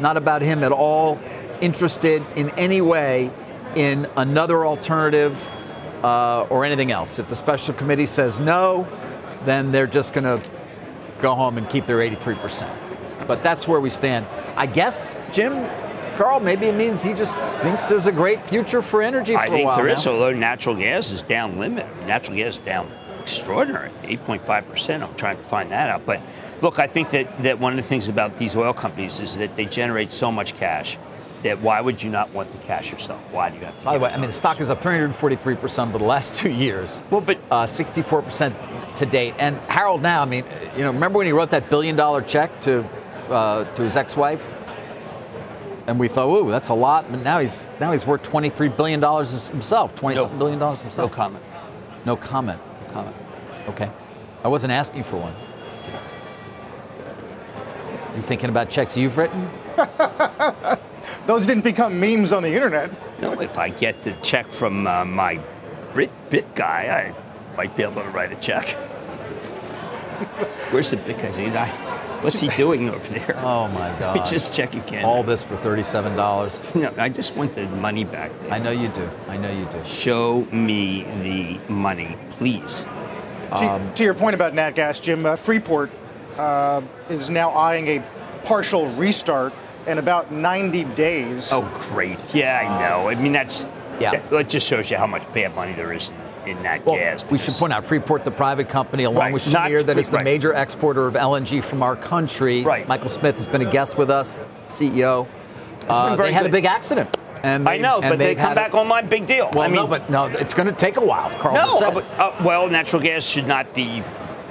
not 0.00 0.16
about 0.16 0.42
him 0.42 0.64
at 0.64 0.72
all 0.72 1.20
interested 1.60 2.24
in 2.34 2.50
any 2.50 2.80
way 2.80 3.30
in 3.76 4.08
another 4.16 4.66
alternative 4.66 5.48
uh, 6.02 6.42
or 6.50 6.64
anything 6.64 6.90
else. 6.90 7.18
If 7.18 7.28
the 7.28 7.36
special 7.36 7.74
committee 7.74 8.06
says 8.06 8.40
no, 8.40 8.88
then 9.44 9.70
they're 9.70 9.86
just 9.86 10.14
going 10.14 10.24
to 10.24 10.42
go 11.20 11.34
home 11.34 11.58
and 11.58 11.68
keep 11.68 11.86
their 11.86 11.98
83%. 11.98 12.68
But 13.26 13.42
that's 13.42 13.68
where 13.68 13.80
we 13.80 13.90
stand. 13.90 14.26
I 14.56 14.66
guess, 14.66 15.14
Jim, 15.30 15.52
Carl, 16.20 16.38
maybe 16.38 16.66
it 16.66 16.74
means 16.74 17.02
he 17.02 17.14
just 17.14 17.58
thinks 17.60 17.88
there's 17.88 18.06
a 18.06 18.12
great 18.12 18.46
future 18.46 18.82
for 18.82 19.00
energy 19.00 19.32
for 19.32 19.40
I 19.40 19.46
think 19.46 19.74
there 19.74 19.86
now. 19.86 19.92
is, 19.94 20.06
although 20.06 20.34
natural 20.34 20.76
gas 20.76 21.12
is 21.12 21.22
down 21.22 21.58
limit. 21.58 21.86
Natural 22.06 22.36
gas 22.36 22.52
is 22.52 22.58
down 22.58 22.90
extraordinary, 23.22 23.88
8.5%. 24.02 25.02
I'm 25.02 25.14
trying 25.14 25.38
to 25.38 25.42
find 25.42 25.70
that 25.70 25.88
out. 25.88 26.04
But 26.04 26.20
look, 26.60 26.78
I 26.78 26.88
think 26.88 27.08
that, 27.12 27.42
that 27.42 27.58
one 27.58 27.72
of 27.72 27.78
the 27.78 27.82
things 27.82 28.10
about 28.10 28.36
these 28.36 28.54
oil 28.54 28.74
companies 28.74 29.18
is 29.20 29.38
that 29.38 29.56
they 29.56 29.64
generate 29.64 30.10
so 30.10 30.30
much 30.30 30.52
cash 30.56 30.98
that 31.42 31.58
why 31.62 31.80
would 31.80 32.02
you 32.02 32.10
not 32.10 32.30
want 32.34 32.52
the 32.52 32.58
cash 32.58 32.92
yourself? 32.92 33.22
Why 33.32 33.48
do 33.48 33.56
you 33.56 33.64
have 33.64 33.78
to? 33.78 33.84
By 33.86 33.96
the 33.96 34.04
way, 34.04 34.10
I 34.10 34.18
mean, 34.18 34.26
the 34.26 34.34
stock 34.34 34.60
is 34.60 34.68
up 34.68 34.82
343% 34.82 35.88
over 35.88 35.96
the 35.96 36.04
last 36.04 36.34
two 36.38 36.50
years. 36.50 37.02
Well, 37.10 37.22
but 37.22 37.38
uh, 37.50 37.64
64% 37.64 38.94
to 38.96 39.06
date. 39.06 39.36
And 39.38 39.56
Harold 39.60 40.02
now, 40.02 40.20
I 40.20 40.26
mean, 40.26 40.44
you 40.76 40.82
know, 40.82 40.92
remember 40.92 41.16
when 41.16 41.26
he 41.26 41.32
wrote 41.32 41.52
that 41.52 41.70
billion 41.70 41.96
dollar 41.96 42.20
check 42.20 42.60
to 42.60 42.84
uh, 43.30 43.64
to 43.74 43.82
his 43.84 43.96
ex-wife? 43.96 44.59
And 45.90 45.98
we 45.98 46.06
thought, 46.06 46.28
ooh, 46.28 46.48
that's 46.48 46.68
a 46.68 46.74
lot. 46.74 47.10
But 47.10 47.20
now 47.24 47.40
he's 47.40 47.68
now 47.80 47.90
he's 47.90 48.06
worth 48.06 48.22
23 48.22 48.68
billion 48.68 49.00
dollars 49.00 49.48
himself, 49.48 49.92
20 49.96 50.14
No. 50.14 50.22
something 50.22 50.38
billion 50.38 50.58
dollars 50.60 50.84
no 50.96 51.08
comment. 51.08 51.42
No 52.06 52.14
comment. 52.14 52.60
No 52.86 52.92
comment. 52.92 53.16
Okay. 53.70 53.90
I 54.44 54.48
wasn't 54.48 54.72
asking 54.72 55.02
for 55.02 55.16
one. 55.16 55.34
You 58.14 58.22
thinking 58.22 58.50
about 58.50 58.70
checks 58.70 58.96
you've 58.96 59.16
written? 59.18 59.50
Those 61.26 61.48
didn't 61.48 61.64
become 61.64 61.98
memes 61.98 62.32
on 62.32 62.44
the 62.44 62.54
internet. 62.54 62.92
No, 63.20 63.40
if 63.40 63.58
I 63.58 63.70
get 63.70 64.02
the 64.02 64.12
check 64.22 64.46
from 64.46 64.86
uh, 64.86 65.04
my 65.04 65.40
Brit 65.92 66.12
Bit 66.30 66.54
guy, 66.54 67.12
I 67.52 67.56
might 67.56 67.76
be 67.76 67.82
able 67.82 68.00
to 68.02 68.08
write 68.10 68.30
a 68.30 68.36
check. 68.36 68.76
Where's 70.70 70.90
the 70.90 70.96
Bit 70.98 71.18
guy? 71.18 71.30
He- 71.32 71.46
I- 71.56 71.96
What's 72.20 72.38
he 72.38 72.48
doing 72.48 72.90
over 72.90 73.14
there? 73.14 73.34
Oh 73.42 73.66
my 73.68 73.88
Let 73.98 74.12
me 74.14 74.20
God! 74.20 74.26
just 74.26 74.52
check 74.54 74.74
again. 74.74 75.06
All 75.06 75.22
this 75.22 75.42
for 75.42 75.56
thirty-seven 75.56 76.16
dollars. 76.16 76.60
No, 76.74 76.92
I 76.98 77.08
just 77.08 77.34
want 77.34 77.54
the 77.54 77.66
money 77.68 78.04
back. 78.04 78.30
Dave. 78.42 78.52
I 78.52 78.58
know 78.58 78.70
you 78.70 78.88
do. 78.88 79.08
I 79.26 79.38
know 79.38 79.50
you 79.50 79.64
do. 79.66 79.82
Show 79.84 80.42
me 80.52 81.04
the 81.22 81.72
money, 81.72 82.18
please. 82.32 82.84
To, 83.56 83.64
Um, 83.66 83.94
to 83.94 84.04
your 84.04 84.12
point 84.14 84.34
about 84.34 84.52
nat 84.54 84.72
gas, 84.74 85.00
Jim, 85.00 85.24
uh, 85.24 85.34
Freeport 85.36 85.90
uh, 86.36 86.82
is 87.08 87.30
now 87.30 87.50
eyeing 87.52 87.88
a 87.88 88.02
partial 88.44 88.86
restart 88.92 89.54
in 89.86 89.96
about 89.96 90.30
90 90.30 90.84
days. 90.94 91.50
Oh, 91.52 91.62
great. 91.90 92.18
Yeah, 92.34 92.60
I 92.60 92.80
know. 92.90 93.08
I 93.08 93.14
mean, 93.14 93.32
that's 93.32 93.66
Yeah. 93.98 94.12
That, 94.12 94.30
that 94.30 94.48
just 94.50 94.66
shows 94.66 94.90
you 94.90 94.98
how 94.98 95.06
much 95.06 95.22
bad 95.32 95.54
money 95.56 95.72
there 95.72 95.92
is 95.92 96.12
in, 96.44 96.56
in 96.56 96.62
that 96.62 96.84
Well, 96.86 96.96
gas. 96.96 97.24
we 97.30 97.38
should 97.38 97.54
point 97.54 97.72
out 97.72 97.84
Freeport, 97.84 98.24
the 98.24 98.30
private 98.30 98.68
company, 98.68 99.04
along 99.04 99.18
Right, 99.18 99.32
with 99.32 99.50
not 99.52 99.68
Cheniere, 99.68 99.82
that 99.84 99.92
Free- 99.94 100.00
is 100.02 100.08
the 100.10 100.16
right. 100.16 100.24
major 100.24 100.52
exporter 100.54 101.06
of 101.06 101.14
LNG 101.14 101.62
from 101.62 101.82
our 101.82 101.96
country. 101.96 102.62
Right. 102.62 102.86
Michael 102.88 103.08
Smith 103.08 103.36
has 103.36 103.46
been 103.46 103.62
a 103.62 103.70
guest 103.70 103.98
with 103.98 104.10
us, 104.10 104.46
CEO. 104.68 105.26
Uh, 105.88 106.16
they 106.16 106.32
had 106.32 106.46
a 106.46 106.50
big 106.50 106.64
accident. 106.64 107.16
And 107.42 107.66
I 107.66 107.78
know, 107.78 108.00
and 108.00 108.10
but 108.10 108.18
they 108.18 108.34
come 108.34 108.48
had 108.48 108.52
a- 108.52 108.54
back 108.56 108.74
online, 108.74 109.08
big 109.08 109.24
deal. 109.26 109.48
Well, 109.54 109.62
I 109.62 109.68
mean, 109.68 109.76
no, 109.76 109.86
but 109.86 110.10
no, 110.10 110.26
it's 110.26 110.52
going 110.52 110.66
to 110.68 110.74
take 110.74 110.98
a 110.98 111.00
while. 111.04 111.30
Carl 111.30 111.54
No, 111.54 111.78
said. 111.78 111.94
but, 111.94 112.04
uh, 112.18 112.32
well, 112.44 112.68
natural 112.68 113.00
gas 113.00 113.24
should 113.24 113.46
not 113.46 113.72
be. 113.74 114.02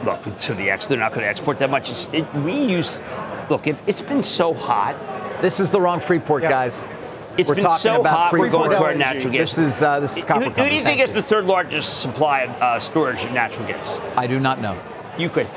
Look, 0.03 0.23
to 0.39 0.53
the 0.55 0.71
ex, 0.71 0.87
they're 0.87 0.97
not 0.97 1.11
going 1.11 1.21
to 1.21 1.27
export 1.27 1.59
that 1.59 1.69
much. 1.69 1.89
It's, 1.91 2.09
it, 2.13 2.25
we 2.37 2.53
use. 2.53 2.99
Look, 3.49 3.67
if 3.67 3.81
it's 3.85 4.01
been 4.01 4.23
so 4.23 4.53
hot, 4.53 4.95
this 5.41 5.59
is 5.59 5.69
the 5.71 5.79
wrong 5.81 5.99
Freeport, 5.99 6.41
Yeah. 6.43 6.49
guys. 6.49 6.87
It's 7.39 7.47
We're 7.49 7.55
been 7.55 7.63
talking 7.63 7.77
so 7.79 8.01
about 8.01 8.17
hot. 8.17 8.33
We're 8.33 8.49
going 8.49 8.69
to 8.71 8.83
our 8.83 8.93
natural 8.93 9.31
gas. 9.33 9.55
This 9.55 9.75
is 9.75 9.83
uh, 9.83 9.99
this 9.99 10.17
is 10.17 10.23
who, 10.23 10.27
copper 10.27 10.49
who 10.49 10.69
do 10.69 10.75
you 10.75 10.83
think 10.83 10.99
is 11.01 11.13
the 11.13 11.21
third 11.23 11.45
largest 11.45 12.01
supply 12.01 12.41
of 12.41 12.49
uh, 12.61 12.79
storage 12.79 13.23
of 13.23 13.31
natural 13.31 13.67
gas? 13.67 13.97
I 14.17 14.27
do 14.27 14.39
not 14.39 14.59
know. 14.59 14.79
Ukraine. 15.17 15.47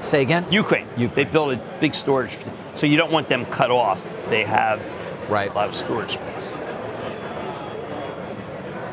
Say 0.00 0.22
again. 0.22 0.46
Ukraine. 0.50 0.86
Ukraine. 0.96 1.14
They 1.14 1.24
built 1.24 1.52
a 1.52 1.60
big 1.80 1.94
storage, 1.94 2.36
so 2.74 2.86
you 2.86 2.96
don't 2.96 3.12
want 3.12 3.28
them 3.28 3.46
cut 3.46 3.70
off. 3.70 4.04
They 4.28 4.44
have 4.44 4.80
Right. 5.28 5.50
a 5.50 5.54
lot 5.54 5.68
of 5.68 5.76
storage 5.76 6.14
space. 6.14 6.48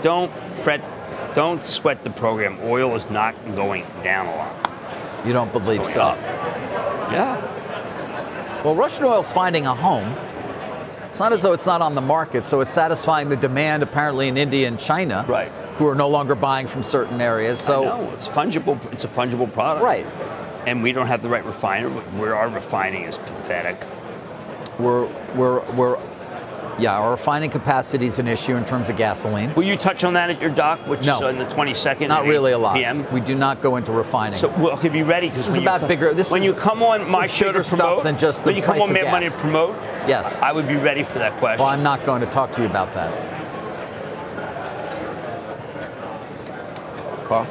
Don't 0.04 0.32
fret 0.38 0.82
don't 1.34 1.64
sweat 1.64 2.04
the 2.04 2.10
program. 2.10 2.60
Oil 2.64 2.96
is 2.96 3.10
not 3.10 3.34
going 3.56 3.86
down 4.04 4.28
a 4.28 4.36
lot. 4.36 5.26
You 5.26 5.34
don't 5.34 5.52
believe 5.52 5.86
so? 5.86 6.02
up. 6.02 6.18
Yeah. 7.12 8.64
Well, 8.64 8.76
Russian 8.76 9.06
oil 9.06 9.20
is 9.20 9.32
finding 9.32 9.66
a 9.66 9.74
home. 9.74 10.16
It's 11.18 11.20
not 11.20 11.34
as 11.34 11.42
though 11.42 11.54
it's 11.54 11.66
not 11.66 11.82
on 11.82 11.96
the 11.96 12.02
market, 12.02 12.46
so 12.46 12.62
it's 12.62 12.70
satisfying 12.70 13.28
the 13.28 13.36
demand 13.36 13.82
apparently 13.82 14.28
in 14.28 14.38
India 14.38 14.68
and 14.68 14.80
China, 14.80 15.26
Right. 15.28 15.52
Who 15.80 15.88
are 15.88 15.96
no 15.96 16.10
longer 16.10 16.36
buying 16.36 16.68
from 16.68 16.84
certain 16.84 17.20
areas. 17.20 17.60
So 17.60 17.86
no, 17.86 18.12
it's 18.12 18.28
fungible. 18.28 18.78
It's 18.94 19.04
a 19.04 19.08
fungible 19.08 19.52
product. 19.52 19.84
Right. 19.84 20.06
And 20.68 20.84
we 20.84 20.92
don't 20.92 21.08
have 21.08 21.24
the 21.24 21.28
right 21.28 21.44
refiner. 21.44 21.90
Where 21.90 22.36
our 22.36 22.50
refining 22.50 23.06
is 23.06 23.18
pathetic. 23.18 23.84
we're 24.78 25.08
we're 25.34 25.66
we're 25.74 25.98
yeah, 26.80 26.94
our 26.98 27.12
refining 27.12 27.50
capacity 27.50 28.06
is 28.06 28.20
an 28.20 28.28
issue 28.28 28.56
in 28.56 28.64
terms 28.66 28.90
of 28.90 28.98
gasoline. 28.98 29.54
Will 29.56 29.64
you 29.64 29.76
touch 29.78 30.04
on 30.04 30.14
that 30.14 30.30
at 30.30 30.40
your 30.40 30.50
dock, 30.52 30.80
which 30.88 31.06
No. 31.06 31.16
is 31.16 31.22
on 31.24 31.38
the 31.38 31.46
22nd? 31.46 32.08
Not 32.08 32.26
really 32.26 32.52
a 32.52 32.58
lot. 32.58 32.76
PM? 32.76 33.06
We 33.12 33.20
do 33.20 33.34
not 33.36 33.62
go 33.62 33.76
into 33.78 33.92
refining. 33.92 34.38
So 34.40 34.48
well, 34.50 34.74
okay, 34.74 34.90
be 34.90 35.04
ready. 35.04 35.30
This 35.30 35.48
is 35.48 35.56
about 35.58 35.80
come- 35.82 35.88
bigger- 35.90 36.14
this 36.14 36.32
when 36.32 36.42
is- 36.42 36.48
you 36.48 36.54
come 36.54 36.84
on 36.84 37.10
my 37.12 37.28
show 37.28 37.52
to 37.52 37.64
stuff 37.64 37.80
promote, 37.80 38.04
than 38.04 38.18
just 38.18 38.44
the 38.44 38.48
when 38.48 38.56
you 38.56 38.62
come 38.62 38.82
on 38.82 38.94
Mad 38.94 39.12
Money 39.12 39.30
to 39.30 39.38
promote, 39.38 39.76
yes. 40.08 40.38
I 40.42 40.52
would 40.52 40.68
be 40.68 40.76
ready 40.76 41.04
for 41.04 41.20
that 41.20 41.38
question. 41.40 41.64
well, 41.66 41.74
I'm 41.74 41.84
not 41.84 42.06
going 42.06 42.22
to 42.22 42.28
talk 42.28 42.52
to 42.54 42.62
you 42.62 42.68
about 42.68 42.94
that. 42.94 43.12
Carl? 47.26 47.48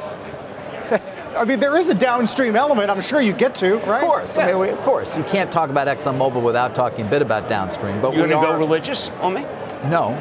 I 1.37 1.45
mean, 1.45 1.59
there 1.59 1.77
is 1.77 1.87
a 1.89 1.93
downstream 1.95 2.55
element. 2.55 2.89
I'm 2.89 3.01
sure 3.01 3.21
you 3.21 3.33
get 3.33 3.55
to, 3.55 3.77
right? 3.79 4.03
Of 4.03 4.09
course. 4.09 4.37
I 4.37 4.47
mean, 4.47 4.59
we- 4.59 4.69
of 4.69 4.79
course. 4.79 5.15
You 5.17 5.23
can't 5.23 5.51
talk 5.51 5.69
about 5.69 5.87
ExxonMobil 5.87 6.41
without 6.41 6.73
talking 6.75 7.05
a 7.05 7.09
bit 7.09 7.21
about 7.21 7.47
downstream. 7.47 8.01
But 8.01 8.13
You're 8.15 8.27
going 8.27 8.41
to 8.41 8.47
go 8.47 8.57
religious 8.57 9.09
on 9.21 9.33
me? 9.35 9.43
No. 9.85 10.15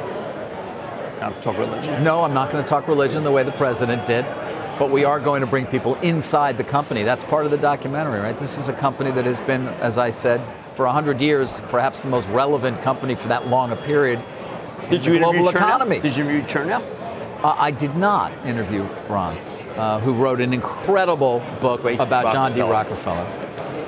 I'm 1.22 1.34
talk 1.40 1.56
religion. 1.58 2.04
No, 2.04 2.22
I'm 2.22 2.34
not 2.34 2.50
going 2.52 2.62
to 2.62 2.68
talk 2.68 2.86
religion 2.88 3.24
the 3.24 3.32
way 3.32 3.42
the 3.42 3.52
president 3.52 4.04
did. 4.06 4.24
But 4.78 4.90
we 4.90 5.04
are 5.06 5.18
going 5.18 5.40
to 5.40 5.46
bring 5.46 5.64
people 5.66 5.94
inside 5.96 6.58
the 6.58 6.64
company. 6.64 7.02
That's 7.02 7.24
part 7.24 7.46
of 7.46 7.50
the 7.50 7.56
documentary, 7.56 8.20
right? 8.20 8.36
This 8.38 8.58
is 8.58 8.68
a 8.68 8.74
company 8.74 9.10
that 9.12 9.24
has 9.24 9.40
been, 9.40 9.68
as 9.80 9.96
I 9.96 10.10
said, 10.10 10.42
for 10.74 10.84
100 10.84 11.18
years, 11.22 11.60
perhaps 11.70 12.02
the 12.02 12.08
most 12.08 12.28
relevant 12.28 12.82
company 12.82 13.14
for 13.14 13.28
that 13.28 13.46
long 13.48 13.72
a 13.72 13.76
period. 13.76 14.20
Did 14.90 14.92
in 15.06 15.14
you 15.14 15.20
the 15.20 15.26
interview 15.26 15.32
global 15.42 15.44
Chernow? 15.52 15.56
economy? 15.56 16.00
Did 16.00 16.14
you 16.16 16.24
interview 16.28 16.42
Chernow? 16.46 16.82
Uh, 17.42 17.54
I 17.58 17.70
did 17.70 17.96
not 17.96 18.32
interview 18.44 18.82
Ron, 19.08 19.36
uh, 19.76 19.98
who 20.00 20.14
wrote 20.14 20.40
an 20.40 20.52
incredible 20.52 21.42
book 21.60 21.82
Great 21.82 22.00
about 22.00 22.32
John 22.32 22.54
D. 22.54 22.60
Rockefeller. 22.62 23.26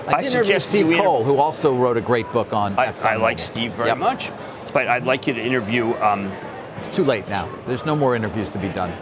I, 0.08 0.18
I 0.18 0.22
suggest 0.26 0.68
Steve 0.70 0.86
Coll, 0.98 1.24
who 1.24 1.36
also 1.36 1.74
wrote 1.74 1.96
a 1.96 2.00
great 2.00 2.30
book 2.32 2.52
on 2.52 2.78
I, 2.78 2.92
I 3.04 3.16
like 3.16 3.38
Steve 3.38 3.72
very 3.72 3.88
Yep. 3.88 3.98
much, 3.98 4.30
but 4.72 4.88
I'd 4.88 5.04
like 5.04 5.26
you 5.26 5.34
to 5.34 5.40
interview. 5.42 5.94
Um, 5.96 6.32
It's 6.78 6.88
too 6.88 7.04
late 7.04 7.28
now. 7.28 7.48
There's 7.66 7.84
no 7.84 7.94
more 7.96 8.14
interviews 8.16 8.48
to 8.50 8.58
be 8.58 8.68
done. 8.68 8.92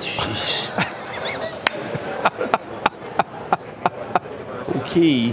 okay. 4.76 5.30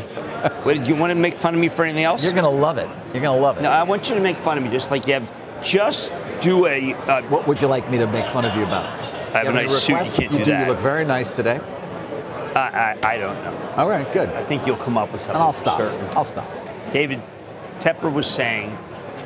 What, 0.63 0.76
did 0.76 0.88
you 0.88 0.95
want 0.95 1.11
to 1.11 1.15
make 1.15 1.36
fun 1.36 1.53
of 1.55 1.59
me 1.59 1.68
for 1.68 1.84
anything 1.84 2.03
else? 2.03 2.24
You're 2.24 2.34
going 2.34 2.43
to 2.43 2.49
love 2.49 2.78
it. 2.78 2.88
You're 3.13 3.24
going 3.24 3.38
to 3.38 3.41
love 3.41 3.57
it. 3.57 3.61
no, 3.63 3.70
I 3.72 3.84
want 3.84 4.09
you 4.09 4.15
to 4.15 4.22
make 4.22 4.38
fun 4.38 4.57
of 4.57 4.63
me, 4.63 4.70
just 4.70 4.91
like 4.91 5.07
you 5.07 5.13
have. 5.13 5.32
Just 5.63 6.13
do 6.41 6.68
a. 6.68 6.93
Uh, 6.93 7.22
What 7.24 7.47
would 7.47 7.61
you 7.61 7.68
like 7.68 7.89
me 7.89 7.97
to 7.97 8.07
make 8.07 8.26
fun 8.28 8.45
of 8.45 8.55
you 8.55 8.63
about? 8.63 8.86
I 9.38 9.44
have 9.44 9.54
You 9.54 9.60
a 9.60 9.62
any 9.62 9.68
nice 9.68 9.84
suit. 10.16 10.24
You 10.24 10.30
can't 10.30 10.32
do 10.32 10.46
do. 10.46 10.52
that. 10.52 10.68
You 10.68 10.74
look 10.74 10.82
very 10.82 11.06
nice 11.06 11.30
today. 11.30 11.60
I, 12.56 12.60
I, 12.60 12.98
I 13.04 13.18
don't 13.18 13.44
know. 13.44 13.74
All 13.78 13.88
right, 13.88 14.12
good. 14.12 14.30
I 14.30 14.44
think 14.44 14.66
you'll 14.66 14.78
come 14.78 14.98
up 14.98 15.12
with 15.12 15.22
something. 15.22 15.36
And 15.36 15.44
I'll 15.44 15.54
stop. 15.54 15.78
Certain. 15.78 16.06
I'll 16.18 16.24
stop. 16.24 16.50
David 16.92 17.22
Tepper 17.80 18.12
was 18.12 18.26
saying, 18.26 18.76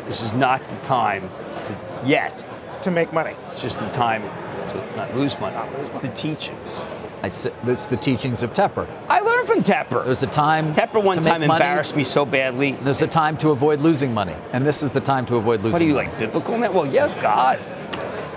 this 0.06 0.22
is 0.22 0.34
not 0.34 0.66
the 0.68 0.76
time 0.78 1.30
to, 1.68 2.04
yet. 2.06 2.44
To 2.82 2.92
make 2.92 3.14
money. 3.14 3.36
It's 3.52 3.62
just 3.62 3.80
the 3.80 3.90
time 3.92 4.24
to 4.24 4.96
not 4.98 5.16
lose 5.16 5.40
money. 5.40 5.56
it's 5.78 6.02
the 6.02 6.10
teachings. 6.10 6.84
I 7.24 7.30
said, 7.30 7.54
that's 7.64 7.86
the 7.86 7.98
teachings 7.98 8.42
of 8.42 8.52
Tepper. 8.52 8.88
I 9.08 9.20
learned 9.20 9.48
from 9.48 9.62
Tepper. 9.62 10.04
There's 10.04 10.24
a 10.24 10.28
time. 10.28 10.74
Tepper 10.74 11.02
one 11.02 11.18
to 11.18 11.24
make 11.24 11.32
time 11.32 11.42
money, 11.42 11.64
embarrassed 11.64 11.96
me 11.96 12.04
so 12.04 12.26
badly. 12.26 12.72
There's 12.74 13.04
a 13.04 13.08
time 13.08 13.38
to 13.38 13.52
avoid 13.52 13.80
losing 13.80 14.14
money, 14.14 14.36
and 14.52 14.66
this 14.66 14.82
is 14.82 14.92
the 14.92 15.00
time 15.00 15.26
to 15.28 15.36
avoid 15.36 15.62
losing. 15.62 15.74
What 15.74 15.82
are 15.82 15.86
you 15.86 15.94
money. 15.94 16.08
like 16.08 16.20
biblical 16.20 16.56
in? 16.56 16.74
Well, 16.74 16.88
yes, 16.88 17.16
God. 17.22 17.60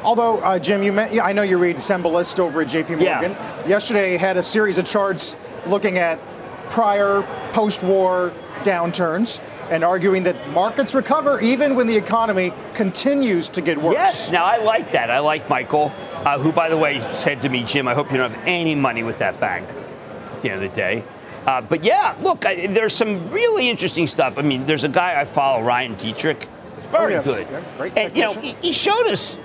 Although, 0.04 0.38
uh, 0.40 0.58
Jim, 0.58 0.82
you 0.82 0.92
yeah, 0.92 1.24
I 1.24 1.32
know 1.32 1.42
you 1.42 1.56
read 1.58 1.76
Cembalest 1.76 2.38
over 2.38 2.60
at 2.60 2.68
JP 2.68 2.90
Morgan. 2.90 3.32
Yeah. 3.32 3.66
Yesterday 3.66 4.16
had 4.18 4.36
a 4.36 4.42
series 4.42 4.76
of 4.76 4.84
charts 4.84 5.34
looking 5.66 5.96
at 5.98 6.20
prior 6.68 7.22
post-war 7.54 8.30
downturns 8.64 9.40
and 9.70 9.82
arguing 9.82 10.22
that 10.24 10.50
markets 10.50 10.94
recover 10.94 11.40
even 11.40 11.74
when 11.74 11.86
the 11.86 11.96
economy 11.96 12.52
continues 12.74 13.48
to 13.48 13.62
get 13.62 13.78
worse. 13.78 13.94
Yes. 13.94 14.30
Now 14.30 14.44
I 14.44 14.58
like 14.58 14.92
that. 14.92 15.10
I 15.10 15.20
like 15.20 15.48
Michael, 15.48 15.90
uh, 16.16 16.38
who, 16.38 16.52
by 16.52 16.68
the 16.68 16.76
way, 16.76 17.00
said 17.12 17.40
to 17.42 17.48
me, 17.48 17.64
Jim, 17.64 17.88
I 17.88 17.94
hope 17.94 18.10
you 18.10 18.18
don't 18.18 18.30
have 18.30 18.46
any 18.46 18.74
money 18.74 19.02
with 19.02 19.18
that 19.18 19.40
bank 19.40 19.66
at 19.68 20.42
the 20.42 20.50
end 20.50 20.62
of 20.62 20.70
the 20.70 20.76
day. 20.76 21.02
Uh, 21.46 21.62
but 21.62 21.82
yeah, 21.82 22.14
look, 22.22 22.44
I, 22.44 22.66
there's 22.66 22.94
some 22.94 23.30
really 23.30 23.68
interesting 23.70 24.06
stuff. 24.06 24.36
I 24.38 24.42
mean, 24.42 24.66
there's 24.66 24.84
a 24.84 24.88
guy 24.88 25.18
I 25.18 25.24
follow, 25.24 25.62
Ryan 25.62 25.96
Detrick. 25.96 26.44
Very 26.90 27.14
Oh, 27.14 27.16
yes. 27.16 27.26
good. 27.26 27.46
Yeah, 27.50 27.62
great 27.78 27.98
and 27.98 28.16
you 28.16 28.24
know, 28.24 28.32
he, 28.34 28.52
he 28.60 28.72
showed 28.72 29.06
us. 29.06 29.38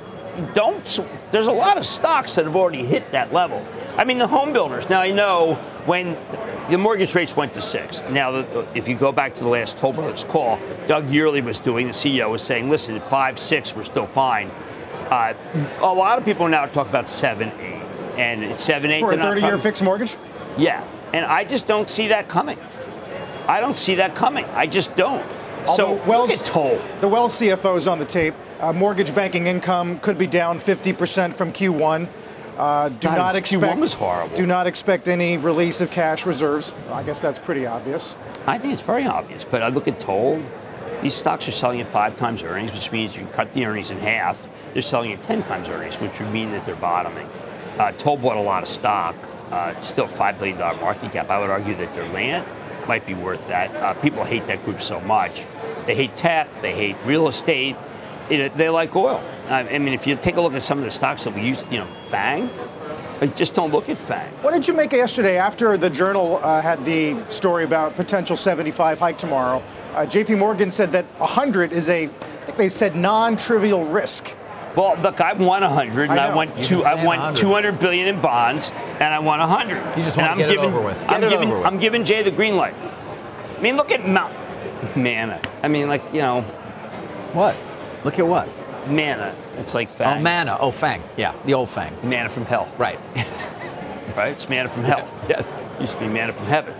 Don't. 0.53 0.99
There's 1.31 1.47
a 1.47 1.51
lot 1.51 1.77
of 1.77 1.85
stocks 1.85 2.35
that 2.35 2.45
have 2.45 2.55
already 2.55 2.85
hit 2.85 3.11
that 3.11 3.33
level. 3.33 3.65
I 3.97 4.03
mean, 4.03 4.17
the 4.17 4.27
home 4.27 4.53
builders. 4.53 4.89
Now 4.89 5.01
I 5.01 5.11
know 5.11 5.55
when 5.85 6.17
the 6.69 6.77
mortgage 6.77 7.15
rates 7.15 7.35
went 7.35 7.53
to 7.53 7.61
six. 7.61 8.03
Now, 8.09 8.45
if 8.73 8.87
you 8.87 8.95
go 8.95 9.11
back 9.11 9.33
to 9.35 9.43
the 9.43 9.49
last 9.49 9.77
Toll 9.77 9.93
Brothers 9.93 10.23
call, 10.23 10.59
Doug 10.87 11.07
Yearley 11.07 11.43
was 11.43 11.59
doing. 11.59 11.87
The 11.87 11.93
CEO 11.93 12.29
was 12.29 12.41
saying, 12.41 12.69
"Listen, 12.69 12.95
at 12.95 13.09
five, 13.09 13.39
six, 13.39 13.75
we're 13.75 13.83
still 13.83 14.05
fine." 14.07 14.51
Uh, 15.09 15.33
a 15.81 15.85
lot 15.85 16.17
of 16.17 16.25
people 16.25 16.47
now 16.47 16.65
talk 16.67 16.87
about 16.87 17.09
seven, 17.09 17.51
eight, 17.59 17.81
and 18.17 18.55
seven, 18.55 18.91
eight. 18.91 19.01
For 19.01 19.13
a 19.13 19.17
30-year 19.17 19.57
fixed 19.57 19.83
mortgage? 19.83 20.17
Yeah, 20.57 20.85
and 21.13 21.25
I 21.25 21.43
just 21.43 21.65
don't 21.65 21.89
see 21.89 22.09
that 22.09 22.27
coming. 22.27 22.59
I 23.47 23.59
don't 23.59 23.75
see 23.75 23.95
that 23.95 24.13
coming. 24.13 24.45
I 24.53 24.67
just 24.67 24.95
don't. 24.95 25.27
so 25.65 25.93
Wells, 26.05 26.29
look 26.29 26.39
at 26.39 26.45
Toll. 26.45 26.81
The 27.01 27.07
Wells 27.07 27.39
CFO 27.39 27.75
is 27.75 27.87
on 27.87 27.97
the 27.97 28.05
tape. 28.05 28.35
Uh, 28.59 28.73
mortgage 28.73 29.15
banking 29.15 29.47
income 29.47 29.99
could 29.99 30.17
be 30.17 30.27
down 30.27 30.59
50% 30.59 31.33
from 31.33 31.53
Q1. 31.53 32.09
Uh, 32.57 32.89
do 32.89 33.07
God, 33.07 33.17
not 33.17 33.35
Q1 33.35 33.37
expect 33.37 33.79
was 33.79 33.93
horrible. 33.93 34.35
do 34.35 34.45
not 34.45 34.67
expect 34.67 35.07
any 35.07 35.37
release 35.37 35.79
of 35.79 35.89
cash 35.91 36.25
reserves. 36.25 36.73
I 36.91 37.03
guess 37.03 37.21
that's 37.21 37.39
pretty 37.39 37.65
obvious. 37.65 38.17
I 38.45 38.57
think 38.57 38.73
it's 38.73 38.81
very 38.81 39.05
obvious, 39.05 39.45
but 39.45 39.61
I 39.63 39.69
look 39.69 39.87
at 39.87 39.97
Toll. 39.97 40.43
These 41.01 41.13
stocks 41.13 41.47
are 41.47 41.51
selling 41.51 41.79
at 41.79 41.87
five 41.87 42.17
times 42.17 42.43
earnings, 42.43 42.73
which 42.73 42.91
means 42.91 43.15
you 43.15 43.21
can 43.21 43.31
cut 43.31 43.53
the 43.53 43.65
earnings 43.65 43.91
in 43.91 43.99
half. 43.99 44.49
They're 44.73 44.81
selling 44.81 45.13
at 45.13 45.23
10 45.23 45.43
times 45.43 45.69
earnings, 45.69 45.95
which 46.01 46.19
would 46.19 46.31
mean 46.33 46.51
that 46.51 46.65
they're 46.65 46.75
bottoming. 46.75 47.29
Uh, 47.77 47.93
Toll 47.93 48.17
bought 48.17 48.35
a 48.35 48.41
lot 48.41 48.61
of 48.61 48.67
stock. 48.67 49.15
Uh, 49.51 49.73
it's 49.77 49.87
still 49.87 50.07
$5 50.07 50.37
billion 50.37 50.57
market 50.57 51.13
cap. 51.13 51.29
I 51.29 51.39
would 51.39 51.49
argue 51.49 51.75
that 51.75 51.93
their 51.93 52.07
land 52.09 52.45
might 52.89 53.05
be 53.05 53.13
worth 53.13 53.47
that. 53.47 53.73
Uh, 53.77 53.93
people 54.01 54.25
hate 54.25 54.45
that 54.47 54.65
group 54.65 54.81
so 54.81 54.99
much. 55.01 55.45
They 55.85 55.95
hate 55.95 56.17
tech, 56.17 56.51
they 56.61 56.73
hate 56.73 56.97
real 57.05 57.29
estate, 57.29 57.77
it, 58.29 58.57
they 58.57 58.69
like 58.69 58.95
oil. 58.95 59.21
I 59.49 59.59
I 59.61 59.77
mean, 59.79 59.93
if 59.93 60.05
you 60.07 60.15
take 60.15 60.37
a 60.37 60.41
look 60.41 60.53
at 60.53 60.63
some 60.63 60.77
of 60.79 60.83
the 60.85 60.91
stocks 60.91 61.23
that 61.23 61.33
we 61.35 61.41
use, 61.41 61.65
you 61.71 61.79
know, 61.79 61.87
FANG, 62.09 62.49
I 63.21 63.27
just 63.27 63.53
don't 63.53 63.71
look 63.71 63.89
at 63.89 63.97
FANG. 63.97 64.31
What 64.41 64.53
did 64.53 64.67
you 64.67 64.73
make 64.73 64.91
yesterday 64.91 65.37
after 65.37 65.75
the 65.77 65.89
Journal 65.89 66.37
uh, 66.43 66.61
had 66.61 66.85
the 66.85 67.17
story 67.29 67.63
about 67.63 67.95
potential 67.95 68.37
75 68.37 68.99
hike 68.99 69.17
tomorrow? 69.17 69.61
Uh, 69.93 70.05
J.P. 70.05 70.35
Morgan 70.35 70.71
said 70.71 70.91
that 70.93 71.05
100 71.19 71.71
is 71.71 71.89
a, 71.89 72.03
I 72.05 72.07
think 72.07 72.57
they 72.57 72.69
said 72.69 72.95
non-trivial 72.95 73.85
risk. 73.85 74.35
Well, 74.75 74.95
look, 75.01 75.19
I 75.19 75.33
won 75.33 75.63
100, 75.63 76.11
and 76.11 76.19
I 76.19 76.25
I, 76.25 76.29
know. 76.29 76.35
want 76.35 76.61
two. 76.61 76.83
I 76.83 76.93
saying 76.93 77.05
want 77.05 77.35
200 77.35 77.79
billion 77.79 78.07
in 78.07 78.21
bonds, 78.21 78.71
and 78.99 79.13
I 79.13 79.17
want 79.19 79.39
100. 79.41 79.97
You 79.97 80.03
just 80.03 80.17
and 80.17 80.27
wanna 80.27 80.31
I'm 80.31 80.37
get 80.37 80.49
it 80.51 80.55
giving, 80.55 80.69
over 80.73 80.81
with. 80.81 80.99
Get 80.99 81.09
I'm 81.09 81.23
it 81.23 81.29
giving. 81.29 81.49
over 81.49 81.57
with. 81.57 81.67
I'm 81.67 81.79
giving 81.79 82.05
Jay 82.05 82.21
the 82.21 82.31
green 82.31 82.55
light. 82.55 82.75
I 83.57 83.61
mean, 83.61 83.75
look 83.77 83.91
at 83.91 84.07
Mount 84.07 84.31
Mana. 84.95 85.41
I 85.63 85.67
mean, 85.67 85.89
like 85.89 86.03
you 86.13 86.21
know, 86.21 86.41
What? 87.33 87.53
Look 88.03 88.19
at 88.19 88.27
what? 88.27 88.47
Mana. 88.87 89.35
It's 89.57 89.73
like 89.73 89.89
Fang. 89.89 90.07
Oh, 90.07 90.13
fang. 90.13 90.23
Mana. 90.23 90.57
Oh, 90.59 90.71
Fang. 90.71 91.03
Yeah, 91.17 91.33
the 91.45 91.53
old 91.53 91.69
Fang. 91.69 91.95
Mana 92.03 92.29
from 92.29 92.45
hell. 92.45 92.71
Right. 92.77 92.99
Right. 94.17 94.33
It's 94.33 94.49
Mana 94.49 94.67
from 94.67 94.83
hell. 94.83 95.07
yes. 95.29 95.69
Used 95.79 95.93
to 95.93 95.99
be 95.99 96.07
Mana 96.07 96.33
from 96.33 96.47
heaven. 96.47 96.73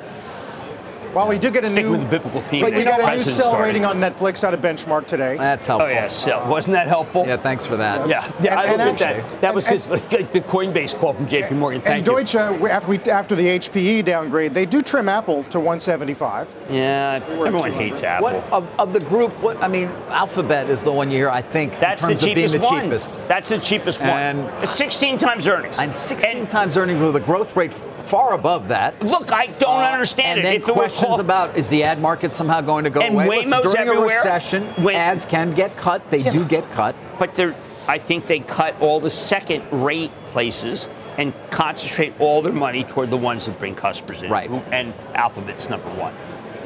Well, 1.14 1.28
we 1.28 1.40
do 1.40 1.50
get 1.50 1.64
a 1.64 1.70
Stick 1.70 1.86
new, 1.86 1.92
with 1.92 2.02
the 2.02 2.08
biblical 2.08 2.40
theme. 2.42 2.62
but 2.62 2.72
we 2.74 2.82
eh? 2.82 2.84
got 2.84 3.00
a 3.00 3.04
new 3.04 3.08
president 3.10 3.36
sell 3.36 3.50
started. 3.52 3.64
rating 3.68 3.86
on 3.86 3.98
Netflix 3.98 4.44
out 4.44 4.54
of 4.54 4.62
Benchmark 4.62 5.06
today. 5.06 5.38
That's 5.38 5.66
helpful. 5.66 5.88
Oh 5.88 5.92
yeah, 5.92 6.08
so 6.08 6.48
wasn't 6.48 6.74
that 6.74 6.88
helpful? 6.88 7.26
Yeah, 7.26 7.38
thanks 7.38 7.66
for 7.66 7.78
that. 7.78 8.08
Yeah, 8.08 8.32
yeah. 8.42 8.60
I 8.60 8.66
And- 8.66 8.72
looked 8.84 9.02
and 9.02 9.10
at 9.12 9.16
actually- 9.18 9.30
that. 9.30 9.42
That 9.42 9.56
was 9.56 9.66
and- 9.68 9.74
his, 9.74 9.90
like, 9.90 10.32
the 10.32 10.42
Coinbase 10.42 10.98
call 11.00 11.14
from 11.14 11.28
J.P. 11.28 11.56
Morgan. 11.56 11.82
Thank 11.82 12.06
you. 12.08 12.16
and 12.18 12.28
you. 12.28 12.36
Deutsche, 12.36 12.36
after, 12.70 12.90
we, 12.90 12.98
after 13.00 13.36
the 13.36 13.48
HPE 13.48 14.04
downgrade, 14.06 14.54
they 14.54 14.66
do 14.66 14.82
trim 14.82 15.10
Apple 15.10 15.44
to 15.46 15.60
175. 15.60 16.54
Yeah, 16.70 17.20
everyone 17.30 17.72
hates 17.72 18.04
Apple. 18.04 18.26
What 18.26 18.36
of, 18.52 18.70
of 18.80 18.94
the 18.94 19.00
group? 19.00 19.32
What 19.42 19.62
I 19.64 19.68
mean, 19.68 19.88
Alphabet 20.10 20.70
is 20.70 20.84
the 20.84 20.92
one 20.92 21.10
you 21.10 21.18
hear. 21.18 21.30
I 21.30 21.42
think 21.42 21.80
That's 21.80 22.04
in 22.04 22.10
the 22.10 22.14
terms 22.16 22.24
of 22.24 22.36
being 22.36 22.48
cheapest 22.48 22.54
the 22.54 22.60
one. 22.76 22.84
cheapest. 22.84 23.28
That's 23.28 23.50
the 23.50 23.58
cheapest 23.58 24.00
one. 24.00 24.10
And- 24.10 24.70
16 24.70 25.18
times 25.18 25.48
earnings. 25.48 25.76
And 25.80 25.92
16 25.92 26.38
And 26.38 26.50
times 26.50 26.78
earnings 26.78 27.02
with 27.02 27.16
a 27.16 27.20
growth 27.20 27.56
rate 27.56 27.74
far 28.10 28.34
above 28.34 28.68
that. 28.70 29.02
Look, 29.04 29.32
I 29.32 29.46
don't 29.48 29.84
Uh, 29.84 29.88
understand 29.94 30.40
and 30.40 30.40
it. 30.40 30.44
then 30.44 30.56
If 30.56 30.64
questions 30.66 31.06
called- 31.08 31.20
about 31.20 31.56
is 31.58 31.70
the 31.70 31.84
ad 31.84 32.02
market 32.02 32.34
somehow 32.34 32.62
going 32.62 32.84
to 32.84 32.90
go 32.90 33.02
And 33.02 33.14
away? 33.16 33.28
Listen, 33.28 33.52
Waymo's 33.52 33.74
during 33.74 33.88
everywhere. 33.88 34.16
a 34.16 34.24
recession, 34.24 34.64
When- 34.78 34.96
ads 34.96 35.26
can 35.26 35.54
get 35.54 35.78
cut. 35.78 36.02
They 36.12 36.24
do 36.24 36.44
get 36.44 36.72
cut. 36.74 36.96
but 37.20 37.36
they're. 37.36 37.56
I 37.88 37.98
think 37.98 38.26
they 38.28 38.40
cut 38.40 38.76
all 38.82 39.00
the 39.00 39.10
second 39.10 39.64
rate 39.72 40.12
places 40.32 40.88
and 41.18 41.34
concentrate 41.50 42.14
all 42.20 42.42
their 42.44 42.54
money 42.54 42.84
toward 42.84 43.10
the 43.10 43.18
ones 43.18 43.46
that 43.48 43.58
bring 43.60 43.74
customers 43.76 44.22
in. 44.22 44.30
Right. 44.30 44.50
And 44.72 44.94
Alphabet's 45.16 45.70
number 45.70 45.90
one. 45.90 46.14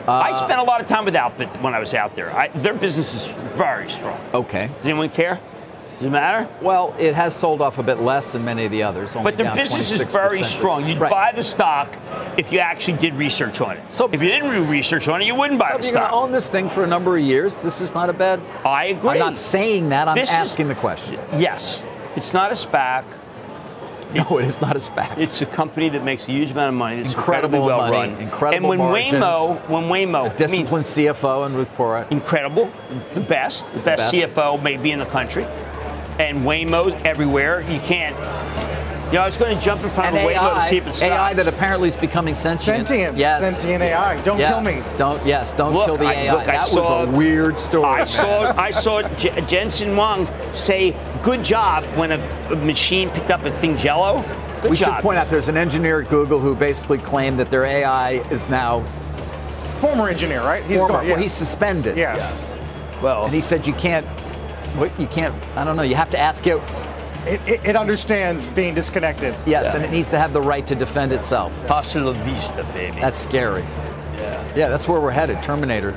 Uh, 0.05 0.11
I 0.11 0.33
spent 0.33 0.59
a 0.59 0.63
lot 0.63 0.81
of 0.81 0.87
time 0.87 1.05
with 1.05 1.15
Alphabet 1.15 1.61
when 1.61 1.73
I 1.73 1.79
was 1.79 1.93
out 1.93 2.13
there. 2.13 2.29
I, 2.35 2.49
their 2.49 2.73
business 2.73 3.13
is 3.13 3.25
very 3.55 3.89
strong. 3.89 4.19
Okay. 4.33 4.69
Does 4.77 4.85
anyone 4.85 5.07
care? 5.09 5.39
Does 6.03 6.09
it 6.09 6.11
matter? 6.11 6.53
Well, 6.61 6.93
it 6.99 7.15
has 7.15 7.33
sold 7.33 7.61
off 7.61 7.77
a 7.77 7.83
bit 7.83 8.01
less 8.01 8.33
than 8.33 8.43
many 8.43 8.65
of 8.65 8.71
the 8.71 8.83
others. 8.83 9.13
But 9.15 9.37
their 9.37 9.55
business 9.55 9.89
is 9.89 10.01
very 10.11 10.43
strong. 10.43 10.85
You'd 10.85 10.97
right. 10.97 11.09
buy 11.09 11.31
the 11.31 11.45
stock 11.45 11.97
if 12.37 12.51
you 12.51 12.59
actually 12.59 12.97
did 12.97 13.13
research 13.13 13.61
on 13.61 13.77
it. 13.77 13.93
So 13.93 14.09
if 14.11 14.21
you 14.21 14.27
didn't 14.27 14.51
do 14.51 14.65
research 14.65 15.07
on 15.07 15.21
it, 15.21 15.25
you 15.25 15.33
wouldn't 15.33 15.61
buy 15.61 15.69
so 15.71 15.77
the 15.77 15.83
stock. 15.83 15.93
you're 15.93 16.01
going 16.01 16.11
to 16.11 16.15
own 16.15 16.31
this 16.33 16.49
thing 16.49 16.67
for 16.67 16.83
a 16.83 16.87
number 16.87 17.15
of 17.15 17.23
years, 17.23 17.61
this 17.61 17.79
is 17.79 17.93
not 17.93 18.09
a 18.09 18.13
bad. 18.13 18.41
I 18.65 18.87
agree. 18.87 19.11
I'm 19.11 19.19
not 19.19 19.37
saying 19.37 19.89
that. 19.89 20.09
I'm 20.09 20.15
This 20.17 20.29
is- 20.29 20.35
asking 20.35 20.67
the 20.67 20.75
question. 20.75 21.17
Yes, 21.37 21.81
it's 22.17 22.33
not 22.33 22.51
a 22.51 22.55
SPAC. 22.55 23.05
No, 24.13 24.37
it 24.37 24.45
is 24.45 24.61
not 24.61 24.75
a 24.75 24.79
SPAC. 24.79 25.17
It's 25.17 25.41
a 25.41 25.45
company 25.47 25.89
that 25.89 26.03
makes 26.03 26.27
a 26.27 26.31
huge 26.31 26.51
amount 26.51 26.69
of 26.69 26.75
money. 26.75 26.97
Incredible 26.97 27.17
incredibly 27.23 27.59
well 27.61 27.77
money, 27.79 27.91
run. 28.13 28.21
incredible 28.21 28.55
And 28.57 28.67
when 28.67 28.77
margins. 28.77 29.13
Waymo, 29.13 29.69
when 29.69 29.83
Waymo, 29.85 30.19
I 30.19 30.27
mean, 30.27 30.35
Disciplined 30.35 30.85
CFO 30.85 31.47
and 31.47 31.55
Ruth 31.55 31.75
Porat. 31.75 32.11
incredible, 32.11 32.71
the 33.15 33.21
best, 33.21 33.65
the 33.73 33.79
best, 33.79 34.13
best. 34.13 34.13
CFO 34.13 34.61
maybe 34.61 34.91
in 34.91 34.99
the 34.99 35.07
country, 35.07 35.47
and 36.19 36.39
Waymo's 36.41 36.93
everywhere. 37.05 37.61
You 37.61 37.79
can't. 37.79 38.15
You 39.07 39.19
know, 39.19 39.23
I 39.23 39.25
was 39.27 39.37
going 39.37 39.55
to 39.55 39.63
jump 39.63 39.83
in 39.83 39.91
front 39.91 40.15
And 40.15 40.17
of 40.17 40.23
a 40.23 40.33
Waymo 40.33 40.55
to 40.55 40.61
see 40.61 40.77
if 40.77 40.87
it's 40.87 41.01
AI 41.03 41.33
that 41.35 41.47
apparently 41.47 41.87
is 41.87 41.95
becoming 41.95 42.33
sentient. 42.33 42.87
Sentient. 42.87 43.15
Yes. 43.15 43.41
Sentient 43.41 43.83
AI. 43.83 44.19
Don't 44.23 44.39
Yeah. 44.39 44.49
kill 44.51 44.61
me. 44.61 44.81
Don't. 44.97 45.23
Yes. 45.25 45.51
Don't 45.53 45.73
Look, 45.73 45.85
kill 45.85 45.97
the 45.97 46.05
I- 46.07 46.13
AI. 46.13 46.31
look, 46.31 46.41
I 46.41 46.45
that 46.45 46.61
was 46.61 46.71
saw- 46.71 47.03
a 47.03 47.05
weird 47.11 47.59
story. 47.59 47.85
I 47.85 48.05
saw 48.05 48.53
I 48.57 48.71
saw 48.71 49.03
J- 49.09 49.39
Jensen 49.45 49.93
Huang 49.93 50.27
say 50.53 50.95
"good 51.21 51.43
job" 51.43 51.83
when 51.95 52.11
a, 52.13 52.17
a 52.51 52.55
machine 52.55 53.11
picked 53.11 53.29
up 53.29 53.45
a 53.45 53.51
thing 53.51 53.77
Jello. 53.77 54.23
Good 54.63 54.71
we 54.71 54.77
job. 54.77 54.95
should 54.95 55.03
point 55.03 55.19
out 55.19 55.29
there's 55.29 55.49
an 55.49 55.57
engineer 55.57 56.01
at 56.01 56.09
Google 56.09 56.39
who 56.39 56.55
basically 56.55 56.97
claimed 56.97 57.37
that 57.39 57.51
their 57.51 57.65
AI 57.65 58.13
is 58.31 58.49
now 58.49 58.83
Former 59.79 60.07
engineer, 60.07 60.41
right? 60.41 60.63
He's 60.63 60.79
former. 60.79 60.95
gone. 60.99 61.07
Well, 61.09 61.17
he's 61.17 61.33
suspended. 61.33 61.97
Yes. 61.97 62.47
well, 63.01 63.25
And 63.25 63.33
he 63.35 63.41
said 63.41 63.67
you 63.67 63.73
can't. 63.73 64.07
What 64.75 64.97
you 64.99 65.07
can't. 65.07 65.33
I 65.55 65.63
don't 65.63 65.75
know. 65.75 65.83
You 65.83 65.95
have 65.95 66.09
to 66.11 66.19
ask 66.19 66.45
it. 66.47 66.57
It, 67.25 67.39
it, 67.47 67.65
it 67.69 67.75
understands 67.75 68.45
being 68.45 68.73
disconnected. 68.75 69.33
Yes, 69.45 69.75
and 69.75 69.83
it 69.83 69.91
needs 69.91 70.09
to 70.09 70.19
have 70.19 70.33
the 70.33 70.41
right 70.41 70.65
to 70.67 70.75
defend 70.75 71.13
itself. 71.13 71.53
hasta 71.67 71.99
la 72.01 72.11
vista, 72.25 72.63
baby. 72.73 72.99
That's 72.99 73.19
scary. 73.19 73.61
yeah. 73.61 74.53
Yeah, 74.55 74.69
that's 74.69 74.87
where 74.87 74.99
we're 74.99 75.11
headed. 75.11 75.41
Terminator. 75.41 75.93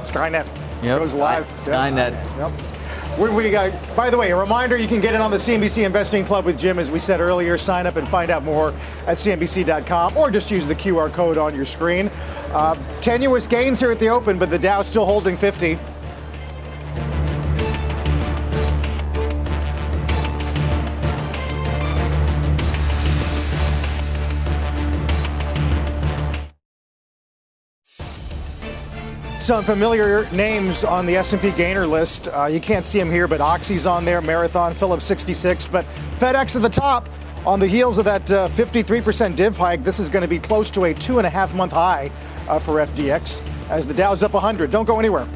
Skynet 0.00 0.46
Yep. 0.82 0.98
goes 1.00 1.14
live. 1.14 1.46
Sky- 1.58 1.90
Skynet. 1.90 2.12
Yep. 2.38 3.18
We, 3.18 3.28
we 3.30 3.50
got, 3.50 3.72
by 3.94 4.10
the 4.10 4.16
way, 4.18 4.30
a 4.32 4.36
reminder 4.36 4.76
you 4.76 4.88
can 4.88 5.00
get 5.00 5.14
in 5.14 5.20
on 5.20 5.30
the 5.30 5.36
CNBC 5.36 5.84
Investing 5.84 6.24
Club 6.24 6.44
with 6.44 6.58
Jim, 6.58 6.78
as 6.80 6.90
we 6.90 6.98
said 6.98 7.20
earlier. 7.20 7.56
Sign 7.56 7.86
up 7.86 7.94
and 7.96 8.08
find 8.08 8.30
out 8.30 8.42
more 8.42 8.74
at 9.06 9.18
CNBC.com 9.18 10.16
or 10.16 10.30
just 10.30 10.50
use 10.50 10.66
the 10.66 10.74
QR 10.74 11.12
code 11.12 11.38
on 11.38 11.54
your 11.54 11.64
screen. 11.64 12.08
Uh, 12.52 12.74
tenuous 13.02 13.46
gains 13.46 13.78
here 13.80 13.92
at 13.92 13.98
the 14.00 14.08
open, 14.08 14.36
but 14.38 14.50
the 14.50 14.58
Dow 14.58 14.82
still 14.82 15.04
holding 15.04 15.36
50. 15.36 15.78
Some 29.44 29.62
familiar 29.62 30.26
names 30.30 30.84
on 30.84 31.04
the 31.04 31.16
S&P 31.16 31.50
gainer 31.50 31.86
list. 31.86 32.28
Uh, 32.28 32.46
you 32.46 32.58
can't 32.58 32.82
see 32.82 32.98
them 32.98 33.10
here, 33.10 33.28
but 33.28 33.42
Oxy's 33.42 33.84
on 33.86 34.06
there, 34.06 34.22
Marathon, 34.22 34.72
Phillips 34.72 35.04
66, 35.04 35.66
but 35.66 35.84
FedEx 36.14 36.56
at 36.56 36.62
the 36.62 36.68
top. 36.70 37.10
On 37.44 37.60
the 37.60 37.66
heels 37.66 37.98
of 37.98 38.06
that 38.06 38.32
uh, 38.32 38.48
53% 38.48 39.36
div 39.36 39.54
hike, 39.54 39.82
this 39.82 39.98
is 39.98 40.08
going 40.08 40.22
to 40.22 40.28
be 40.28 40.38
close 40.38 40.70
to 40.70 40.84
a 40.84 40.94
two 40.94 41.18
and 41.18 41.26
a 41.26 41.30
half 41.30 41.54
month 41.54 41.72
high 41.72 42.10
uh, 42.48 42.58
for 42.58 42.76
FDX 42.76 43.42
as 43.68 43.86
the 43.86 43.92
Dow's 43.92 44.22
up 44.22 44.32
100. 44.32 44.70
Don't 44.70 44.86
go 44.86 44.98
anywhere. 44.98 45.28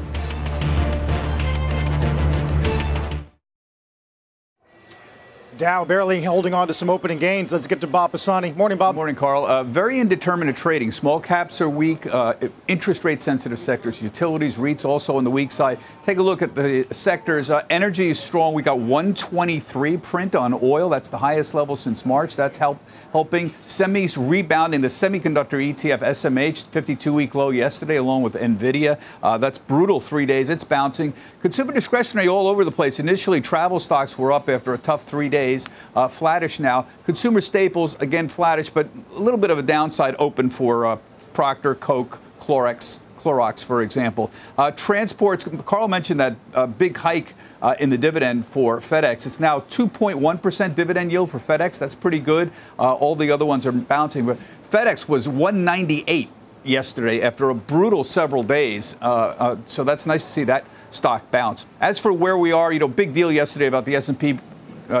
Dow 5.59 5.83
barely 5.83 6.23
holding 6.23 6.53
on 6.53 6.69
to 6.69 6.73
some 6.73 6.89
opening 6.89 7.19
gains. 7.19 7.51
Let's 7.51 7.67
get 7.67 7.81
to 7.81 7.87
Bob 7.87 8.13
Pisani. 8.13 8.53
Morning, 8.53 8.77
Bob. 8.77 8.95
Morning, 8.95 9.13
Carl. 9.13 9.45
Uh, 9.45 9.61
very 9.65 9.99
indeterminate 9.99 10.55
trading. 10.55 10.89
Small 10.89 11.19
caps 11.19 11.59
are 11.59 11.67
weak. 11.67 12.05
Uh, 12.05 12.35
interest 12.69 13.03
rate 13.03 13.21
sensitive 13.21 13.59
sectors, 13.59 14.01
utilities, 14.01 14.55
REITs 14.55 14.85
also 14.85 15.17
on 15.17 15.25
the 15.25 15.29
weak 15.29 15.51
side. 15.51 15.77
Take 16.01 16.17
a 16.17 16.21
look 16.21 16.41
at 16.41 16.55
the 16.55 16.87
sectors. 16.91 17.49
Uh, 17.49 17.65
energy 17.69 18.07
is 18.07 18.17
strong. 18.17 18.53
We 18.53 18.63
got 18.63 18.79
123 18.79 19.97
print 19.97 20.33
on 20.33 20.57
oil. 20.63 20.87
That's 20.87 21.09
the 21.09 21.17
highest 21.17 21.53
level 21.53 21.75
since 21.75 22.05
March. 22.05 22.37
That's 22.37 22.57
help, 22.57 22.79
helping. 23.11 23.49
Semis 23.65 24.17
rebounding. 24.19 24.81
The 24.81 24.87
semiconductor 24.87 25.59
ETF 25.59 25.99
SMH 25.99 26.67
52 26.67 27.13
week 27.13 27.35
low 27.35 27.49
yesterday, 27.49 27.97
along 27.97 28.23
with 28.23 28.33
Nvidia. 28.33 28.99
Uh, 29.21 29.37
that's 29.37 29.57
brutal 29.57 29.99
three 29.99 30.25
days. 30.25 30.49
It's 30.49 30.63
bouncing. 30.63 31.13
Consumer 31.41 31.73
discretionary 31.73 32.27
all 32.27 32.47
over 32.47 32.63
the 32.63 32.71
place. 32.71 32.99
Initially, 32.99 33.41
travel 33.41 33.79
stocks 33.79 34.17
were 34.17 34.31
up 34.31 34.49
after 34.49 34.73
a 34.73 34.77
tough 34.77 35.03
three 35.03 35.29
days. 35.29 35.67
Uh, 35.95 36.07
flattish 36.07 36.59
now. 36.59 36.87
Consumer 37.05 37.41
staples 37.41 37.95
again 38.01 38.27
flattish, 38.27 38.69
but 38.69 38.87
a 39.15 39.19
little 39.19 39.39
bit 39.39 39.49
of 39.49 39.57
a 39.57 39.63
downside 39.63 40.15
open 40.19 40.49
for 40.49 40.85
uh, 40.85 40.97
Procter, 41.33 41.75
Coke, 41.75 42.19
Clorox. 42.39 42.99
Clorox, 43.19 43.63
for 43.63 43.81
example. 43.81 44.31
Uh, 44.57 44.71
transports, 44.71 45.47
Carl 45.65 45.87
mentioned 45.87 46.19
that 46.19 46.35
uh, 46.53 46.65
big 46.65 46.97
hike 46.97 47.35
uh, 47.61 47.75
in 47.79 47.89
the 47.89 47.97
dividend 47.97 48.45
for 48.45 48.79
FedEx. 48.79 49.25
It's 49.25 49.39
now 49.39 49.59
2.1% 49.61 50.75
dividend 50.75 51.11
yield 51.11 51.29
for 51.29 51.39
FedEx. 51.39 51.77
That's 51.77 51.95
pretty 51.95 52.19
good. 52.19 52.51
Uh, 52.77 52.95
all 52.95 53.15
the 53.15 53.29
other 53.31 53.45
ones 53.45 53.65
are 53.65 53.71
bouncing, 53.71 54.25
but 54.25 54.37
FedEx 54.69 55.07
was 55.07 55.27
198 55.27 56.29
yesterday 56.63 57.21
after 57.21 57.49
a 57.49 57.55
brutal 57.55 58.03
several 58.03 58.43
days. 58.43 58.95
Uh, 59.01 59.05
uh, 59.05 59.57
so 59.65 59.83
that's 59.83 60.05
nice 60.05 60.23
to 60.23 60.29
see 60.29 60.43
that 60.45 60.65
stock 60.91 61.29
bounce. 61.31 61.65
As 61.81 61.99
for 61.99 62.13
where 62.13 62.37
we 62.37 62.51
are, 62.51 62.71
you 62.71 62.79
know, 62.79 62.87
big 62.87 63.13
deal 63.13 63.31
yesterday 63.31 63.67
about 63.67 63.85
the 63.85 63.95
S&P 63.95 64.39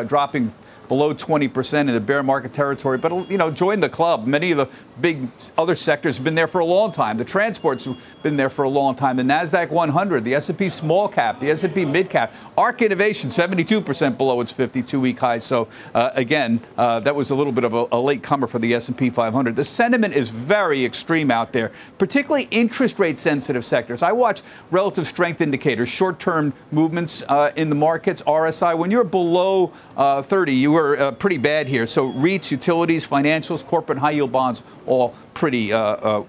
dropping 0.05 0.53
below 0.89 1.13
20% 1.13 1.79
in 1.79 1.87
the 1.87 1.99
bear 1.99 2.21
market 2.21 2.51
territory. 2.51 2.97
But, 2.97 3.29
you 3.29 3.37
know, 3.37 3.49
join 3.49 3.79
the 3.79 3.87
club. 3.87 4.27
Many 4.27 4.51
of 4.51 4.57
the 4.57 4.67
big 5.01 5.27
other 5.57 5.75
sectors 5.75 6.17
have 6.17 6.23
been 6.23 6.35
there 6.35 6.47
for 6.47 6.59
a 6.59 6.65
long 6.65 6.91
time. 6.91 7.17
The 7.17 7.25
transports 7.25 7.85
have 7.85 7.97
been 8.23 8.37
there 8.37 8.49
for 8.49 8.63
a 8.63 8.69
long 8.69 8.95
time. 8.95 9.17
The 9.17 9.23
NASDAQ 9.23 9.69
100, 9.69 10.23
the 10.23 10.35
S&P 10.35 10.69
small 10.69 11.07
cap, 11.07 11.39
the 11.39 11.49
S&P 11.51 11.85
mid 11.85 12.09
cap. 12.09 12.33
ARK 12.57 12.81
Innovation, 12.81 13.29
72% 13.29 14.17
below 14.17 14.41
its 14.41 14.51
52-week 14.53 15.19
high. 15.19 15.37
So, 15.37 15.67
uh, 15.93 16.11
again, 16.13 16.61
uh, 16.77 16.99
that 17.01 17.15
was 17.15 17.29
a 17.29 17.35
little 17.35 17.53
bit 17.53 17.63
of 17.63 17.73
a, 17.73 17.87
a 17.91 17.99
late 17.99 18.23
comer 18.23 18.47
for 18.47 18.59
the 18.59 18.73
S&P 18.73 19.09
500. 19.09 19.55
The 19.55 19.63
sentiment 19.63 20.13
is 20.13 20.29
very 20.29 20.83
extreme 20.83 21.31
out 21.31 21.53
there, 21.53 21.71
particularly 21.97 22.47
interest 22.51 22.99
rate 22.99 23.19
sensitive 23.19 23.63
sectors. 23.63 24.03
I 24.03 24.11
watch 24.11 24.41
relative 24.71 25.07
strength 25.07 25.41
indicators, 25.41 25.89
short-term 25.89 26.53
movements 26.71 27.23
uh, 27.27 27.51
in 27.55 27.69
the 27.69 27.75
markets, 27.75 28.21
RSI. 28.23 28.77
When 28.77 28.91
you're 28.91 29.03
below 29.03 29.71
uh, 29.95 30.21
30, 30.21 30.53
you 30.53 30.75
are 30.75 30.97
uh, 30.97 31.11
pretty 31.11 31.37
bad 31.37 31.67
here. 31.67 31.87
So 31.87 32.11
REITs, 32.11 32.51
utilities, 32.51 33.07
financials, 33.07 33.65
corporate 33.65 33.99
high 33.99 34.11
yield 34.11 34.31
bonds, 34.31 34.63
all 34.89 35.13
pretty 35.33 35.71
uh, 35.71 35.79
uh, 35.79 36.23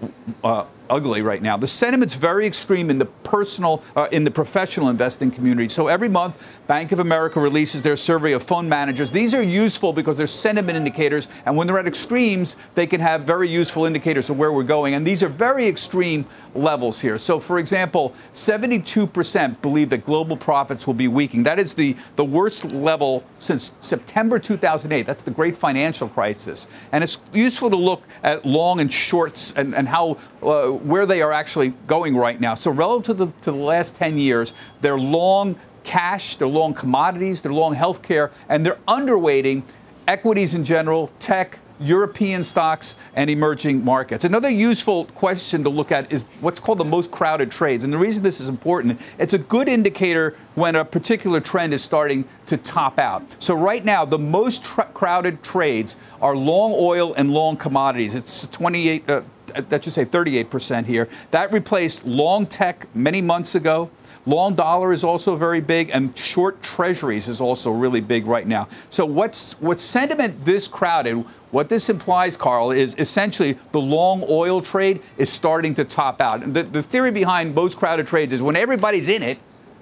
uh, 0.44 0.66
ugly 0.90 1.22
right 1.22 1.40
now. 1.40 1.56
The 1.56 1.68
sentiment's 1.68 2.16
very 2.16 2.46
extreme 2.46 2.90
in 2.90 2.98
the 2.98 3.06
personal, 3.06 3.82
uh, 3.96 4.08
in 4.12 4.24
the 4.24 4.30
professional 4.30 4.88
investing 4.88 5.30
community. 5.30 5.68
So 5.68 5.86
every 5.86 6.08
month, 6.08 6.36
Bank 6.66 6.92
of 6.92 6.98
America 6.98 7.40
releases 7.40 7.80
their 7.82 7.96
survey 7.96 8.32
of 8.32 8.42
fund 8.42 8.68
managers. 8.68 9.10
These 9.10 9.32
are 9.32 9.42
useful 9.42 9.92
because 9.92 10.16
they're 10.16 10.26
sentiment 10.26 10.76
indicators, 10.76 11.28
and 11.46 11.56
when 11.56 11.66
they're 11.66 11.78
at 11.78 11.86
extremes, 11.86 12.56
they 12.74 12.86
can 12.86 13.00
have 13.00 13.22
very 13.22 13.48
useful 13.48 13.86
indicators 13.86 14.28
of 14.28 14.38
where 14.38 14.52
we're 14.52 14.62
going. 14.64 14.94
And 14.94 15.06
these 15.06 15.22
are 15.22 15.28
very 15.28 15.66
extreme 15.66 16.26
levels 16.54 17.00
here. 17.00 17.18
So, 17.18 17.38
for 17.38 17.58
example, 17.58 18.14
72% 18.34 19.62
believe 19.62 19.90
that 19.90 20.04
global 20.04 20.36
profits 20.36 20.86
will 20.86 20.94
be 20.94 21.08
weakening. 21.08 21.44
That 21.44 21.58
is 21.58 21.74
the, 21.74 21.96
the 22.16 22.24
worst 22.24 22.72
level 22.72 23.24
since 23.38 23.72
September 23.80 24.38
2008. 24.38 25.06
That's 25.06 25.22
the 25.22 25.30
great 25.30 25.56
financial 25.56 26.08
crisis. 26.08 26.66
And 26.90 27.04
it's 27.04 27.20
useful 27.32 27.70
to 27.70 27.76
look 27.76 28.02
at 28.22 28.44
long 28.44 28.80
and 28.80 28.89
shorts 28.92 29.52
and, 29.56 29.74
and 29.74 29.88
how 29.88 30.18
uh, 30.42 30.68
where 30.68 31.06
they 31.06 31.22
are 31.22 31.32
actually 31.32 31.74
going 31.86 32.16
right 32.16 32.40
now. 32.40 32.54
So, 32.54 32.70
relative 32.70 33.16
to 33.16 33.24
the, 33.26 33.32
to 33.42 33.52
the 33.52 33.58
last 33.58 33.96
10 33.96 34.18
years, 34.18 34.52
they're 34.80 34.98
long 34.98 35.56
cash, 35.84 36.36
they're 36.36 36.48
long 36.48 36.74
commodities, 36.74 37.40
they're 37.40 37.52
long 37.52 37.74
healthcare, 37.74 38.30
and 38.48 38.64
they're 38.64 38.78
underweighting 38.86 39.62
equities 40.06 40.54
in 40.54 40.64
general, 40.64 41.10
tech, 41.20 41.58
European 41.80 42.42
stocks, 42.42 42.94
and 43.14 43.30
emerging 43.30 43.84
markets. 43.84 44.24
Another 44.24 44.50
useful 44.50 45.06
question 45.06 45.64
to 45.64 45.70
look 45.70 45.90
at 45.90 46.12
is 46.12 46.26
what's 46.40 46.60
called 46.60 46.78
the 46.78 46.84
most 46.84 47.10
crowded 47.10 47.50
trades. 47.50 47.84
And 47.84 47.92
the 47.92 47.98
reason 47.98 48.22
this 48.22 48.38
is 48.38 48.48
important, 48.48 49.00
it's 49.18 49.32
a 49.32 49.38
good 49.38 49.66
indicator 49.66 50.36
when 50.54 50.76
a 50.76 50.84
particular 50.84 51.40
trend 51.40 51.72
is 51.72 51.82
starting 51.82 52.26
to 52.46 52.58
top 52.58 52.98
out. 52.98 53.22
So, 53.38 53.54
right 53.54 53.84
now, 53.84 54.04
the 54.04 54.18
most 54.18 54.64
crowded 54.64 55.42
trades 55.42 55.96
are 56.20 56.36
long 56.36 56.74
oil 56.76 57.14
and 57.14 57.30
long 57.30 57.56
commodities. 57.56 58.14
It's 58.14 58.46
28. 58.48 59.08
Uh, 59.08 59.22
that 59.68 59.82
should 59.82 59.92
say 59.92 60.04
38% 60.04 60.86
here. 60.86 61.08
That 61.32 61.52
replaced 61.52 62.04
long 62.04 62.46
tech 62.46 62.86
many 62.94 63.20
months 63.20 63.54
ago. 63.54 63.90
Long 64.26 64.54
dollar 64.54 64.92
is 64.92 65.02
also 65.02 65.34
very 65.34 65.60
big, 65.60 65.90
and 65.90 66.16
short 66.16 66.62
treasuries 66.62 67.26
is 67.26 67.40
also 67.40 67.70
really 67.70 68.00
big 68.00 68.26
right 68.26 68.46
now. 68.46 68.68
So, 68.90 69.06
what's 69.06 69.52
what 69.60 69.80
sentiment 69.80 70.44
this 70.44 70.68
crowded? 70.68 71.24
What 71.50 71.68
this 71.68 71.88
implies, 71.88 72.36
Carl, 72.36 72.70
is 72.70 72.94
essentially 72.98 73.58
the 73.72 73.80
long 73.80 74.24
oil 74.28 74.60
trade 74.60 75.02
is 75.16 75.30
starting 75.30 75.74
to 75.74 75.84
top 75.84 76.20
out. 76.20 76.52
The, 76.52 76.62
the 76.62 76.82
theory 76.82 77.10
behind 77.10 77.54
most 77.54 77.76
crowded 77.76 78.06
trades 78.06 78.32
is 78.32 78.42
when 78.42 78.56
everybody's 78.56 79.08
in 79.08 79.22
it, 79.22 79.38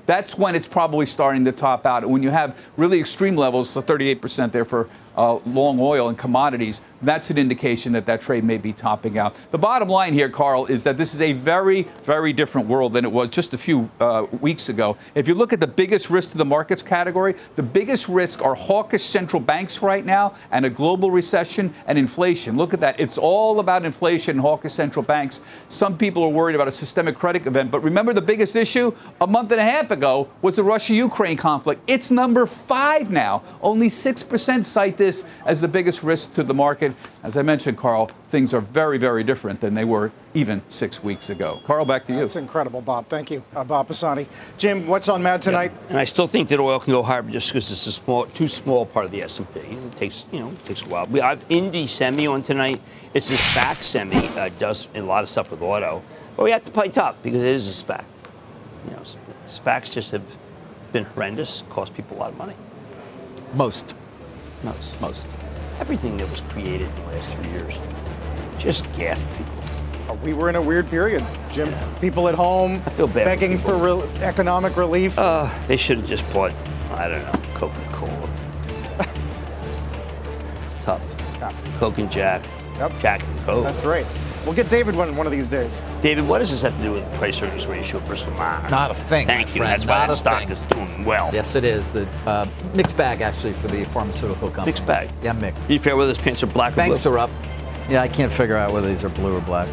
that's 0.06 0.38
when 0.38 0.54
it's 0.54 0.66
probably 0.66 1.04
starting 1.04 1.44
to 1.44 1.52
top 1.52 1.84
out. 1.84 2.08
When 2.08 2.22
you 2.22 2.30
have 2.30 2.56
really 2.78 2.98
extreme 2.98 3.36
levels, 3.36 3.68
so 3.68 3.82
38% 3.82 4.52
there 4.52 4.64
for 4.64 4.88
uh, 5.18 5.40
long 5.44 5.80
oil 5.80 6.08
and 6.08 6.16
commodities, 6.16 6.80
that's 7.02 7.28
an 7.30 7.38
indication 7.38 7.92
that 7.92 8.06
that 8.06 8.20
trade 8.20 8.44
may 8.44 8.56
be 8.56 8.72
topping 8.72 9.18
out. 9.18 9.34
The 9.50 9.58
bottom 9.58 9.88
line 9.88 10.12
here, 10.12 10.28
Carl, 10.28 10.66
is 10.66 10.84
that 10.84 10.96
this 10.96 11.12
is 11.12 11.20
a 11.20 11.32
very, 11.32 11.82
very 12.04 12.32
different 12.32 12.68
world 12.68 12.92
than 12.92 13.04
it 13.04 13.10
was 13.10 13.28
just 13.30 13.52
a 13.52 13.58
few 13.58 13.90
uh, 14.00 14.26
weeks 14.40 14.68
ago. 14.68 14.96
If 15.16 15.26
you 15.26 15.34
look 15.34 15.52
at 15.52 15.60
the 15.60 15.66
biggest 15.66 16.08
risk 16.08 16.32
to 16.32 16.38
the 16.38 16.44
markets 16.44 16.82
category, 16.82 17.34
the 17.56 17.62
biggest 17.62 18.08
risk 18.08 18.42
are 18.42 18.54
hawkish 18.54 19.02
central 19.02 19.40
banks 19.40 19.82
right 19.82 20.06
now 20.06 20.34
and 20.52 20.64
a 20.64 20.70
global 20.70 21.10
recession 21.10 21.74
and 21.86 21.98
inflation. 21.98 22.56
Look 22.56 22.72
at 22.72 22.80
that. 22.80 22.98
It's 23.00 23.18
all 23.18 23.58
about 23.58 23.84
inflation 23.84 24.32
and 24.32 24.40
hawkish 24.40 24.72
central 24.72 25.02
banks. 25.02 25.40
Some 25.68 25.98
people 25.98 26.22
are 26.22 26.28
worried 26.28 26.54
about 26.54 26.68
a 26.68 26.72
systemic 26.72 27.16
credit 27.16 27.44
event, 27.46 27.72
but 27.72 27.80
remember 27.80 28.12
the 28.12 28.22
biggest 28.22 28.54
issue 28.54 28.94
a 29.20 29.26
month 29.26 29.50
and 29.50 29.60
a 29.60 29.64
half 29.64 29.90
ago 29.90 30.28
was 30.42 30.54
the 30.54 30.62
Russia 30.62 30.94
Ukraine 30.94 31.36
conflict. 31.36 31.82
It's 31.88 32.10
number 32.10 32.46
five 32.46 33.10
now. 33.10 33.42
Only 33.60 33.88
6% 33.88 34.64
cite 34.64 34.96
this 34.96 35.07
this 35.08 35.24
as 35.46 35.60
the 35.60 35.68
biggest 35.68 36.02
risk 36.02 36.34
to 36.34 36.42
the 36.42 36.52
market. 36.54 36.94
As 37.22 37.36
I 37.36 37.42
mentioned, 37.42 37.78
Carl, 37.78 38.10
things 38.28 38.52
are 38.52 38.60
very, 38.60 38.98
very 38.98 39.24
different 39.24 39.60
than 39.60 39.72
they 39.74 39.84
were 39.84 40.12
even 40.34 40.60
six 40.68 41.02
weeks 41.02 41.30
ago. 41.30 41.58
Carl, 41.64 41.86
back 41.86 42.04
to 42.06 42.12
you. 42.12 42.20
That's 42.20 42.36
incredible, 42.36 42.82
Bob. 42.82 43.06
Thank 43.06 43.30
you, 43.30 43.42
uh, 43.56 43.64
Bob 43.64 43.88
Pisani. 43.88 44.26
Jim, 44.58 44.86
what's 44.86 45.08
on 45.08 45.22
Mad 45.22 45.40
tonight? 45.40 45.72
Yeah. 45.72 45.88
And 45.90 45.98
I 45.98 46.04
still 46.04 46.26
think 46.26 46.48
that 46.50 46.60
oil 46.60 46.78
can 46.78 46.92
go 46.92 47.02
higher 47.02 47.22
just 47.22 47.48
because 47.48 47.70
it's 47.70 47.86
a 47.86 47.92
small, 47.92 48.26
too 48.26 48.46
small 48.46 48.84
part 48.84 49.06
of 49.06 49.10
the 49.10 49.22
S&P. 49.22 49.60
It 49.60 49.96
takes, 49.96 50.26
you 50.30 50.40
know, 50.40 50.48
it 50.48 50.64
takes 50.66 50.82
a 50.82 50.88
while. 50.88 51.06
We 51.06 51.20
have 51.20 51.46
Indie 51.48 51.88
Semi 51.88 52.26
on 52.26 52.42
tonight. 52.42 52.80
It's 53.14 53.30
a 53.30 53.34
SPAC 53.36 53.82
Semi. 53.82 54.28
Uh, 54.28 54.50
does 54.58 54.88
a 54.94 55.00
lot 55.00 55.22
of 55.22 55.28
stuff 55.30 55.50
with 55.50 55.62
auto, 55.62 56.02
but 56.36 56.44
we 56.44 56.50
have 56.50 56.64
to 56.64 56.70
play 56.70 56.88
tough 56.88 57.16
because 57.22 57.42
it 57.42 57.54
is 57.54 57.66
a 57.66 57.84
SPAC. 57.84 58.04
You 58.84 58.90
know, 58.92 59.02
SPACs 59.46 59.90
just 59.90 60.10
have 60.10 60.22
been 60.92 61.04
horrendous, 61.04 61.64
cost 61.70 61.94
people 61.94 62.18
a 62.18 62.20
lot 62.20 62.30
of 62.30 62.36
money. 62.36 62.54
Most. 63.54 63.94
Most. 64.62 65.00
Most. 65.00 65.28
Everything 65.80 66.16
that 66.16 66.28
was 66.30 66.40
created 66.42 66.88
in 66.88 66.94
the 66.96 67.02
last 67.12 67.34
three 67.34 67.48
years 67.50 67.78
just 68.58 68.90
gaffed 68.92 69.24
people. 69.36 69.54
Uh, 70.08 70.14
we 70.14 70.32
were 70.32 70.48
in 70.48 70.56
a 70.56 70.62
weird 70.62 70.88
period, 70.88 71.24
Jim. 71.50 71.68
Yeah. 71.68 71.98
People 72.00 72.28
at 72.28 72.34
home 72.34 72.82
I 72.86 72.90
feel 72.90 73.06
bad 73.06 73.24
begging 73.24 73.56
for, 73.58 73.78
for 73.78 74.02
re- 74.02 74.22
economic 74.22 74.76
relief. 74.76 75.18
Uh, 75.18 75.48
they 75.66 75.76
should 75.76 75.98
have 75.98 76.06
just 76.06 76.28
bought, 76.32 76.52
I 76.92 77.08
don't 77.08 77.22
know, 77.24 77.54
Coca 77.54 77.80
Cola. 77.92 78.30
it's 80.62 80.74
tough. 80.84 81.02
Yeah. 81.38 81.52
Coke 81.78 81.98
and 81.98 82.10
Jack. 82.10 82.44
Yep. 82.78 82.92
Jack 83.00 83.22
and 83.22 83.38
Coke. 83.40 83.64
That's 83.64 83.84
right. 83.84 84.06
We'll 84.44 84.54
get 84.54 84.70
David 84.70 84.96
one 84.96 85.14
one 85.16 85.26
of 85.26 85.32
these 85.32 85.46
days. 85.46 85.84
David, 86.00 86.26
what 86.26 86.38
does 86.38 86.50
this 86.50 86.62
have 86.62 86.74
to 86.76 86.82
do 86.82 86.92
with 86.92 87.12
price 87.14 87.40
earnings 87.42 87.66
ratio 87.66 88.00
Bristol 88.00 88.32
Myers? 88.32 88.70
Not 88.70 88.90
a 88.90 88.94
thing. 88.94 89.26
Thank 89.26 89.48
you. 89.48 89.60
Friend. 89.60 89.70
That's 89.72 89.86
why 89.86 89.98
Not 89.98 90.08
that 90.08 90.14
stock 90.16 90.38
thing. 90.40 90.50
is 90.50 90.60
doing 90.62 90.87
well. 91.04 91.30
Yes, 91.32 91.54
it 91.54 91.64
is. 91.64 91.92
The 91.92 92.08
uh, 92.26 92.48
mixed 92.74 92.96
bag 92.96 93.20
actually 93.20 93.52
for 93.52 93.68
the 93.68 93.84
pharmaceutical 93.84 94.48
company. 94.48 94.66
Mixed 94.66 94.86
bag. 94.86 95.10
Yeah, 95.22 95.32
mixed. 95.32 95.66
Do 95.66 95.72
you 95.74 95.78
fair 95.80 95.96
whether 95.96 96.08
his 96.08 96.18
pants 96.18 96.42
are 96.42 96.46
black 96.46 96.74
Banks 96.74 97.06
or 97.06 97.10
blue? 97.10 97.18
are 97.18 97.20
up. 97.20 97.30
Yeah, 97.88 98.02
I 98.02 98.08
can't 98.08 98.32
figure 98.32 98.56
out 98.56 98.72
whether 98.72 98.88
these 98.88 99.04
are 99.04 99.08
blue 99.08 99.36
or 99.36 99.40
black. 99.40 99.68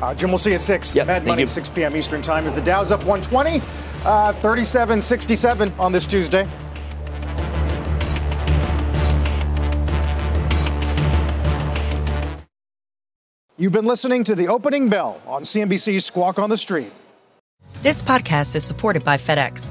Uh, 0.00 0.14
Jim, 0.14 0.30
we'll 0.30 0.38
see 0.38 0.50
you 0.50 0.56
at 0.56 0.62
6. 0.62 0.96
Yep, 0.96 1.06
Mad 1.06 1.26
Money, 1.26 1.42
you. 1.42 1.46
6 1.46 1.68
p.m. 1.70 1.94
Eastern 1.94 2.22
Time. 2.22 2.46
Is 2.46 2.54
the 2.54 2.62
Dow's 2.62 2.90
up 2.90 3.00
120, 3.04 3.58
uh, 4.06 4.32
37.67 4.40 5.78
on 5.78 5.92
this 5.92 6.06
Tuesday. 6.06 6.48
You've 13.56 13.72
been 13.72 13.84
listening 13.84 14.24
to 14.24 14.34
the 14.34 14.48
opening 14.48 14.88
bell 14.88 15.20
on 15.26 15.42
CNBC's 15.42 16.06
Squawk 16.06 16.38
on 16.38 16.48
the 16.48 16.56
Street. 16.56 16.90
This 17.82 18.02
podcast 18.02 18.56
is 18.56 18.64
supported 18.64 19.04
by 19.04 19.18
FedEx. 19.18 19.70